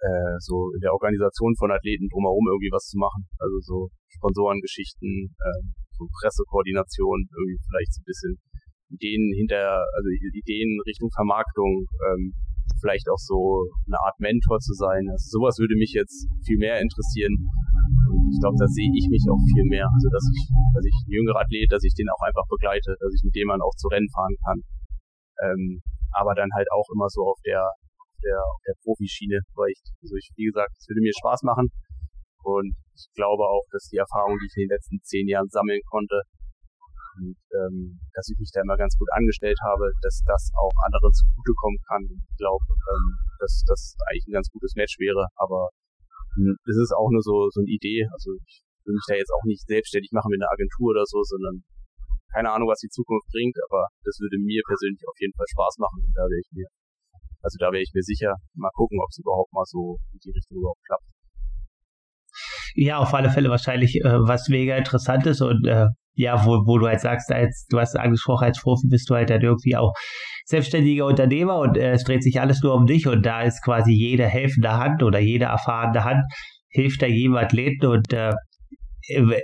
äh, 0.01 0.37
so 0.39 0.73
in 0.75 0.81
der 0.81 0.93
Organisation 0.93 1.55
von 1.57 1.71
Athleten 1.71 2.09
drumherum 2.09 2.47
irgendwie 2.47 2.73
was 2.73 2.87
zu 2.87 2.99
machen. 2.99 3.27
Also 3.39 3.59
so 3.61 3.77
Sponsorengeschichten, 4.09 5.35
äh, 5.35 5.63
so 5.99 6.07
Pressekoordination, 6.21 7.29
irgendwie 7.31 7.59
vielleicht 7.69 7.93
so 7.95 8.01
ein 8.01 8.09
bisschen 8.09 8.35
Ideen 8.91 9.33
hinter, 9.37 9.87
also 9.95 10.09
Ideen 10.11 10.81
Richtung 10.87 11.11
Vermarktung, 11.15 11.87
ähm, 12.11 12.35
vielleicht 12.79 13.09
auch 13.11 13.19
so 13.19 13.67
eine 13.87 13.99
Art 13.99 14.19
Mentor 14.21 14.61
zu 14.61 14.73
sein. 14.75 15.09
Also 15.11 15.41
sowas 15.41 15.59
würde 15.59 15.75
mich 15.75 15.93
jetzt 15.93 16.29
viel 16.47 16.59
mehr 16.59 16.79
interessieren. 16.79 17.35
Und 18.07 18.31
ich 18.31 18.39
glaube, 18.39 18.59
da 18.59 18.69
sehe 18.71 18.91
ich 18.95 19.07
mich 19.11 19.25
auch 19.27 19.41
viel 19.55 19.67
mehr. 19.67 19.89
Also 19.91 20.09
dass 20.13 20.25
ich, 20.31 20.43
dass 20.75 20.85
ich 20.87 20.97
ein 21.07 21.13
jüngerer 21.19 21.43
Athlet, 21.43 21.71
dass 21.73 21.85
ich 21.85 21.95
den 21.95 22.09
auch 22.11 22.23
einfach 22.23 22.47
begleite, 22.47 22.95
dass 23.01 23.13
ich 23.15 23.23
mit 23.25 23.35
dem 23.35 23.49
dann 23.49 23.63
auch 23.63 23.75
zu 23.75 23.89
Rennen 23.89 24.11
fahren 24.15 24.37
kann. 24.45 24.59
Ähm, 25.43 25.81
aber 26.13 26.35
dann 26.35 26.51
halt 26.55 26.69
auch 26.71 26.87
immer 26.95 27.09
so 27.09 27.23
auf 27.27 27.39
der, 27.47 27.65
auf 27.65 28.19
der, 28.23 28.39
auf 28.39 28.63
der 28.67 28.77
Profischiene, 28.83 29.41
weil 29.55 29.71
ich, 29.71 29.81
also 30.03 30.15
ich, 30.17 30.31
wie 30.37 30.47
gesagt, 30.51 30.75
es 30.77 30.87
würde 30.89 31.01
mir 31.01 31.15
Spaß 31.15 31.43
machen. 31.43 31.71
Und 32.43 32.75
ich 32.95 33.09
glaube 33.15 33.45
auch, 33.45 33.65
dass 33.71 33.89
die 33.89 33.99
Erfahrung, 33.99 34.37
die 34.39 34.47
ich 34.47 34.57
in 34.57 34.69
den 34.69 34.75
letzten 34.75 34.99
zehn 35.03 35.29
Jahren 35.29 35.49
sammeln 35.49 35.81
konnte, 35.89 36.23
und 37.19 37.37
ähm, 37.53 37.99
dass 38.15 38.29
ich 38.29 38.39
mich 38.39 38.51
da 38.53 38.63
immer 38.63 38.77
ganz 38.77 38.97
gut 38.97 39.09
angestellt 39.13 39.59
habe, 39.65 39.91
dass 40.03 40.23
das 40.27 40.51
auch 40.55 40.73
anderen 40.87 41.13
zugutekommen 41.13 41.81
kann. 41.89 42.05
Ich 42.07 42.37
glaube, 42.39 42.65
ähm, 42.69 43.17
dass 43.39 43.65
das 43.67 43.97
eigentlich 44.07 44.27
ein 44.29 44.39
ganz 44.39 44.49
gutes 44.51 44.75
Match 44.77 44.99
wäre, 44.99 45.27
aber 45.37 45.71
hm, 46.37 46.55
es 46.67 46.77
ist 46.77 46.95
auch 46.95 47.11
nur 47.11 47.23
so, 47.23 47.51
so 47.51 47.61
eine 47.61 47.71
Idee. 47.71 48.07
Also 48.13 48.35
ich 48.47 48.63
will 48.85 48.95
mich 48.95 49.07
da 49.09 49.15
jetzt 49.15 49.33
auch 49.33 49.45
nicht 49.45 49.67
selbstständig 49.67 50.13
machen 50.13 50.31
mit 50.31 50.41
einer 50.41 50.53
Agentur 50.53 50.95
oder 50.95 51.05
so, 51.05 51.23
sondern 51.23 51.63
keine 52.33 52.53
Ahnung, 52.53 52.69
was 52.71 52.79
die 52.79 52.89
Zukunft 52.89 53.27
bringt, 53.33 53.59
aber 53.69 53.89
das 54.05 54.19
würde 54.21 54.39
mir 54.39 54.63
persönlich 54.67 55.03
auf 55.07 55.19
jeden 55.19 55.35
Fall 55.35 55.47
Spaß 55.51 55.79
machen. 55.79 56.07
Und 56.07 56.15
da 56.15 56.23
wäre 56.23 56.39
ich 56.39 56.51
mir, 56.55 56.67
also 57.43 57.59
da 57.59 57.73
wäre 57.73 57.83
ich 57.83 57.91
mir 57.93 58.03
sicher. 58.03 58.35
Mal 58.55 58.71
gucken, 58.75 59.01
ob 59.03 59.11
es 59.11 59.19
überhaupt 59.19 59.53
mal 59.53 59.67
so 59.67 59.99
in 60.13 60.19
die 60.23 60.31
Richtung 60.31 60.59
überhaupt 60.59 60.85
klappt. 60.87 61.11
Ja, 62.75 62.99
auf 62.99 63.13
alle 63.15 63.31
Fälle 63.31 63.51
wahrscheinlich 63.51 63.97
äh, 63.97 64.15
was 64.23 64.49
mega 64.49 64.77
interessantes 64.77 65.41
und 65.41 65.67
äh, 65.67 65.89
ja, 66.15 66.45
wo, 66.45 66.67
wo 66.67 66.79
du 66.79 66.87
halt 66.87 67.01
sagst, 67.01 67.31
als 67.33 67.67
du 67.71 67.79
hast 67.79 67.97
angesprochen, 67.97 68.45
als 68.45 68.61
Profi 68.61 68.89
bist 68.89 69.09
du 69.09 69.15
halt 69.15 69.31
dann 69.31 69.41
irgendwie 69.41 69.77
auch 69.77 69.93
selbstständiger 70.45 71.07
Unternehmer 71.07 71.59
und 71.59 71.77
äh, 71.77 71.93
es 71.93 72.05
dreht 72.05 72.23
sich 72.23 72.41
alles 72.41 72.63
nur 72.63 72.75
um 72.75 72.87
dich 72.87 73.07
und 73.07 73.25
da 73.25 73.43
ist 73.43 73.63
quasi 73.63 73.93
jede 73.93 74.27
helfende 74.27 74.73
Hand 74.73 75.03
oder 75.03 75.19
jede 75.19 75.47
erfahrene 75.47 76.05
Hand 76.05 76.25
hilft 76.69 77.03
da 77.03 77.07
jedem 77.07 77.37
Athleten 77.37 77.87
und 77.87 78.13
äh, 78.13 78.33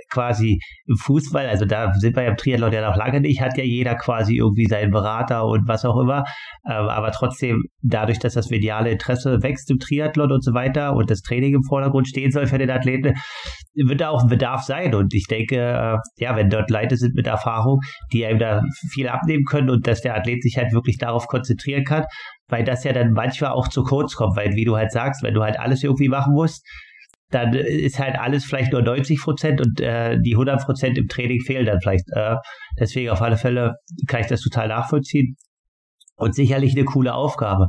quasi 0.09 0.59
im 0.85 0.95
Fußball, 0.97 1.47
also 1.47 1.65
da 1.65 1.93
sind 1.93 2.15
wir 2.15 2.23
ja 2.23 2.29
im 2.29 2.37
Triathlon 2.37 2.71
ja 2.71 2.87
noch 2.87 2.97
lange 2.97 3.21
nicht, 3.21 3.41
hat 3.41 3.57
ja 3.57 3.63
jeder 3.63 3.95
quasi 3.95 4.37
irgendwie 4.37 4.65
seinen 4.65 4.91
Berater 4.91 5.45
und 5.45 5.67
was 5.67 5.85
auch 5.85 5.99
immer. 5.99 6.23
Ähm, 6.69 6.87
aber 6.87 7.11
trotzdem, 7.11 7.63
dadurch, 7.81 8.19
dass 8.19 8.33
das 8.33 8.49
mediale 8.49 8.91
Interesse 8.91 9.41
wächst 9.43 9.69
im 9.71 9.79
Triathlon 9.79 10.31
und 10.31 10.43
so 10.43 10.53
weiter 10.53 10.93
und 10.95 11.09
das 11.09 11.21
Training 11.21 11.55
im 11.55 11.63
Vordergrund 11.63 12.07
stehen 12.07 12.31
soll 12.31 12.47
für 12.47 12.57
den 12.57 12.69
Athleten, 12.69 13.13
wird 13.75 14.01
da 14.01 14.09
auch 14.09 14.23
ein 14.23 14.29
Bedarf 14.29 14.63
sein. 14.63 14.95
Und 14.95 15.13
ich 15.13 15.27
denke, 15.27 15.55
äh, 15.55 15.97
ja, 16.17 16.35
wenn 16.35 16.49
dort 16.49 16.69
Leute 16.69 16.97
sind 16.97 17.15
mit 17.15 17.27
Erfahrung, 17.27 17.79
die 18.11 18.25
einem 18.25 18.39
da 18.39 18.61
viel 18.91 19.07
abnehmen 19.07 19.45
können 19.45 19.69
und 19.69 19.87
dass 19.87 20.01
der 20.01 20.15
Athlet 20.15 20.41
sich 20.43 20.57
halt 20.57 20.73
wirklich 20.73 20.97
darauf 20.97 21.27
konzentrieren 21.27 21.83
kann, 21.83 22.05
weil 22.49 22.63
das 22.63 22.83
ja 22.83 22.93
dann 22.93 23.11
manchmal 23.11 23.51
auch 23.51 23.67
zu 23.67 23.83
kurz 23.83 24.15
kommt, 24.15 24.37
weil 24.37 24.53
wie 24.53 24.65
du 24.65 24.75
halt 24.75 24.91
sagst, 24.91 25.23
wenn 25.23 25.33
du 25.33 25.43
halt 25.43 25.59
alles 25.59 25.83
irgendwie 25.83 26.09
machen 26.09 26.33
musst, 26.33 26.65
dann 27.29 27.53
ist 27.53 27.99
halt 27.99 28.17
alles 28.17 28.45
vielleicht 28.45 28.71
nur 28.71 28.81
90 28.81 29.19
Prozent 29.21 29.61
und 29.61 29.81
äh, 29.81 30.17
die 30.21 30.33
100 30.33 30.63
Prozent 30.63 30.97
im 30.97 31.07
Training 31.07 31.41
fehlen 31.41 31.65
dann 31.65 31.79
vielleicht. 31.81 32.05
Äh, 32.13 32.35
deswegen 32.79 33.09
auf 33.09 33.21
alle 33.21 33.37
Fälle 33.37 33.75
kann 34.07 34.21
ich 34.21 34.27
das 34.27 34.41
total 34.41 34.69
nachvollziehen 34.69 35.35
und 36.15 36.35
sicherlich 36.35 36.73
eine 36.75 36.85
coole 36.85 37.13
Aufgabe. 37.13 37.67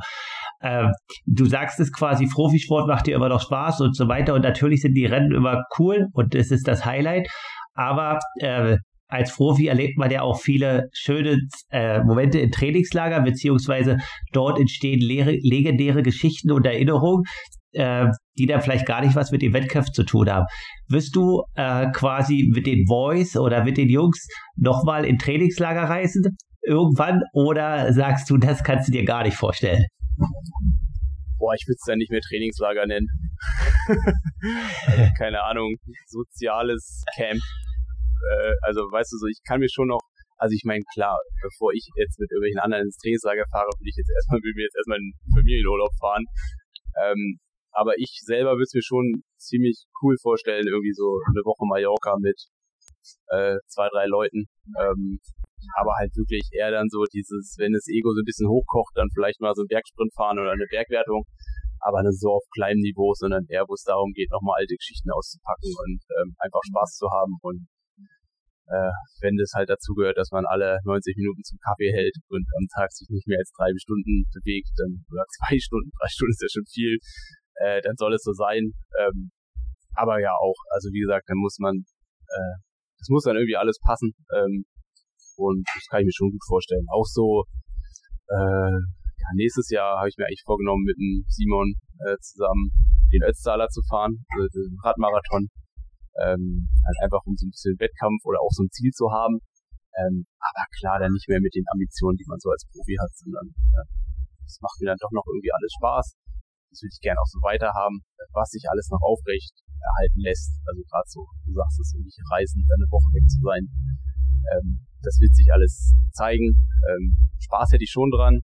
Äh, 0.60 0.88
du 1.26 1.46
sagst 1.46 1.80
es 1.80 1.92
quasi, 1.92 2.26
Profisport 2.26 2.86
macht 2.86 3.06
dir 3.06 3.16
immer 3.16 3.28
noch 3.28 3.40
Spaß 3.40 3.80
und 3.80 3.96
so 3.96 4.08
weiter 4.08 4.34
und 4.34 4.42
natürlich 4.42 4.80
sind 4.82 4.94
die 4.94 5.06
Rennen 5.06 5.32
immer 5.32 5.62
cool 5.78 6.06
und 6.12 6.34
es 6.34 6.50
ist 6.50 6.66
das 6.68 6.84
Highlight, 6.84 7.28
aber 7.74 8.18
äh, 8.40 8.76
als 9.10 9.34
Profi 9.34 9.68
erlebt 9.68 9.96
man 9.96 10.10
ja 10.10 10.22
auch 10.22 10.38
viele 10.38 10.88
schöne 10.92 11.38
äh, 11.70 12.02
Momente 12.02 12.38
in 12.38 12.50
Trainingslager, 12.50 13.22
beziehungsweise 13.22 13.96
dort 14.32 14.58
entstehen 14.58 15.00
leere, 15.00 15.38
legendäre 15.40 16.02
Geschichten 16.02 16.52
und 16.52 16.66
Erinnerungen, 16.66 17.24
äh, 17.72 18.06
die 18.38 18.46
dann 18.46 18.60
vielleicht 18.60 18.86
gar 18.86 19.00
nicht 19.00 19.14
was 19.14 19.30
mit 19.30 19.42
dem 19.42 19.52
Wettkampf 19.52 19.90
zu 19.90 20.04
tun 20.04 20.30
haben. 20.30 20.46
Wirst 20.88 21.14
du 21.16 21.42
äh, 21.54 21.90
quasi 21.92 22.50
mit 22.52 22.66
den 22.66 22.84
Boys 22.86 23.36
oder 23.36 23.64
mit 23.64 23.76
den 23.76 23.88
Jungs 23.88 24.26
nochmal 24.56 25.04
in 25.04 25.18
Trainingslager 25.18 25.82
reisen 25.82 26.36
irgendwann 26.62 27.22
oder 27.32 27.92
sagst 27.92 28.28
du, 28.30 28.36
das 28.36 28.62
kannst 28.62 28.88
du 28.88 28.92
dir 28.92 29.04
gar 29.04 29.22
nicht 29.22 29.36
vorstellen? 29.36 29.84
Boah, 31.38 31.54
ich 31.54 31.64
würde 31.66 31.78
es 31.78 31.86
dann 31.86 31.98
nicht 31.98 32.10
mehr 32.10 32.20
Trainingslager 32.20 32.86
nennen. 32.86 33.06
keine 35.18 35.42
Ahnung, 35.44 35.76
soziales 36.06 37.04
Camp. 37.16 37.40
Äh, 37.40 38.52
also 38.62 38.80
weißt 38.80 39.12
du 39.12 39.18
so, 39.18 39.26
ich 39.26 39.40
kann 39.46 39.60
mir 39.60 39.68
schon 39.70 39.86
noch 39.88 40.00
also 40.38 40.54
ich 40.54 40.62
meine, 40.64 40.84
klar, 40.94 41.18
bevor 41.42 41.74
ich 41.74 41.82
jetzt 41.96 42.18
mit 42.20 42.30
irgendwelchen 42.30 42.60
anderen 42.60 42.84
ins 42.84 42.96
Trainingslager 42.98 43.44
fahre, 43.50 43.66
will 43.80 43.90
ich 43.90 43.98
jetzt 43.98 44.10
erstmal, 44.14 44.38
will 44.38 44.54
mir 44.54 44.70
jetzt 44.70 44.78
erstmal 44.78 44.98
einen 44.98 45.12
Familienurlaub 45.34 45.90
fahren. 45.98 46.24
Ähm, 47.02 47.38
aber 47.78 47.94
ich 47.96 48.10
selber 48.26 48.58
würde 48.58 48.66
es 48.66 48.74
mir 48.74 48.82
schon 48.82 49.22
ziemlich 49.38 49.86
cool 50.02 50.16
vorstellen, 50.20 50.66
irgendwie 50.66 50.92
so 50.92 51.22
eine 51.30 51.46
Woche 51.46 51.62
Mallorca 51.62 52.18
mit 52.18 52.34
äh, 53.30 53.54
zwei, 53.70 53.88
drei 53.94 54.06
Leuten. 54.06 54.50
Ähm, 54.82 55.20
aber 55.78 55.94
halt 55.94 56.10
wirklich 56.16 56.42
eher 56.50 56.70
dann 56.70 56.88
so 56.88 57.04
dieses, 57.06 57.54
wenn 57.58 57.72
das 57.72 57.86
Ego 57.86 58.10
so 58.14 58.20
ein 58.20 58.26
bisschen 58.26 58.50
hochkocht, 58.50 58.96
dann 58.96 59.10
vielleicht 59.14 59.40
mal 59.40 59.54
so 59.54 59.62
einen 59.62 59.70
Bergsprint 59.70 60.12
fahren 60.14 60.38
oder 60.38 60.50
eine 60.50 60.66
Bergwertung. 60.66 61.22
Aber 61.78 62.02
nicht 62.02 62.18
so 62.18 62.34
auf 62.34 62.42
kleinem 62.50 62.82
Niveau, 62.82 63.14
sondern 63.14 63.46
eher, 63.46 63.62
wo 63.68 63.74
es 63.74 63.86
darum 63.86 64.10
geht, 64.10 64.30
nochmal 64.34 64.58
alte 64.58 64.74
Geschichten 64.74 65.10
auszupacken 65.14 65.70
und 65.70 66.02
ähm, 66.18 66.34
einfach 66.42 66.62
Spaß 66.66 66.98
zu 66.98 67.06
haben. 67.14 67.38
Und 67.42 67.70
äh, 68.66 68.90
wenn 69.22 69.36
das 69.38 69.54
halt 69.54 69.70
dazu 69.70 69.94
gehört, 69.94 70.18
dass 70.18 70.30
man 70.30 70.44
alle 70.44 70.78
90 70.84 71.16
Minuten 71.16 71.42
zum 71.44 71.58
Kaffee 71.62 71.94
hält 71.94 72.16
und 72.28 72.44
am 72.58 72.66
Tag 72.74 72.90
sich 72.90 73.08
nicht 73.08 73.26
mehr 73.26 73.38
als 73.38 73.52
drei 73.56 73.70
Stunden 73.78 74.26
bewegt, 74.34 74.74
dann 74.76 75.06
oder 75.10 75.24
zwei 75.38 75.58
Stunden, 75.58 75.90
drei 75.94 76.08
Stunden 76.10 76.34
ist 76.34 76.42
ja 76.42 76.50
schon 76.50 76.66
viel, 76.66 76.98
äh, 77.60 77.80
dann 77.82 77.96
soll 77.96 78.14
es 78.14 78.22
so 78.22 78.32
sein. 78.32 78.72
Ähm, 79.00 79.30
aber 79.94 80.20
ja 80.20 80.32
auch, 80.34 80.56
also 80.70 80.90
wie 80.92 81.00
gesagt, 81.00 81.28
dann 81.28 81.38
muss 81.38 81.58
man 81.58 81.84
äh, 82.28 82.54
das 82.98 83.08
muss 83.08 83.24
dann 83.24 83.36
irgendwie 83.36 83.56
alles 83.56 83.78
passen. 83.78 84.12
Ähm, 84.34 84.64
und 85.36 85.62
das 85.74 85.86
kann 85.88 86.00
ich 86.02 86.06
mir 86.06 86.18
schon 86.18 86.30
gut 86.30 86.44
vorstellen. 86.46 86.86
Auch 86.90 87.06
so, 87.06 87.44
äh, 88.28 88.74
ja, 88.74 89.28
nächstes 89.34 89.70
Jahr 89.70 89.98
habe 89.98 90.08
ich 90.08 90.18
mir 90.18 90.26
eigentlich 90.26 90.42
vorgenommen, 90.44 90.82
mit 90.82 90.98
dem 90.98 91.24
Simon 91.28 91.74
äh, 92.06 92.18
zusammen 92.20 92.70
den 93.12 93.22
Ötztaler 93.22 93.68
zu 93.68 93.80
fahren, 93.88 94.26
also 94.34 94.46
den 94.52 94.76
Radmarathon. 94.82 95.48
Ähm, 96.18 96.68
halt 96.84 96.98
einfach 97.06 97.22
um 97.24 97.38
so 97.38 97.46
ein 97.46 97.54
bisschen 97.54 97.78
Wettkampf 97.78 98.26
oder 98.26 98.42
auch 98.42 98.50
so 98.50 98.66
ein 98.66 98.70
Ziel 98.74 98.90
zu 98.90 99.06
haben. 99.14 99.38
Ähm, 99.94 100.26
aber 100.42 100.66
klar, 100.74 100.98
dann 100.98 101.14
nicht 101.14 101.28
mehr 101.30 101.40
mit 101.40 101.54
den 101.54 101.64
Ambitionen, 101.70 102.18
die 102.18 102.26
man 102.26 102.42
so 102.42 102.50
als 102.50 102.66
Profi 102.66 102.98
hat, 102.98 103.14
sondern 103.14 103.46
äh, 103.46 103.86
das 104.42 104.58
macht 104.60 104.82
mir 104.82 104.90
dann 104.90 104.98
doch 104.98 105.14
noch 105.14 105.24
irgendwie 105.30 105.54
alles 105.54 105.70
Spaß. 105.78 106.18
Das 106.70 106.82
würde 106.82 106.92
ich 106.92 107.00
gerne 107.00 107.20
auch 107.20 107.30
so 107.30 107.40
weiterhaben, 107.40 108.04
was 108.32 108.50
sich 108.50 108.64
alles 108.68 108.88
noch 108.90 109.00
aufrecht 109.00 109.56
erhalten 109.80 110.20
lässt. 110.20 110.60
Also 110.66 110.82
gerade 110.84 111.08
so, 111.08 111.26
du 111.46 111.52
sagst 111.54 111.80
es, 111.80 111.94
irgendwelche 111.94 112.24
Reisen, 112.30 112.66
dann 112.68 112.80
eine 112.82 112.90
Woche 112.90 113.08
weg 113.14 113.26
zu 113.28 113.40
sein. 113.40 113.64
Ähm, 114.52 114.84
das 115.02 115.20
wird 115.20 115.34
sich 115.34 115.48
alles 115.52 115.94
zeigen. 116.12 116.68
Ähm, 116.90 117.30
Spaß 117.38 117.72
hätte 117.72 117.84
ich 117.84 117.90
schon 117.90 118.10
dran. 118.10 118.40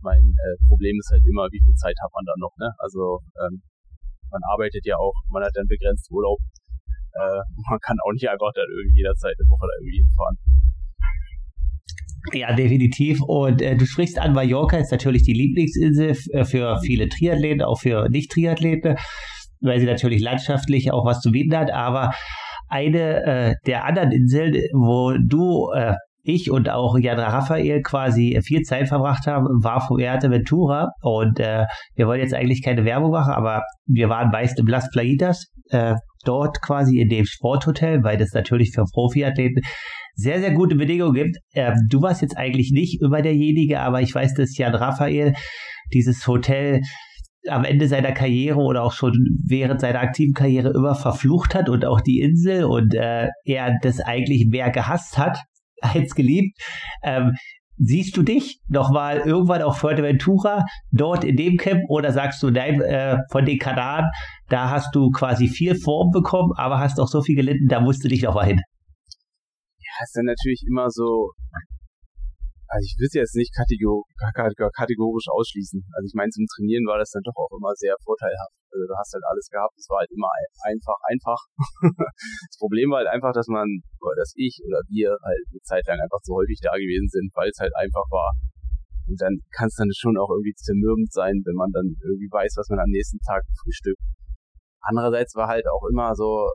Mein 0.00 0.22
äh, 0.22 0.56
Problem 0.66 0.96
ist 0.98 1.10
halt 1.10 1.24
immer, 1.26 1.50
wie 1.50 1.60
viel 1.60 1.74
Zeit 1.74 1.96
hat 2.02 2.12
man 2.14 2.24
dann 2.24 2.38
noch. 2.38 2.54
Ne? 2.56 2.70
Also 2.78 3.20
ähm, 3.42 3.62
man 4.30 4.42
arbeitet 4.46 4.86
ja 4.86 4.96
auch, 4.96 5.14
man 5.28 5.42
hat 5.42 5.52
dann 5.54 5.66
begrenzt 5.66 6.10
Urlaub. 6.10 6.38
Äh, 7.18 7.42
man 7.70 7.80
kann 7.80 7.98
auch 8.06 8.12
nicht 8.12 8.28
einfach 8.28 8.52
dann 8.54 8.68
irgendwie 8.70 9.02
jederzeit 9.02 9.34
eine 9.34 9.48
Woche 9.50 9.66
da 9.66 9.74
irgendwie 9.82 10.00
hinfahren. 10.06 10.36
Ja, 12.32 12.52
definitiv. 12.54 13.20
Und 13.22 13.62
äh, 13.62 13.76
du 13.76 13.86
sprichst 13.86 14.18
an, 14.18 14.34
Mallorca 14.34 14.76
ist 14.76 14.92
natürlich 14.92 15.22
die 15.22 15.32
Lieblingsinsel 15.32 16.16
äh, 16.32 16.44
für 16.44 16.78
viele 16.82 17.08
Triathleten, 17.08 17.62
auch 17.62 17.80
für 17.80 18.08
Nicht-Triathleten, 18.08 18.96
weil 19.60 19.80
sie 19.80 19.86
natürlich 19.86 20.20
landschaftlich 20.20 20.92
auch 20.92 21.04
was 21.04 21.20
zu 21.20 21.30
bieten 21.30 21.56
hat. 21.56 21.72
Aber 21.72 22.12
eine 22.68 23.24
äh, 23.24 23.54
der 23.66 23.84
anderen 23.84 24.12
Inseln, 24.12 24.54
wo 24.72 25.14
du, 25.18 25.70
äh, 25.74 25.94
ich 26.22 26.50
und 26.50 26.68
auch 26.68 26.98
Jan 26.98 27.18
Raphael 27.18 27.80
quasi 27.82 28.38
viel 28.44 28.62
Zeit 28.62 28.88
verbracht 28.88 29.26
haben, 29.26 29.46
war 29.62 29.80
Fuerteventura. 29.80 30.90
Und 31.00 31.40
äh, 31.40 31.64
wir 31.94 32.06
wollen 32.06 32.20
jetzt 32.20 32.34
eigentlich 32.34 32.62
keine 32.62 32.84
Werbung 32.84 33.12
machen, 33.12 33.32
aber 33.32 33.62
wir 33.86 34.10
waren 34.10 34.30
meist 34.30 34.58
im 34.58 34.66
Las 34.66 34.90
Playitas, 34.90 35.46
äh, 35.70 35.94
dort 36.24 36.60
quasi 36.60 37.00
in 37.00 37.08
dem 37.08 37.24
Sporthotel, 37.24 38.02
weil 38.02 38.18
das 38.18 38.32
natürlich 38.34 38.72
für 38.74 38.84
Profiathleten 38.92 39.62
sehr, 40.18 40.40
sehr 40.40 40.50
gute 40.52 40.74
Bedingungen 40.74 41.14
gibt. 41.14 41.38
Äh, 41.52 41.72
du 41.88 42.02
warst 42.02 42.22
jetzt 42.22 42.36
eigentlich 42.36 42.72
nicht 42.72 43.00
immer 43.00 43.22
derjenige, 43.22 43.80
aber 43.80 44.02
ich 44.02 44.12
weiß, 44.12 44.34
dass 44.34 44.58
Jan 44.58 44.74
Raphael 44.74 45.34
dieses 45.94 46.26
Hotel 46.26 46.82
am 47.48 47.64
Ende 47.64 47.86
seiner 47.86 48.10
Karriere 48.10 48.58
oder 48.58 48.82
auch 48.82 48.92
schon 48.92 49.12
während 49.46 49.80
seiner 49.80 50.00
aktiven 50.00 50.34
Karriere 50.34 50.70
immer 50.70 50.96
verflucht 50.96 51.54
hat 51.54 51.68
und 51.68 51.84
auch 51.84 52.00
die 52.00 52.18
Insel 52.18 52.64
und 52.64 52.94
äh, 52.94 53.28
er 53.44 53.78
das 53.80 54.00
eigentlich 54.00 54.48
mehr 54.50 54.70
gehasst 54.70 55.16
hat 55.18 55.38
als 55.80 56.16
geliebt. 56.16 56.58
Ähm, 57.04 57.34
siehst 57.76 58.16
du 58.16 58.24
dich 58.24 58.58
nochmal 58.66 59.18
irgendwann 59.18 59.62
auf 59.62 59.78
Fuerteventura 59.78 60.64
dort 60.90 61.22
in 61.22 61.36
dem 61.36 61.56
Camp 61.58 61.82
oder 61.88 62.10
sagst 62.10 62.42
du, 62.42 62.50
nein, 62.50 62.80
äh, 62.80 63.18
von 63.30 63.46
den 63.46 63.58
Kanaren, 63.58 64.10
da 64.48 64.68
hast 64.68 64.92
du 64.96 65.10
quasi 65.10 65.46
viel 65.46 65.76
Form 65.76 66.10
bekommen, 66.10 66.50
aber 66.56 66.80
hast 66.80 66.98
auch 66.98 67.06
so 67.06 67.22
viel 67.22 67.36
gelitten, 67.36 67.68
da 67.68 67.80
musst 67.80 68.02
du 68.02 68.08
dich 68.08 68.22
nochmal 68.22 68.46
hin? 68.46 68.60
Ja, 69.98 70.04
ist 70.06 70.14
dann 70.14 70.30
natürlich 70.30 70.62
immer 70.62 70.86
so, 70.90 71.34
also 72.70 72.84
ich 72.86 72.94
will 73.02 73.10
es 73.10 73.18
jetzt 73.18 73.34
nicht 73.34 73.50
kategorisch 73.50 75.26
ausschließen. 75.26 75.82
Also 75.90 76.06
ich 76.06 76.14
meine, 76.14 76.30
zum 76.30 76.46
Trainieren 76.46 76.86
war 76.86 77.02
das 77.02 77.10
dann 77.10 77.26
doch 77.26 77.34
auch 77.34 77.50
immer 77.50 77.74
sehr 77.74 77.96
vorteilhaft. 78.04 78.54
Also 78.70 78.86
du 78.86 78.94
hast 78.94 79.10
halt 79.10 79.24
alles 79.26 79.48
gehabt, 79.50 79.74
es 79.74 79.88
war 79.90 80.04
halt 80.04 80.12
immer 80.14 80.30
einfach, 80.62 80.94
einfach. 81.10 81.40
das 82.46 82.58
Problem 82.62 82.94
war 82.94 83.02
halt 83.02 83.10
einfach, 83.10 83.32
dass 83.32 83.48
man, 83.48 83.66
oder 83.98 84.14
dass 84.22 84.36
ich 84.36 84.60
oder 84.62 84.78
wir 84.86 85.18
halt 85.18 85.44
eine 85.50 85.62
Zeit 85.66 85.82
lang 85.90 85.98
einfach 85.98 86.22
zu 86.22 86.30
häufig 86.36 86.60
da 86.62 86.78
gewesen 86.78 87.08
sind, 87.08 87.32
weil 87.34 87.50
es 87.50 87.58
halt 87.58 87.74
einfach 87.74 88.06
war. 88.14 88.30
Und 89.08 89.18
dann 89.18 89.40
kann 89.50 89.66
es 89.66 89.74
dann 89.74 89.90
schon 89.96 90.14
auch 90.20 90.30
irgendwie 90.30 90.54
zermürbend 90.54 91.10
sein, 91.10 91.42
wenn 91.42 91.56
man 91.58 91.72
dann 91.72 91.96
irgendwie 92.06 92.30
weiß, 92.30 92.54
was 92.54 92.68
man 92.70 92.78
am 92.78 92.92
nächsten 92.92 93.18
Tag 93.26 93.42
frühstückt. 93.64 93.98
Andererseits 94.84 95.34
war 95.34 95.48
halt 95.48 95.66
auch 95.66 95.88
immer 95.90 96.14
so, 96.14 96.52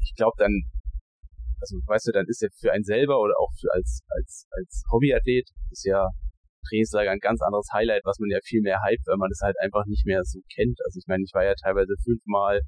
ich 0.00 0.14
glaube 0.14 0.38
dann 0.38 0.54
also 1.66 1.82
weißt 1.86 2.06
du, 2.06 2.12
dann 2.12 2.26
ist 2.28 2.42
ja 2.42 2.48
für 2.54 2.70
einen 2.70 2.84
selber 2.84 3.18
oder 3.18 3.34
auch 3.38 3.50
für 3.58 3.72
als, 3.74 4.06
als, 4.14 4.46
als 4.50 4.82
Hobbyathlet 4.92 5.50
ist 5.70 5.84
ja 5.84 6.06
Trainingslager 6.68 7.10
ein 7.10 7.22
ganz 7.22 7.42
anderes 7.42 7.66
Highlight, 7.72 8.02
was 8.04 8.18
man 8.18 8.30
ja 8.30 8.38
viel 8.42 8.62
mehr 8.62 8.78
hype, 8.82 9.02
weil 9.06 9.18
man 9.18 9.30
es 9.30 9.40
halt 9.42 9.56
einfach 9.62 9.86
nicht 9.86 10.06
mehr 10.06 10.22
so 10.24 10.40
kennt. 10.54 10.78
Also 10.84 10.98
ich 10.98 11.06
meine, 11.06 11.22
ich 11.22 11.34
war 11.34 11.44
ja 11.44 11.54
teilweise 11.54 11.94
fünfmal 12.02 12.60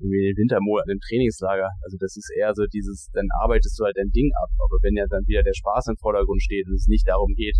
irgendwie 0.00 0.32
den 0.32 0.36
Wintermonaten 0.36 0.92
im 0.92 1.00
Trainingslager. 1.00 1.68
Also 1.84 1.96
das 2.00 2.16
ist 2.16 2.32
eher 2.36 2.52
so 2.54 2.64
dieses, 2.72 3.08
dann 3.12 3.28
arbeitest 3.40 3.78
du 3.78 3.84
halt 3.84 3.96
dein 3.96 4.12
Ding 4.12 4.32
ab. 4.40 4.50
Aber 4.64 4.76
wenn 4.80 4.96
ja 4.96 5.04
dann 5.08 5.24
wieder 5.28 5.42
der 5.42 5.56
Spaß 5.56 5.88
im 5.88 5.96
Vordergrund 6.00 6.40
steht 6.42 6.66
und 6.68 6.74
es 6.74 6.88
nicht 6.88 7.08
darum 7.08 7.32
geht, 7.36 7.56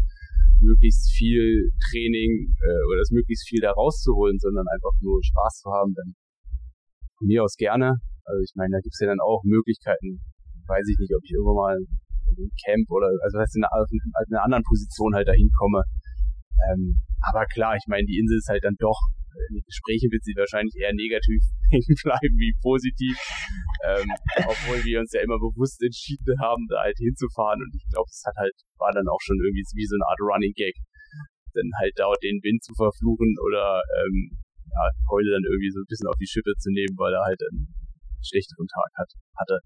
möglichst 0.61 1.13
viel 1.13 1.73
Training 1.89 2.53
äh, 2.61 2.83
oder 2.89 3.01
das 3.01 3.13
möglichst 3.13 3.49
viel 3.49 3.61
da 3.61 3.73
rauszuholen, 3.73 4.39
sondern 4.39 4.69
einfach 4.69 4.93
nur 5.01 5.21
Spaß 5.25 5.65
zu 5.65 5.71
haben, 5.73 5.93
dann 5.97 6.13
von 7.17 7.27
mir 7.29 7.45
aus 7.45 7.57
gerne. 7.57 7.97
Also 8.25 8.41
ich 8.45 8.53
meine, 8.55 8.77
da 8.77 8.81
gibt's 8.81 9.01
ja 9.01 9.09
dann 9.09 9.21
auch 9.21 9.43
Möglichkeiten, 9.45 10.21
weiß 10.71 10.87
ich 10.87 10.99
nicht, 11.03 11.13
ob 11.15 11.23
ich 11.27 11.35
irgendwann 11.35 11.59
mal 11.59 11.77
einem 12.31 12.51
Camp 12.63 12.87
oder, 12.91 13.11
also 13.27 13.39
heißt 13.43 13.59
in 13.59 13.67
einer, 13.67 13.83
in 13.91 14.35
einer 14.35 14.45
anderen 14.47 14.63
Position 14.63 15.15
halt 15.15 15.27
dahin 15.27 15.51
komme. 15.59 15.83
Ähm, 16.71 17.03
aber 17.27 17.45
klar, 17.47 17.75
ich 17.75 17.87
meine, 17.91 18.07
die 18.07 18.19
Insel 18.19 18.39
ist 18.39 18.49
halt 18.49 18.63
dann 18.63 18.79
doch, 18.79 18.97
in 19.31 19.63
den 19.63 19.67
Gesprächen 19.67 20.11
wird 20.11 20.25
sie 20.27 20.35
wahrscheinlich 20.35 20.75
eher 20.75 20.93
negativ 20.93 21.43
bleiben 22.03 22.35
wie 22.39 22.55
positiv. 22.63 23.15
Ähm, 23.87 24.09
obwohl 24.47 24.83
wir 24.83 25.01
uns 25.01 25.13
ja 25.15 25.23
immer 25.23 25.39
bewusst 25.39 25.79
entschieden 25.83 26.35
haben, 26.43 26.67
da 26.69 26.83
halt 26.83 26.99
hinzufahren. 26.99 27.63
Und 27.63 27.71
ich 27.75 27.87
glaube, 27.91 28.11
es 28.11 28.23
hat 28.27 28.35
halt, 28.37 28.55
war 28.79 28.91
dann 28.91 29.07
auch 29.07 29.23
schon 29.23 29.39
irgendwie 29.39 29.63
wie 29.63 29.87
so 29.87 29.95
eine 29.95 30.07
Art 30.07 30.21
Running 30.21 30.55
Gag. 30.55 30.75
Dann 31.55 31.71
halt 31.79 31.95
dauert 31.99 32.23
den 32.23 32.43
Wind 32.43 32.63
zu 32.63 32.75
verfluchen 32.75 33.35
oder 33.47 33.83
ähm, 34.03 34.39
ja, 34.71 34.85
heute 35.11 35.31
dann 35.35 35.47
irgendwie 35.47 35.71
so 35.71 35.83
ein 35.83 35.91
bisschen 35.91 36.07
auf 36.07 36.19
die 36.19 36.31
Schippe 36.31 36.55
zu 36.59 36.71
nehmen, 36.71 36.95
weil 36.99 37.15
er 37.15 37.27
halt 37.27 37.41
einen 37.43 37.71
schlechteren 38.23 38.67
Tag 38.67 38.91
hat, 38.99 39.11
hatte. 39.39 39.59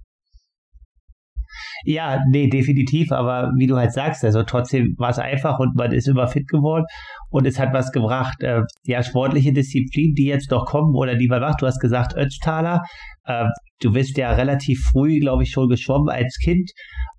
Ja, 1.85 2.21
nee, 2.31 2.49
definitiv, 2.49 3.13
aber 3.13 3.51
wie 3.57 3.67
du 3.67 3.77
halt 3.77 3.93
sagst, 3.93 4.25
also 4.25 4.43
trotzdem 4.43 4.95
war 4.99 5.11
es 5.11 5.19
einfach 5.19 5.59
und 5.59 5.77
man 5.77 5.93
ist 5.93 6.09
immer 6.09 6.27
fit 6.29 6.49
geworden 6.49 6.85
und 7.31 7.47
es 7.47 7.59
hat 7.59 7.73
was 7.73 7.93
gebracht. 7.93 8.43
Äh, 8.43 8.63
ja, 8.85 9.03
sportliche 9.03 9.53
Disziplinen, 9.53 10.15
die 10.15 10.27
jetzt 10.27 10.51
doch 10.53 10.67
kommen 10.67 10.95
oder 10.95 11.17
die 11.17 11.29
man 11.29 11.41
macht, 11.41 11.63
du 11.63 11.67
hast 11.67 11.81
gesagt 11.81 12.17
Ötztaler, 12.17 12.83
äh, 13.25 13.47
du 13.81 13.93
bist 13.93 14.17
ja 14.17 14.33
relativ 14.33 14.81
früh, 14.93 15.21
glaube 15.21 15.43
ich, 15.43 15.51
schon 15.51 15.69
geschwommen 15.69 16.09
als 16.09 16.37
Kind. 16.43 16.71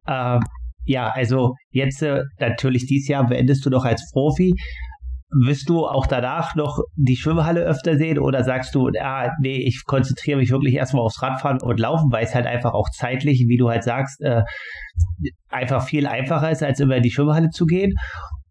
Äh, 0.07 0.39
ja, 0.85 1.09
also 1.09 1.55
jetzt 1.71 2.01
äh, 2.03 2.21
natürlich 2.39 2.85
dieses 2.85 3.07
Jahr 3.07 3.25
beendest 3.25 3.65
du 3.65 3.69
doch 3.69 3.85
als 3.85 4.09
Profi. 4.11 4.53
Wirst 5.43 5.67
du 5.69 5.85
auch 5.85 6.07
danach 6.07 6.55
noch 6.55 6.79
die 6.95 7.17
Schwimmhalle 7.17 7.61
öfter 7.61 7.97
sehen 7.97 8.19
oder 8.19 8.43
sagst 8.43 8.73
du, 8.73 8.89
ah, 9.01 9.29
nee, 9.41 9.57
ich 9.57 9.83
konzentriere 9.85 10.37
mich 10.37 10.51
wirklich 10.51 10.75
erstmal 10.75 11.03
aufs 11.03 11.21
Radfahren 11.21 11.61
und 11.61 11.79
Laufen, 11.79 12.11
weil 12.11 12.23
es 12.23 12.33
halt 12.33 12.45
einfach 12.45 12.73
auch 12.73 12.89
zeitlich, 12.89 13.45
wie 13.47 13.57
du 13.57 13.69
halt 13.69 13.83
sagst, 13.83 14.21
äh, 14.21 14.43
einfach 15.49 15.83
viel 15.83 16.07
einfacher 16.07 16.51
ist, 16.51 16.63
als 16.63 16.79
immer 16.79 16.95
in 16.95 17.03
die 17.03 17.11
Schwimmhalle 17.11 17.49
zu 17.49 17.65
gehen? 17.65 17.93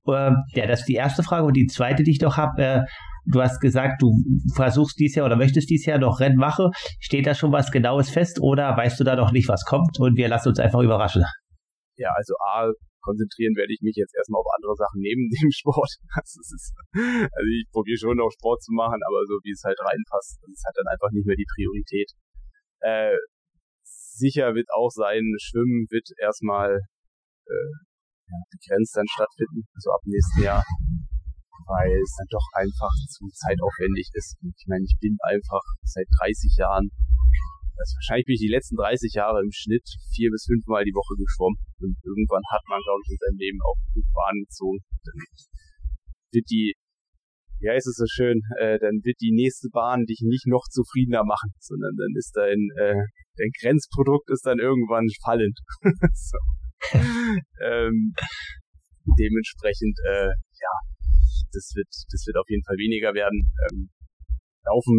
Äh, 0.07 0.33
ja, 0.55 0.67
das 0.67 0.81
ist 0.81 0.89
die 0.89 0.95
erste 0.95 1.23
Frage. 1.23 1.45
Und 1.45 1.57
die 1.57 1.67
zweite, 1.67 2.03
die 2.03 2.13
ich 2.13 2.19
doch 2.19 2.37
habe, 2.37 2.63
äh, 2.63 2.81
du 3.27 3.41
hast 3.41 3.61
gesagt, 3.61 4.03
du 4.03 4.13
versuchst 4.55 4.99
dies 4.99 5.15
Jahr 5.15 5.27
oder 5.27 5.37
möchtest 5.37 5.71
dies 5.71 5.87
Jahr 5.87 5.99
noch 5.99 6.21
Rennen 6.21 6.37
machen. 6.37 6.71
Steht 7.01 7.27
da 7.27 7.35
schon 7.35 7.53
was 7.53 7.71
Genaues 7.71 8.11
fest 8.11 8.39
oder 8.41 8.77
weißt 8.77 9.01
du 9.01 9.05
da 9.05 9.17
noch 9.17 9.33
nicht, 9.33 9.49
was 9.49 9.65
kommt 9.65 9.99
und 9.99 10.17
wir 10.17 10.29
lassen 10.29 10.51
uns 10.51 10.59
einfach 10.59 10.81
überraschen? 10.81 11.25
Ja, 11.97 12.11
also 12.15 12.35
A, 12.53 12.71
konzentrieren 13.05 13.55
werde 13.55 13.77
ich 13.77 13.85
mich 13.85 13.95
jetzt 14.01 14.17
erstmal 14.17 14.41
auf 14.41 14.49
andere 14.57 14.75
Sachen 14.75 15.05
neben 15.05 15.29
dem 15.37 15.53
Sport. 15.53 16.01
Also, 16.17 16.41
ist, 16.41 16.73
also 16.97 17.49
ich 17.53 17.69
probiere 17.71 18.01
schon 18.01 18.17
noch 18.17 18.33
Sport 18.33 18.65
zu 18.65 18.73
machen, 18.73 19.01
aber 19.05 19.21
so 19.29 19.37
wie 19.45 19.53
es 19.53 19.63
halt 19.63 19.79
reinpasst, 19.79 20.41
das 20.41 20.65
hat 20.65 20.75
dann 20.81 20.89
einfach 20.89 21.13
nicht 21.13 21.29
mehr 21.29 21.37
die 21.37 21.49
Priorität. 21.55 22.11
Äh, 22.81 23.17
sicher 23.85 24.55
wird 24.55 24.69
auch 24.73 24.91
sein, 24.91 25.23
Schwimmen 25.39 25.87
wird 25.91 26.09
erstmal 26.19 26.81
äh, 27.47 27.73
begrenzt 28.51 28.97
dann 28.97 29.09
stattfinden, 29.09 29.69
also 29.75 29.91
ab 29.93 30.01
nächsten 30.05 30.43
Jahr, 30.43 30.65
weil 31.67 31.93
es 32.01 32.15
dann 32.17 32.31
doch 32.31 32.49
einfach 32.55 32.95
zu 33.11 33.29
zeitaufwendig 33.29 34.09
ist. 34.15 34.39
Und 34.43 34.55
ich 34.57 34.67
meine, 34.67 34.85
ich 34.85 34.97
bin 35.01 35.17
einfach 35.23 35.63
seit 35.85 36.07
30 36.21 36.57
Jahren 36.57 36.91
also 37.77 37.97
wahrscheinlich 37.99 38.27
bin 38.27 38.35
ich 38.35 38.45
die 38.47 38.55
letzten 38.55 38.77
30 38.77 39.15
Jahre 39.15 39.43
im 39.43 39.51
Schnitt 39.51 39.87
vier 40.15 40.31
bis 40.31 40.47
fünfmal 40.47 40.85
die 40.85 40.95
Woche 40.95 41.19
geschwommen. 41.19 41.59
Und 41.83 41.97
irgendwann 42.03 42.43
hat 42.51 42.63
man, 42.71 42.81
glaube 42.81 43.03
ich, 43.05 43.11
in 43.11 43.19
seinem 43.19 43.39
Leben 43.39 43.61
auch 43.63 43.79
gut 43.95 44.09
Bahn 44.15 44.37
gezogen. 44.47 44.79
Dann 45.05 45.19
wird 46.33 46.47
die, 46.51 46.75
ja, 47.61 47.75
ist 47.75 47.87
es 47.87 47.97
so 47.99 48.07
schön, 48.07 48.43
äh, 48.59 48.79
dann 48.79 49.03
wird 49.03 49.19
die 49.21 49.35
nächste 49.35 49.69
Bahn 49.71 50.07
dich 50.07 50.23
nicht 50.23 50.47
noch 50.47 50.67
zufriedener 50.71 51.25
machen, 51.25 51.51
sondern 51.59 51.95
dann 51.97 52.13
ist 52.15 52.33
dein, 52.35 52.61
äh, 52.79 53.03
dein 53.37 53.53
Grenzprodukt 53.61 54.31
ist 54.31 54.47
dann 54.47 54.59
irgendwann 54.59 55.07
fallend. 55.23 55.59
so. 56.15 56.39
ähm, 57.63 58.15
dementsprechend, 59.19 59.99
äh, 60.07 60.31
ja, 60.31 60.75
das 61.53 61.73
wird, 61.75 61.89
das 61.89 62.23
wird 62.27 62.37
auf 62.37 62.49
jeden 62.49 62.65
Fall 62.65 62.77
weniger 62.77 63.15
werden. 63.15 63.53
Ähm, 63.71 63.91
Laufen, 64.65 64.97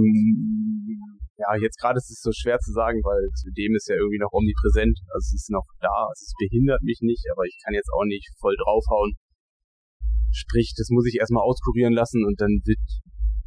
ja, 1.38 1.52
jetzt 1.60 1.80
gerade 1.80 1.98
ist 1.98 2.12
es 2.12 2.22
so 2.24 2.32
schwer 2.32 2.60
zu 2.60 2.72
sagen, 2.72 3.04
weil 3.04 3.28
zudem 3.36 3.76
ist 3.76 3.90
ja 3.92 3.96
irgendwie 3.96 4.24
noch 4.24 4.32
omnipräsent. 4.32 4.96
Also 5.12 5.36
es 5.36 5.44
ist 5.44 5.52
noch 5.52 5.68
da, 5.84 6.08
also 6.08 6.24
es 6.24 6.34
behindert 6.40 6.82
mich 6.82 7.00
nicht, 7.02 7.28
aber 7.32 7.44
ich 7.44 7.60
kann 7.64 7.76
jetzt 7.76 7.92
auch 7.92 8.08
nicht 8.08 8.32
voll 8.40 8.56
draufhauen. 8.56 9.14
Sprich, 10.32 10.74
das 10.76 10.90
muss 10.92 11.08
ich 11.08 11.20
erstmal 11.20 11.44
auskurieren 11.44 11.94
lassen 11.94 12.24
und 12.24 12.40
dann 12.40 12.64
wird 12.64 12.80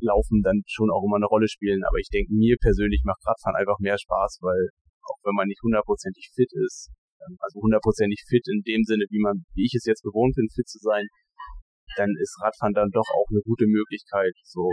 Laufen 0.00 0.42
dann 0.44 0.62
schon 0.68 0.90
auch 0.92 1.02
immer 1.02 1.16
eine 1.16 1.26
Rolle 1.26 1.48
spielen. 1.48 1.82
Aber 1.84 1.98
ich 1.98 2.08
denke, 2.08 2.32
mir 2.32 2.56
persönlich 2.60 3.02
macht 3.04 3.24
Radfahren 3.26 3.56
einfach 3.56 3.80
mehr 3.80 3.98
Spaß, 3.98 4.38
weil 4.42 4.68
auch 5.02 5.18
wenn 5.24 5.34
man 5.34 5.48
nicht 5.48 5.60
hundertprozentig 5.64 6.30
fit 6.36 6.52
ist, 6.68 6.92
ähm, 7.24 7.36
also 7.40 7.60
hundertprozentig 7.60 8.22
fit 8.28 8.44
in 8.46 8.62
dem 8.62 8.84
Sinne, 8.84 9.04
wie 9.08 9.20
man, 9.20 9.44
wie 9.56 9.64
ich 9.64 9.74
es 9.74 9.88
jetzt 9.88 10.04
gewohnt 10.04 10.36
bin, 10.36 10.48
fit 10.52 10.68
zu 10.68 10.78
sein, 10.78 11.08
dann 11.96 12.12
ist 12.20 12.36
Radfahren 12.40 12.74
dann 12.74 12.92
doch 12.92 13.08
auch 13.16 13.28
eine 13.32 13.40
gute 13.42 13.66
Möglichkeit, 13.66 14.36
so, 14.44 14.68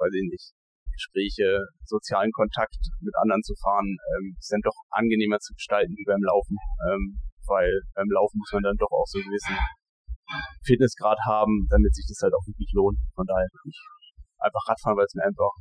weiß 0.00 0.12
ich 0.16 0.26
nicht, 0.32 0.50
Gespräche, 0.96 1.60
sozialen 1.84 2.32
Kontakt 2.32 2.80
mit 3.00 3.14
anderen 3.20 3.42
zu 3.44 3.54
fahren, 3.60 3.96
ähm, 4.16 4.34
ist 4.38 4.50
dann 4.50 4.64
doch 4.64 4.76
angenehmer 4.90 5.38
zu 5.38 5.52
gestalten 5.54 5.92
wie 5.94 6.08
beim 6.08 6.24
Laufen, 6.24 6.56
ähm, 6.88 7.20
weil 7.46 7.70
beim 7.94 8.10
Laufen 8.10 8.40
muss 8.40 8.52
man 8.52 8.64
dann 8.64 8.80
doch 8.80 8.90
auch 8.90 9.06
so 9.06 9.20
einen 9.20 9.28
gewissen 9.28 9.56
Fitnessgrad 10.64 11.18
haben, 11.28 11.68
damit 11.70 11.94
sich 11.94 12.06
das 12.08 12.24
halt 12.24 12.34
auch 12.34 12.46
wirklich 12.48 12.72
lohnt. 12.74 12.98
Von 13.14 13.26
daher 13.28 13.46
würde 13.46 13.70
ich 13.70 13.80
einfach 14.40 14.64
Radfahren, 14.66 14.98
weil 14.98 15.06
es 15.06 15.14
mir 15.14 15.28
einfach 15.28 15.52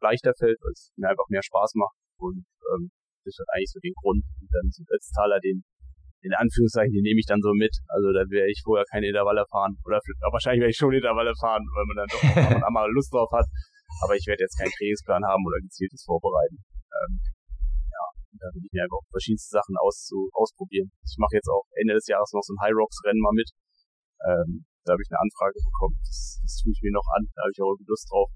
leichter 0.00 0.32
fällt, 0.34 0.58
weil 0.64 0.72
es 0.72 0.90
mir 0.96 1.08
einfach 1.08 1.28
mehr 1.28 1.42
Spaß 1.42 1.74
macht 1.76 1.94
und 2.18 2.44
ähm, 2.74 2.90
das 3.28 3.36
ist 3.38 3.50
eigentlich 3.52 3.72
so 3.72 3.80
den 3.80 3.94
Grund. 4.00 4.24
Und 4.40 4.48
dann 4.50 4.66
so 4.72 4.82
Ötztaler, 4.88 5.38
den 5.40 5.62
in 6.20 6.34
Anführungszeichen, 6.34 6.92
die 6.92 7.02
nehme 7.02 7.20
ich 7.20 7.26
dann 7.30 7.40
so 7.40 7.54
mit. 7.54 7.70
Also 7.86 8.10
da 8.10 8.26
wäre 8.26 8.50
ich 8.50 8.60
vorher 8.64 8.84
keine 8.90 9.06
Intervalle 9.06 9.44
fahren. 9.50 9.78
Oder 9.84 10.00
wahrscheinlich 10.32 10.66
werde 10.66 10.74
ich 10.74 10.76
schon 10.76 10.92
Intervalle 10.92 11.32
fahren, 11.38 11.62
weil 11.76 11.86
man 11.86 11.96
dann 12.02 12.10
doch 12.10 12.22
auch 12.24 12.66
einmal 12.66 12.90
Lust 12.90 13.12
drauf 13.14 13.30
hat. 13.30 13.46
Aber 14.02 14.14
ich 14.14 14.26
werde 14.26 14.42
jetzt 14.42 14.58
keinen 14.58 14.72
Trainingsplan 14.72 15.24
haben 15.24 15.42
oder 15.46 15.58
gezieltes 15.60 16.04
vorbereiten. 16.04 16.62
Ähm, 16.92 17.20
ja, 17.90 18.04
da 18.38 18.46
will 18.54 18.62
ich 18.62 18.72
mir 18.72 18.84
einfach 18.84 19.02
verschiedenste 19.10 19.58
Sachen 19.58 19.74
aus, 19.82 20.08
ausprobieren. 20.32 20.90
Ich 21.02 21.16
mache 21.18 21.34
jetzt 21.34 21.48
auch 21.48 21.66
Ende 21.74 21.94
des 21.94 22.06
Jahres 22.06 22.30
noch 22.32 22.42
so 22.42 22.54
ein 22.54 22.62
High 22.62 22.76
Rocks 22.78 23.02
Rennen 23.04 23.20
mal 23.20 23.34
mit. 23.34 23.50
Ähm, 24.22 24.66
da 24.86 24.94
habe 24.94 25.02
ich 25.02 25.10
eine 25.10 25.20
Anfrage 25.20 25.58
bekommen. 25.60 25.98
Das, 26.06 26.40
das 26.42 26.54
tue 26.62 26.72
ich 26.72 26.80
mir 26.82 26.94
noch 26.94 27.06
an. 27.18 27.26
Da 27.34 27.42
habe 27.42 27.52
ich 27.52 27.60
auch 27.60 27.74
irgendwie 27.74 27.90
Lust 27.90 28.06
drauf. 28.10 28.30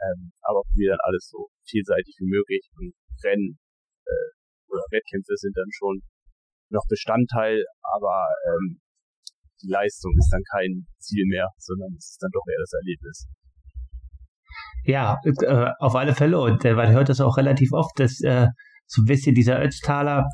Ähm, 0.00 0.32
aber 0.42 0.62
probiere 0.62 0.96
dann 0.96 1.06
alles 1.06 1.28
so 1.28 1.50
vielseitig 1.66 2.14
wie 2.18 2.30
möglich. 2.30 2.62
Und 2.78 2.94
Rennen 3.22 3.58
äh, 4.06 4.28
oder 4.70 4.84
Wettkämpfe 4.90 5.36
sind 5.36 5.56
dann 5.56 5.70
schon 5.70 6.02
noch 6.70 6.86
Bestandteil, 6.88 7.62
aber 7.82 8.26
ähm, 8.50 8.80
die 9.62 9.70
Leistung 9.70 10.12
ist 10.18 10.30
dann 10.32 10.42
kein 10.50 10.86
Ziel 10.98 11.24
mehr, 11.26 11.48
sondern 11.58 11.94
es 11.96 12.16
ist 12.16 12.22
dann 12.22 12.32
doch 12.32 12.44
eher 12.50 12.60
das 12.60 12.72
Erlebnis. 12.74 13.28
Ja, 14.84 15.16
äh, 15.24 15.66
auf 15.78 15.94
alle 15.94 16.14
Fälle. 16.14 16.40
Und 16.40 16.64
äh, 16.64 16.74
man 16.74 16.90
hört 16.90 17.08
das 17.08 17.20
auch 17.20 17.36
relativ 17.36 17.72
oft, 17.72 17.98
dass 17.98 18.20
äh, 18.20 18.48
so 18.86 19.02
ein 19.02 19.06
bisschen 19.06 19.34
dieser 19.34 19.62
Ötztaler 19.62 20.26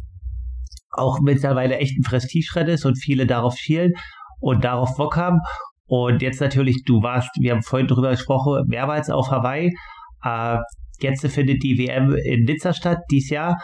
auch 0.91 1.21
mittlerweile 1.21 1.77
echt 1.79 1.97
ein 1.97 2.03
Prestigeschritt 2.03 2.69
ist 2.69 2.85
und 2.85 2.97
viele 2.97 3.27
darauf 3.27 3.57
schielen 3.57 3.93
und 4.41 4.65
darauf 4.65 4.97
Bock 4.97 5.17
haben. 5.17 5.39
Und 5.87 6.23
jetzt 6.23 6.41
natürlich, 6.41 6.83
du 6.85 7.03
warst, 7.03 7.31
wir 7.41 7.53
haben 7.53 7.63
vorhin 7.63 7.89
drüber 7.89 8.11
gesprochen, 8.11 8.65
mehrmals 8.67 9.11
auf 9.11 9.31
Hawaii. 9.31 9.71
Äh, 10.25 10.59
jetzt 11.01 11.27
findet 11.29 11.63
die 11.63 11.79
WM 11.79 12.15
in 12.15 12.45
Nizza 12.45 12.73
statt, 12.73 12.99
dieses 13.11 13.31
Jahr. 13.31 13.57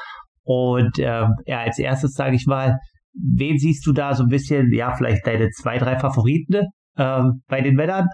Und 0.43 0.99
äh, 0.99 1.27
ja, 1.47 1.61
als 1.61 1.79
erstes 1.79 2.13
sage 2.13 2.37
ich 2.37 2.47
mal, 2.47 2.79
wen 3.15 3.59
siehst 3.59 3.87
du 3.87 3.93
da 3.93 4.15
so 4.15 4.25
ein 4.25 4.29
bisschen, 4.29 4.73
ja, 4.73 4.95
vielleicht 4.95 5.27
deine 5.27 5.51
zwei, 5.51 5.79
drei 5.79 5.99
Favoriten 5.99 6.67
äh, 6.97 7.23
bei 7.49 7.61
den 7.61 7.75
Männern? 7.75 8.07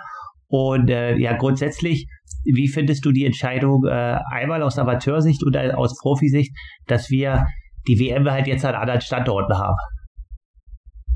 Und 0.53 0.91
äh, 0.91 1.17
ja, 1.17 1.35
grundsätzlich, 1.35 2.07
wie 2.45 2.69
findest 2.69 3.07
du 3.07 3.11
die 3.11 3.25
Entscheidung 3.25 3.87
äh, 3.87 4.19
einmal 4.31 4.63
aus 4.63 4.79
Amateursicht 4.79 5.43
und 5.43 5.57
aus 5.57 5.97
Profisicht, 5.97 6.53
dass 6.87 7.09
wir 7.09 7.47
die 7.89 7.99
WM 7.99 8.31
halt 8.31 8.47
jetzt 8.47 8.63
an 8.67 8.75
anderen 8.75 9.01
Standorten 9.01 9.57
haben? 9.57 9.77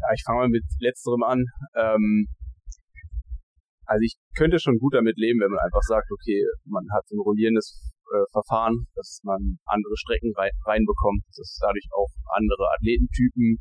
Ja, 0.00 0.08
ich 0.14 0.22
fange 0.24 0.38
mal 0.40 0.48
mit 0.48 0.64
letzterem 0.80 1.22
an. 1.22 1.44
Ähm, 1.76 2.26
also 3.84 4.00
ich 4.00 4.16
könnte 4.38 4.58
schon 4.58 4.78
gut 4.78 4.94
damit 4.94 5.18
leben, 5.18 5.40
wenn 5.40 5.50
man 5.50 5.60
einfach 5.60 5.82
sagt, 5.82 6.08
okay, 6.10 6.42
man 6.64 6.84
hat 6.96 7.04
ein 7.12 7.20
rollierendes 7.20 7.92
äh, 8.08 8.24
Verfahren, 8.32 8.86
dass 8.94 9.20
man 9.22 9.58
andere 9.66 9.96
Strecken 9.98 10.32
rein, 10.34 10.50
reinbekommt, 10.64 11.24
dass 11.36 11.58
dadurch 11.60 11.84
auch 11.92 12.08
andere 12.32 12.72
Athletentypen 12.72 13.58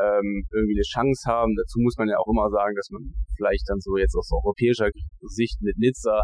ähm, 0.00 0.46
irgendwie 0.52 0.76
eine 0.76 0.88
Chance 0.88 1.24
haben. 1.26 1.54
Dazu 1.56 1.80
muss 1.80 1.96
man 1.96 2.08
ja 2.08 2.18
auch 2.18 2.28
immer 2.28 2.48
sagen, 2.50 2.74
dass 2.76 2.88
man 2.90 3.02
vielleicht 3.36 3.68
dann 3.68 3.80
so 3.80 3.96
jetzt 3.96 4.14
aus 4.16 4.30
europäischer 4.32 4.88
Sicht 5.20 5.60
mit 5.60 5.76
Nizza 5.78 6.22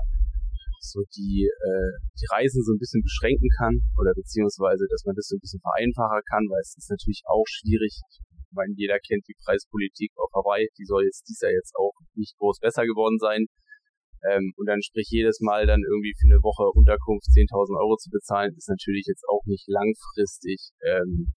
so 0.80 1.02
die, 1.16 1.50
äh, 1.50 1.90
die 2.20 2.28
Reisen 2.30 2.62
so 2.62 2.72
ein 2.72 2.78
bisschen 2.78 3.02
beschränken 3.02 3.48
kann 3.58 3.80
oder 3.98 4.14
beziehungsweise, 4.14 4.86
dass 4.90 5.04
man 5.04 5.16
das 5.16 5.26
so 5.26 5.36
ein 5.36 5.42
bisschen 5.42 5.60
vereinfachen 5.60 6.22
kann, 6.30 6.46
weil 6.48 6.60
es 6.62 6.76
ist 6.76 6.90
natürlich 6.90 7.22
auch 7.26 7.44
schwierig. 7.46 7.98
Ich 8.06 8.54
meine, 8.54 8.72
jeder 8.76 8.98
kennt 9.00 9.26
die 9.28 9.36
Preispolitik 9.44 10.12
auf 10.16 10.30
Hawaii, 10.32 10.68
die 10.78 10.86
soll 10.86 11.04
jetzt 11.04 11.28
dies 11.28 11.40
Jahr 11.40 11.52
jetzt 11.52 11.74
auch 11.76 11.92
nicht 12.14 12.36
groß 12.38 12.60
besser 12.60 12.86
geworden 12.86 13.18
sein. 13.18 13.46
Ähm, 14.26 14.52
und 14.56 14.66
dann 14.66 14.82
sprich 14.82 15.06
jedes 15.10 15.38
Mal 15.40 15.66
dann 15.66 15.82
irgendwie 15.82 16.14
für 16.18 16.26
eine 16.26 16.42
Woche 16.42 16.66
Unterkunft 16.74 17.26
10.000 17.30 17.78
Euro 17.78 17.96
zu 17.96 18.10
bezahlen, 18.10 18.54
ist 18.56 18.68
natürlich 18.68 19.06
jetzt 19.06 19.24
auch 19.28 19.44
nicht 19.46 19.68
langfristig, 19.68 20.70
ähm, 20.82 21.30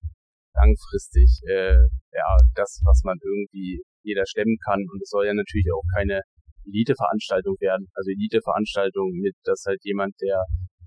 langfristig, 0.55 1.29
äh, 1.45 1.77
ja, 2.14 2.38
das, 2.55 2.82
was 2.86 3.01
man 3.03 3.18
irgendwie 3.22 3.82
jeder 4.03 4.26
stemmen 4.26 4.57
kann. 4.66 4.80
Und 4.91 5.01
es 5.01 5.09
soll 5.09 5.26
ja 5.26 5.34
natürlich 5.34 5.68
auch 5.74 5.84
keine 5.95 6.22
Elite-Veranstaltung 6.66 7.55
werden. 7.59 7.88
Also 7.93 8.12
Elite-Veranstaltung 8.12 9.12
mit, 9.22 9.36
dass 9.43 9.64
halt 9.66 9.80
jemand, 9.84 10.14
der 10.22 10.43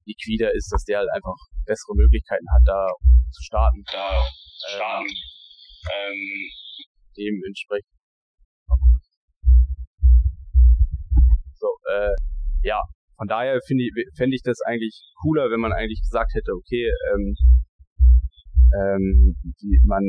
liquider 0.07 0.53
ist, 0.55 0.71
dass 0.71 0.85
der 0.85 0.99
halt 0.99 1.09
einfach 1.15 1.37
bessere 1.65 1.97
Möglichkeiten 1.97 2.47
hat, 2.55 2.63
da 2.67 2.89
zu 3.33 3.43
starten. 3.43 3.83
Da 3.91 4.23
starten. 4.69 5.09
Ähm, 5.93 6.51
dementsprechend 7.17 7.95
So, 11.65 11.69
äh, 11.89 12.15
ja, 12.63 12.81
von 13.17 13.27
daher 13.27 13.59
finde 13.67 13.85
ich, 13.85 13.93
fände 14.17 14.37
ich 14.37 14.43
das 14.43 14.61
eigentlich 14.67 15.01
cooler, 15.23 15.51
wenn 15.51 15.61
man 15.61 15.73
eigentlich 15.73 16.01
gesagt 16.01 16.35
hätte, 16.35 16.53
okay, 16.53 16.91
ähm, 17.13 17.35
ähm, 18.77 19.37
die, 19.63 19.81
man, 19.87 20.03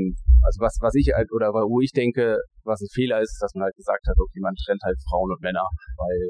also 0.45 0.61
was, 0.61 0.77
was 0.79 0.93
ich 0.93 1.09
halt, 1.09 1.33
oder 1.33 1.49
wo 1.53 1.81
ich 1.81 1.91
denke, 1.91 2.37
was 2.63 2.81
ein 2.81 2.93
Fehler 2.93 3.21
ist, 3.21 3.41
dass 3.41 3.53
man 3.57 3.65
halt 3.65 3.75
gesagt 3.75 4.05
hat, 4.05 4.17
okay, 4.21 4.39
man 4.41 4.53
trennt 4.53 4.81
halt 4.85 4.97
Frauen 5.09 5.33
und 5.33 5.41
Männer, 5.41 5.65
weil 5.97 6.29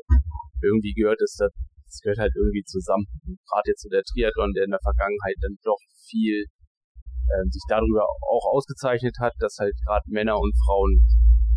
irgendwie 0.63 0.95
gehört 0.95 1.19
es, 1.19 1.35
das, 1.35 1.51
das 1.51 1.99
gehört 1.99 2.19
halt 2.19 2.33
irgendwie 2.35 2.63
zusammen. 2.63 3.05
Gerade 3.27 3.67
jetzt 3.67 3.83
so 3.83 3.89
der 3.91 4.03
Triathlon, 4.07 4.55
der 4.55 4.65
in 4.65 4.71
der 4.71 4.83
Vergangenheit 4.83 5.35
dann 5.43 5.59
doch 5.63 5.79
viel 6.07 6.47
ähm, 7.35 7.49
sich 7.51 7.63
darüber 7.67 8.07
auch 8.07 8.45
ausgezeichnet 8.55 9.19
hat, 9.19 9.33
dass 9.39 9.57
halt 9.59 9.75
gerade 9.83 10.07
Männer 10.07 10.39
und 10.39 10.55
Frauen 10.63 11.03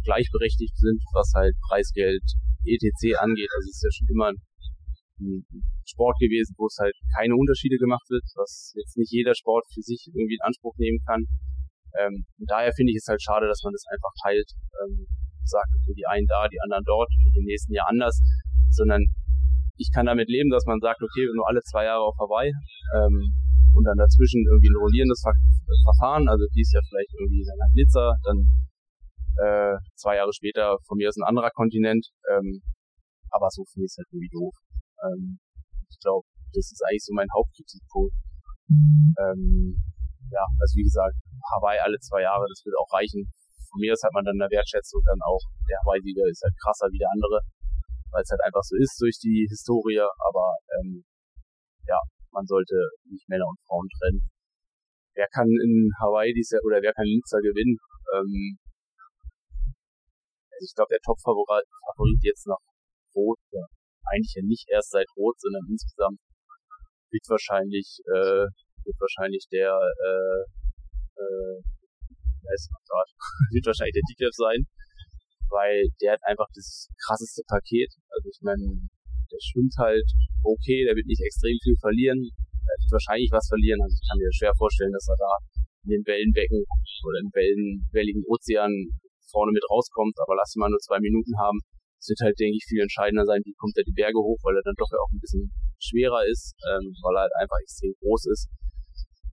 gleichberechtigt 0.03 0.77
sind, 0.77 1.03
was 1.13 1.31
halt 1.35 1.55
Preisgeld, 1.69 2.25
ETC 2.65 3.15
angeht. 3.21 3.51
Also 3.55 3.67
es 3.71 3.77
ist 3.79 3.87
ja 3.87 3.93
schon 3.93 4.09
immer 4.11 4.29
ein, 4.35 4.39
Sport 5.85 6.15
gewesen, 6.21 6.55
wo 6.59 6.67
es 6.67 6.77
halt 6.79 6.95
keine 7.17 7.35
Unterschiede 7.35 7.77
gemacht 7.77 8.07
wird, 8.09 8.23
was 8.37 8.73
jetzt 8.77 8.97
nicht 8.97 9.11
jeder 9.11 9.35
Sport 9.35 9.65
für 9.73 9.83
sich 9.83 10.07
irgendwie 10.07 10.39
in 10.39 10.47
Anspruch 10.47 10.77
nehmen 10.79 11.01
kann. 11.07 11.27
Ähm, 11.97 12.26
und 12.39 12.47
daher 12.51 12.72
finde 12.72 12.93
ich 12.93 12.99
es 13.01 13.09
halt 13.09 13.22
schade, 13.22 13.47
dass 13.49 13.62
man 13.64 13.72
das 13.72 13.84
einfach 13.89 14.12
teilt, 14.22 14.51
ähm, 14.84 15.07
sagt, 15.45 15.72
okay, 15.72 15.95
die 15.97 16.07
einen 16.07 16.26
da, 16.26 16.49
die 16.49 16.61
anderen 16.61 16.84
dort, 16.84 17.09
im 17.34 17.45
nächsten 17.45 17.72
Jahr 17.72 17.89
anders, 17.89 18.20
sondern 18.68 19.01
ich 19.78 19.91
kann 19.95 20.07
damit 20.07 20.28
leben, 20.28 20.51
dass 20.51 20.66
man 20.66 20.80
sagt, 20.80 21.01
okay, 21.03 21.24
nur 21.34 21.49
alle 21.49 21.62
zwei 21.62 21.84
Jahre 21.84 22.03
auf 22.03 22.16
Hawaii 22.18 22.53
ähm, 22.97 23.32
und 23.74 23.84
dann 23.84 23.97
dazwischen 23.97 24.45
irgendwie 24.51 24.68
ein 24.68 24.76
rollierendes 24.76 25.22
Verfahren, 25.84 26.28
also 26.28 26.45
dies 26.55 26.72
ja 26.72 26.80
vielleicht 26.82 27.14
irgendwie 27.14 27.45
dann 27.47 27.59
nach 27.59 27.72
Nizza, 27.74 28.12
dann 28.24 28.39
äh, 29.39 29.76
zwei 29.95 30.16
Jahre 30.16 30.32
später 30.32 30.76
von 30.86 30.99
mir 30.99 31.09
aus 31.09 31.16
ein 31.16 31.28
anderer 31.28 31.51
Kontinent. 31.51 32.11
Ähm, 32.30 32.61
aber 33.30 33.49
so 33.51 33.64
finde 33.70 33.86
ich 33.86 33.93
es 33.95 33.99
halt 33.99 34.09
irgendwie 34.11 34.32
doof. 34.32 34.55
Ähm, 35.05 35.39
ich 35.91 35.99
glaube, 36.01 36.26
das 36.53 36.72
ist 36.72 36.82
eigentlich 36.82 37.05
so 37.05 37.14
mein 37.14 37.28
Hauptkritikpunkt. 37.34 38.14
Ähm, 38.68 39.78
ja, 40.30 40.45
also 40.61 40.76
wie 40.76 40.84
gesagt, 40.84 41.16
Hawaii 41.55 41.78
alle 41.78 41.99
zwei 41.99 42.22
Jahre, 42.22 42.46
das 42.49 42.64
wird 42.64 42.76
auch 42.78 42.90
reichen. 42.92 43.24
Von 43.68 43.80
mir 43.80 43.92
aus 43.92 44.03
hat 44.03 44.12
man 44.12 44.24
dann 44.24 44.40
eine 44.40 44.51
Wertschätzung 44.51 45.03
dann 45.05 45.20
auch, 45.24 45.44
der 45.68 45.78
Hawaii-Sieger 45.84 46.24
ist 46.28 46.42
halt 46.42 46.57
krasser 46.57 46.88
wie 46.88 46.99
der 46.99 47.12
andere, 47.12 47.40
weil 48.11 48.22
es 48.22 48.30
halt 48.30 48.40
einfach 48.44 48.64
so 48.64 48.76
ist 48.76 48.96
durch 49.01 49.18
die 49.20 49.46
Historie, 49.49 50.01
aber 50.01 50.57
ähm, 50.80 51.05
ja, 51.84 52.01
man 52.32 52.46
sollte 52.46 52.76
nicht 53.09 53.28
Männer 53.28 53.49
und 53.49 53.61
Frauen 53.66 53.88
trennen. 54.01 54.22
Wer 55.14 55.28
kann 55.28 55.49
in 55.49 55.90
Hawaii 56.01 56.32
diese, 56.32 56.61
oder 56.64 56.80
wer 56.80 56.92
kann 56.92 57.05
Nizza 57.05 57.40
gewinnen? 57.40 57.76
Ähm, 58.14 58.59
also 60.53 60.64
ich 60.64 60.74
glaube, 60.74 60.90
der 60.90 61.03
Top-Favorit 61.05 62.20
jetzt 62.22 62.46
nach 62.46 62.61
Rot, 63.14 63.38
ja, 63.53 63.64
eigentlich 64.11 64.34
ja 64.36 64.42
nicht 64.42 64.68
erst 64.70 64.90
seit 64.90 65.07
Rot, 65.16 65.38
sondern 65.40 65.64
insgesamt 65.68 66.18
wird 67.11 67.24
wahrscheinlich, 67.28 68.01
äh, 68.07 68.46
wird 68.84 68.99
wahrscheinlich 69.01 69.46
der, 69.51 69.74
äh, 69.74 70.40
äh, 71.19 71.55
weiß 72.47 72.71
gerade, 72.71 73.11
wird 73.53 73.66
wahrscheinlich 73.66 73.99
der 73.99 74.09
Dieter 74.09 74.31
sein, 74.33 74.61
weil 75.51 75.85
der 76.01 76.16
hat 76.16 76.23
einfach 76.25 76.49
das 76.55 76.89
krasseste 77.03 77.43
Paket. 77.47 77.93
Also 78.14 78.31
ich 78.31 78.41
meine, 78.41 78.89
der 79.29 79.41
schwimmt 79.43 79.75
halt 79.77 80.07
okay, 80.45 80.87
der 80.87 80.97
wird 80.97 81.07
nicht 81.07 81.23
extrem 81.23 81.57
viel 81.62 81.77
verlieren, 81.81 82.21
er 82.23 82.77
wird 82.79 82.93
wahrscheinlich 82.93 83.31
was 83.33 83.49
verlieren, 83.49 83.81
also 83.83 83.95
ich 83.97 84.05
kann 84.07 84.19
mir 84.19 84.33
schwer 84.33 84.55
vorstellen, 84.57 84.93
dass 84.93 85.09
er 85.09 85.19
da 85.19 85.33
in 85.85 85.91
den 85.99 86.05
Wellenbecken 86.05 86.62
oder 87.05 87.19
im 87.21 87.31
Wellen, 87.33 87.89
welligen 87.93 88.23
Ozean 88.29 88.73
vorne 89.31 89.53
mit 89.53 89.64
rauskommt, 89.69 90.16
aber 90.21 90.37
lass 90.37 90.55
ihn 90.57 90.61
mal 90.61 90.73
nur 90.73 90.81
zwei 90.81 91.01
Minuten 91.01 91.37
haben. 91.39 91.61
Es 91.99 92.09
wird 92.09 92.21
halt, 92.23 92.39
denke 92.39 92.57
ich, 92.57 92.64
viel 92.64 92.81
entscheidender 92.81 93.27
sein, 93.27 93.43
wie 93.45 93.57
kommt 93.59 93.77
er 93.77 93.85
die 93.85 93.97
Berge 93.97 94.19
hoch, 94.19 94.39
weil 94.45 94.57
er 94.57 94.62
dann 94.62 94.79
doch 94.79 94.89
ja 94.91 94.99
auch 95.03 95.11
ein 95.12 95.21
bisschen 95.21 95.51
schwerer 95.83 96.25
ist, 96.31 96.55
ähm, 96.71 96.95
weil 97.03 97.16
er 97.16 97.27
halt 97.27 97.35
einfach 97.41 97.59
extrem 97.61 97.93
groß 98.01 98.31
ist. 98.33 98.49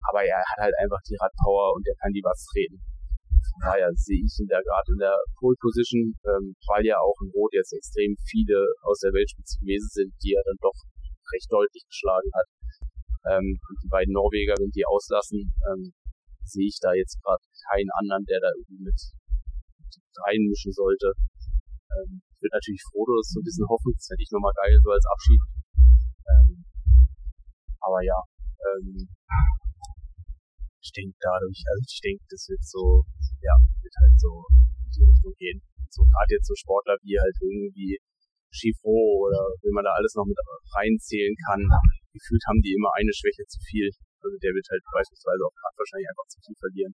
Aber 0.10 0.24
er 0.24 0.38
hat 0.38 0.60
halt 0.70 0.76
einfach 0.80 1.00
die 1.08 1.16
Radpower 1.16 1.74
und 1.76 1.88
er 1.88 1.96
kann 2.02 2.12
die 2.12 2.24
was 2.24 2.44
treten. 2.52 2.80
Von 3.54 3.60
daher 3.70 3.92
sehe 3.94 4.24
ich 4.24 4.36
ihn 4.40 4.48
da 4.48 4.60
gerade 4.60 4.90
in 4.92 5.00
der 5.00 5.16
Pole 5.38 5.56
Position, 5.60 6.16
ähm, 6.26 6.56
weil 6.68 6.86
ja 6.86 6.98
auch 7.00 7.16
in 7.22 7.32
Rot 7.36 7.54
jetzt 7.54 7.74
extrem 7.74 8.16
viele 8.26 8.58
aus 8.84 9.00
der 9.00 9.14
Weltspitze 9.14 9.60
gewesen 9.60 9.90
sind, 9.92 10.12
die 10.24 10.34
er 10.34 10.44
dann 10.46 10.58
doch 10.60 10.76
recht 11.32 11.52
deutlich 11.52 11.84
geschlagen 11.86 12.32
hat. 12.34 12.48
Ähm, 13.30 13.60
und 13.60 13.78
die 13.84 13.92
beiden 13.92 14.14
Norweger, 14.14 14.56
wenn 14.60 14.72
die 14.72 14.86
auslassen, 14.86 15.54
ähm, 15.72 15.94
sehe 16.44 16.68
ich 16.68 16.80
da 16.82 16.94
jetzt 16.94 17.22
gerade 17.24 17.44
keinen 17.72 17.90
anderen, 18.00 18.26
der 18.26 18.40
da 18.40 18.50
irgendwie 18.52 18.84
mit, 18.84 19.00
reinmischen 20.28 20.72
sollte. 20.72 21.14
Ähm, 21.98 22.22
ich 22.22 22.42
würde 22.42 22.58
natürlich 22.58 22.84
Frodo 22.92 23.18
das 23.18 23.32
so 23.34 23.40
ein 23.40 23.48
bisschen 23.48 23.68
hoffen, 23.68 23.94
das 23.96 24.10
hätte 24.12 24.22
ich 24.22 24.32
nochmal 24.32 24.54
geil 24.62 24.78
so 24.84 24.92
als 24.92 25.06
Abschied. 25.10 25.42
Ähm, 26.28 26.66
aber 27.80 28.02
ja, 28.04 28.20
ähm, 28.62 29.08
ich 30.84 30.92
denke 30.92 31.16
dadurch, 31.24 31.64
also 31.72 31.82
ich 31.88 32.02
denke, 32.04 32.24
das 32.28 32.44
wird 32.52 32.64
so, 32.64 33.08
ja, 33.40 33.56
wird 33.80 33.96
halt 33.96 34.16
so 34.20 34.44
in 34.52 34.92
die 34.92 35.08
Richtung 35.08 35.34
gehen. 35.40 35.60
So 35.90 36.04
gerade 36.04 36.36
jetzt 36.36 36.48
so 36.48 36.56
Sportler 36.60 37.00
wie 37.02 37.16
halt 37.16 37.36
irgendwie 37.40 37.96
Schifro 38.52 39.26
oder 39.26 39.40
wenn 39.64 39.74
man 39.74 39.88
da 39.88 39.96
alles 39.96 40.14
noch 40.14 40.28
mit 40.28 40.38
reinzählen 40.76 41.34
kann, 41.48 41.64
gefühlt 42.12 42.44
haben 42.46 42.62
die 42.62 42.76
immer 42.76 42.92
eine 43.00 43.14
Schwäche 43.16 43.48
zu 43.48 43.58
viel. 43.64 43.90
Also 44.22 44.36
der 44.38 44.54
wird 44.54 44.68
halt 44.70 44.84
beispielsweise 44.92 45.42
auf 45.48 45.56
Rad 45.56 45.76
wahrscheinlich 45.80 46.10
einfach 46.12 46.28
zu 46.28 46.38
viel 46.44 46.58
verlieren. 46.60 46.94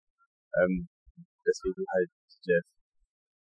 Ähm, 0.61 0.87
deswegen 1.43 1.83
halt 1.89 2.09
der. 2.47 2.61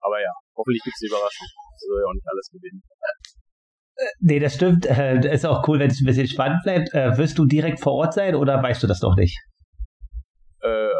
Aber 0.01 0.17
ja, 0.17 0.33
hoffentlich 0.57 0.81
gibt's 0.81 1.03
eine 1.03 1.13
Überraschung. 1.13 1.47
Soll 1.77 2.01
ja 2.01 2.07
auch 2.07 2.17
nicht 2.17 2.29
alles 2.31 2.47
gewinnen. 2.49 2.81
Nee, 4.19 4.39
das 4.39 4.55
stimmt. 4.55 4.85
Äh, 4.85 5.33
ist 5.33 5.45
auch 5.45 5.67
cool, 5.67 5.79
wenn 5.79 5.91
es 5.91 6.01
ein 6.01 6.05
bisschen 6.05 6.27
spannend 6.27 6.63
bleibt. 6.63 6.93
Äh, 6.93 7.17
wirst 7.17 7.37
du 7.37 7.45
direkt 7.45 7.79
vor 7.79 7.93
Ort 7.93 8.13
sein 8.13 8.35
oder 8.35 8.61
weißt 8.61 8.81
du 8.81 8.87
das 8.87 9.01
noch 9.01 9.15
nicht? 9.15 9.37
Äh, 10.61 10.95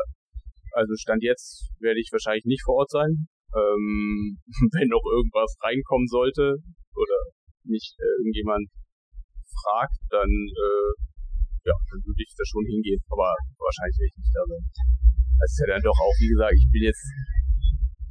also 0.73 0.93
Stand 0.95 1.23
jetzt 1.23 1.71
werde 1.79 1.99
ich 1.99 2.09
wahrscheinlich 2.11 2.45
nicht 2.45 2.63
vor 2.63 2.85
Ort 2.85 2.91
sein. 2.91 3.27
Ähm, 3.55 4.39
wenn 4.77 4.87
noch 4.87 5.03
irgendwas 5.03 5.55
reinkommen 5.61 6.07
sollte 6.07 6.55
oder 6.95 7.17
mich 7.63 7.95
äh, 7.99 8.11
irgendjemand 8.23 8.69
fragt, 9.51 9.99
dann 10.09 10.29
äh, 10.29 10.91
ja, 11.65 11.75
dann 11.77 12.01
würde 12.01 12.21
ich 12.25 12.33
da 12.33 12.45
schon 12.45 12.65
hingehen, 12.65 13.01
aber 13.09 13.29
wahrscheinlich 13.61 13.97
werde 14.01 14.09
ich 14.09 14.17
nicht 14.17 14.33
da 14.33 14.43
sein. 14.49 14.63
Das 15.37 15.49
ist 15.53 15.61
ja 15.61 15.67
dann 15.73 15.85
doch 15.85 15.97
auch, 15.97 16.15
wie 16.17 16.31
gesagt, 16.33 16.55
ich 16.57 16.67
bin 16.73 16.83
jetzt, 16.85 17.05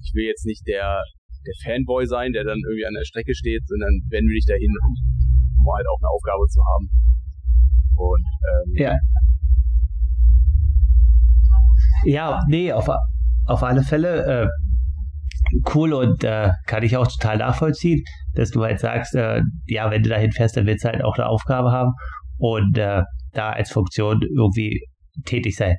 ich 0.02 0.10
will 0.14 0.26
jetzt 0.26 0.46
nicht 0.46 0.62
der, 0.66 1.02
der 1.46 1.56
Fanboy 1.66 2.06
sein, 2.06 2.30
der 2.30 2.44
dann 2.44 2.58
irgendwie 2.58 2.86
an 2.86 2.94
der 2.94 3.06
Strecke 3.06 3.34
steht, 3.34 3.66
sondern 3.66 3.90
wenn 4.10 4.26
will 4.26 4.38
ich 4.38 4.46
da 4.46 4.54
hin, 4.54 4.70
um 4.70 5.66
halt 5.66 5.86
auch 5.86 5.98
eine 5.98 6.10
Aufgabe 6.10 6.46
zu 6.46 6.60
haben. 6.62 6.86
Und 7.98 8.26
ähm, 8.50 8.70
ja. 8.78 8.94
Ja, 12.04 12.40
nee, 12.48 12.72
auf, 12.72 12.88
auf 13.46 13.62
alle 13.62 13.82
Fälle 13.82 14.44
äh, 14.44 14.48
cool 15.74 15.92
und 15.92 16.24
äh, 16.24 16.50
kann 16.66 16.82
ich 16.82 16.96
auch 16.96 17.06
total 17.06 17.38
nachvollziehen, 17.38 18.02
dass 18.34 18.50
du 18.50 18.62
halt 18.62 18.80
sagst, 18.80 19.14
äh, 19.14 19.42
ja, 19.66 19.90
wenn 19.90 20.02
du 20.02 20.08
dahin 20.08 20.32
fährst, 20.32 20.56
dann 20.56 20.66
willst 20.66 20.84
du 20.84 20.88
halt 20.88 21.02
auch 21.02 21.16
eine 21.16 21.26
Aufgabe 21.26 21.72
haben 21.72 21.92
und 22.38 22.78
äh, 22.78 23.02
da 23.32 23.50
als 23.50 23.70
Funktion 23.70 24.22
irgendwie 24.22 24.86
tätig 25.24 25.56
sein. 25.56 25.76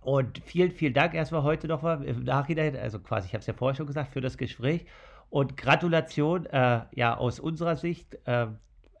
Und 0.00 0.40
vielen, 0.44 0.70
vielen 0.70 0.94
Dank 0.94 1.14
erstmal 1.14 1.42
heute 1.42 1.68
nochmal 1.68 2.02
im 2.04 2.24
Nachhinein, 2.24 2.76
also 2.76 2.98
quasi, 2.98 3.26
ich 3.26 3.34
habe 3.34 3.40
es 3.40 3.46
ja 3.46 3.52
vorher 3.52 3.76
schon 3.76 3.86
gesagt, 3.86 4.12
für 4.12 4.20
das 4.20 4.38
Gespräch. 4.38 4.86
Und 5.30 5.56
Gratulation, 5.56 6.46
äh, 6.46 6.80
ja, 6.94 7.16
aus 7.16 7.38
unserer 7.38 7.76
Sicht, 7.76 8.16
äh, 8.24 8.46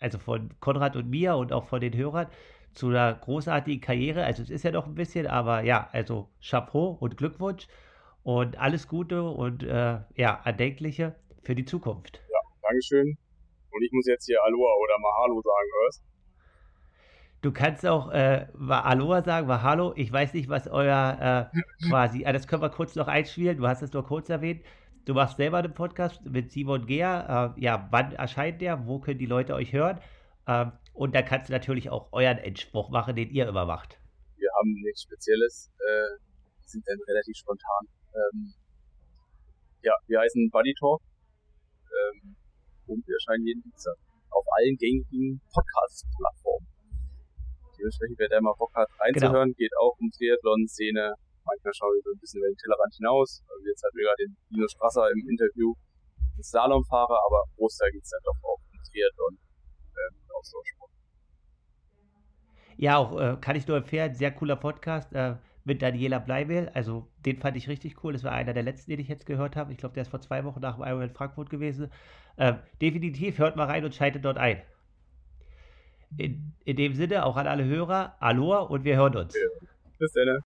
also 0.00 0.18
von 0.18 0.50
Konrad 0.60 0.96
und 0.96 1.08
mir 1.08 1.36
und 1.36 1.52
auch 1.52 1.64
von 1.64 1.80
den 1.80 1.96
Hörern, 1.96 2.26
zu 2.78 2.88
einer 2.88 3.12
großartigen 3.14 3.80
Karriere. 3.80 4.24
Also 4.24 4.42
es 4.42 4.50
ist 4.50 4.62
ja 4.62 4.70
noch 4.70 4.86
ein 4.86 4.94
bisschen, 4.94 5.26
aber 5.26 5.62
ja, 5.62 5.88
also 5.92 6.28
Chapeau 6.40 6.96
und 7.00 7.16
Glückwunsch 7.16 7.66
und 8.22 8.56
alles 8.56 8.86
Gute 8.86 9.24
und 9.24 9.64
äh, 9.64 9.98
ja, 10.14 10.40
Erdenkliche 10.44 11.16
für 11.42 11.56
die 11.56 11.64
Zukunft. 11.64 12.22
Ja, 12.30 12.38
Dankeschön. 12.62 13.18
Und 13.70 13.82
ich 13.82 13.90
muss 13.92 14.06
jetzt 14.06 14.26
hier 14.26 14.38
Aloha 14.44 14.72
oder 14.80 14.98
Mahalo 15.00 15.42
sagen, 15.42 15.68
was? 15.86 16.02
Du 17.40 17.52
kannst 17.52 17.84
auch 17.84 18.10
äh, 18.12 18.46
Aloha 18.68 19.22
sagen, 19.22 19.48
Mahalo. 19.48 19.92
Ich 19.96 20.12
weiß 20.12 20.34
nicht, 20.34 20.48
was 20.48 20.68
euer 20.68 21.50
äh, 21.52 21.60
quasi, 21.88 22.26
ah, 22.26 22.32
das 22.32 22.46
können 22.46 22.62
wir 22.62 22.70
kurz 22.70 22.94
noch 22.94 23.08
einspielen. 23.08 23.58
Du 23.58 23.66
hast 23.66 23.82
es 23.82 23.92
nur 23.92 24.04
kurz 24.04 24.28
erwähnt. 24.28 24.62
Du 25.04 25.14
machst 25.14 25.36
selber 25.36 25.58
einen 25.58 25.74
Podcast 25.74 26.24
mit 26.24 26.52
Simon 26.52 26.86
Gehr. 26.86 27.54
Äh, 27.56 27.60
ja, 27.60 27.88
wann 27.90 28.12
erscheint 28.12 28.60
der? 28.60 28.86
Wo 28.86 29.00
können 29.00 29.18
die 29.18 29.26
Leute 29.26 29.54
euch 29.54 29.72
hören? 29.72 29.98
Ähm, 30.46 30.72
und 30.98 31.14
da 31.14 31.22
kannst 31.22 31.48
du 31.48 31.52
natürlich 31.54 31.90
auch 31.90 32.10
euren 32.10 32.38
Endspruch 32.38 32.90
machen, 32.90 33.14
den 33.14 33.30
ihr 33.30 33.46
immer 33.46 33.64
macht. 33.64 34.02
Wir 34.34 34.50
haben 34.58 34.74
nichts 34.82 35.06
Spezielles, 35.06 35.70
äh, 35.78 36.18
sind 36.66 36.82
dann 36.88 36.98
relativ 37.06 37.36
spontan. 37.38 37.82
Ähm, 38.18 38.52
ja, 39.82 39.94
wir 40.08 40.18
heißen 40.18 40.50
Buddy 40.50 40.74
Talk 40.74 41.00
ähm, 41.86 42.34
und 42.90 43.06
wir 43.06 43.14
erscheinen 43.14 43.46
jeden 43.46 43.62
Dienstag 43.62 43.94
auf 44.30 44.44
allen 44.58 44.76
gängigen 44.76 45.40
Podcast-Plattformen. 45.54 46.66
Dementsprechend, 47.78 48.18
wer 48.18 48.28
da 48.28 48.40
mal 48.42 48.58
Bock 48.58 48.74
hat 48.74 48.90
reinzuhören, 48.98 49.54
genau. 49.54 49.62
geht 49.62 49.74
auch 49.78 49.94
um 50.02 50.10
Triathlon-Szene. 50.10 51.14
Manchmal 51.46 51.74
schauen 51.78 51.94
wir 51.94 52.02
so 52.02 52.10
ein 52.10 52.18
bisschen 52.18 52.42
über 52.42 52.50
den 52.50 52.58
Tellerrand 52.58 52.94
hinaus. 52.98 53.46
Also 53.46 53.62
jetzt 53.70 53.86
hatten 53.86 53.96
wir 53.96 54.06
gerade 54.10 54.22
den 54.26 54.34
Linus 54.50 54.74
Strasser 54.74 55.06
im 55.14 55.22
Interview, 55.30 55.78
den 56.34 56.42
Slalomfahrer, 56.42 57.22
aber 57.22 57.46
Großteil 57.54 57.94
geht 57.94 58.02
es 58.02 58.10
dann 58.10 58.26
doch 58.26 58.38
auch 58.42 58.58
um 58.58 58.82
Triathlon 58.82 59.38
ähm. 59.94 60.28
Ja, 62.78 62.96
auch 62.96 63.20
äh, 63.20 63.36
kann 63.40 63.56
ich 63.56 63.66
nur 63.66 63.76
empfehlen, 63.76 64.14
sehr 64.14 64.30
cooler 64.30 64.54
Podcast 64.54 65.12
äh, 65.12 65.34
mit 65.64 65.82
Daniela 65.82 66.20
Bleimehl. 66.20 66.70
Also 66.74 67.08
den 67.26 67.36
fand 67.36 67.56
ich 67.56 67.68
richtig 67.68 68.02
cool. 68.04 68.12
Das 68.12 68.22
war 68.22 68.30
einer 68.32 68.54
der 68.54 68.62
letzten, 68.62 68.92
den 68.92 69.00
ich 69.00 69.08
jetzt 69.08 69.26
gehört 69.26 69.56
habe. 69.56 69.72
Ich 69.72 69.78
glaube, 69.78 69.94
der 69.94 70.02
ist 70.02 70.10
vor 70.10 70.20
zwei 70.20 70.44
Wochen 70.44 70.60
nach 70.60 70.76
dem 70.76 70.84
Ironman 70.84 71.10
Frankfurt 71.10 71.50
gewesen. 71.50 71.90
Äh, 72.36 72.54
definitiv 72.80 73.38
hört 73.38 73.56
mal 73.56 73.66
rein 73.66 73.84
und 73.84 73.96
schaltet 73.96 74.24
dort 74.24 74.38
ein. 74.38 74.62
In, 76.16 76.52
in 76.64 76.76
dem 76.76 76.94
Sinne 76.94 77.26
auch 77.26 77.36
an 77.36 77.48
alle 77.48 77.64
Hörer, 77.64 78.14
Aloha 78.20 78.60
und 78.60 78.84
wir 78.84 78.96
hören 78.96 79.16
uns. 79.16 79.34
Bis 79.98 80.12
dann. 80.12 80.28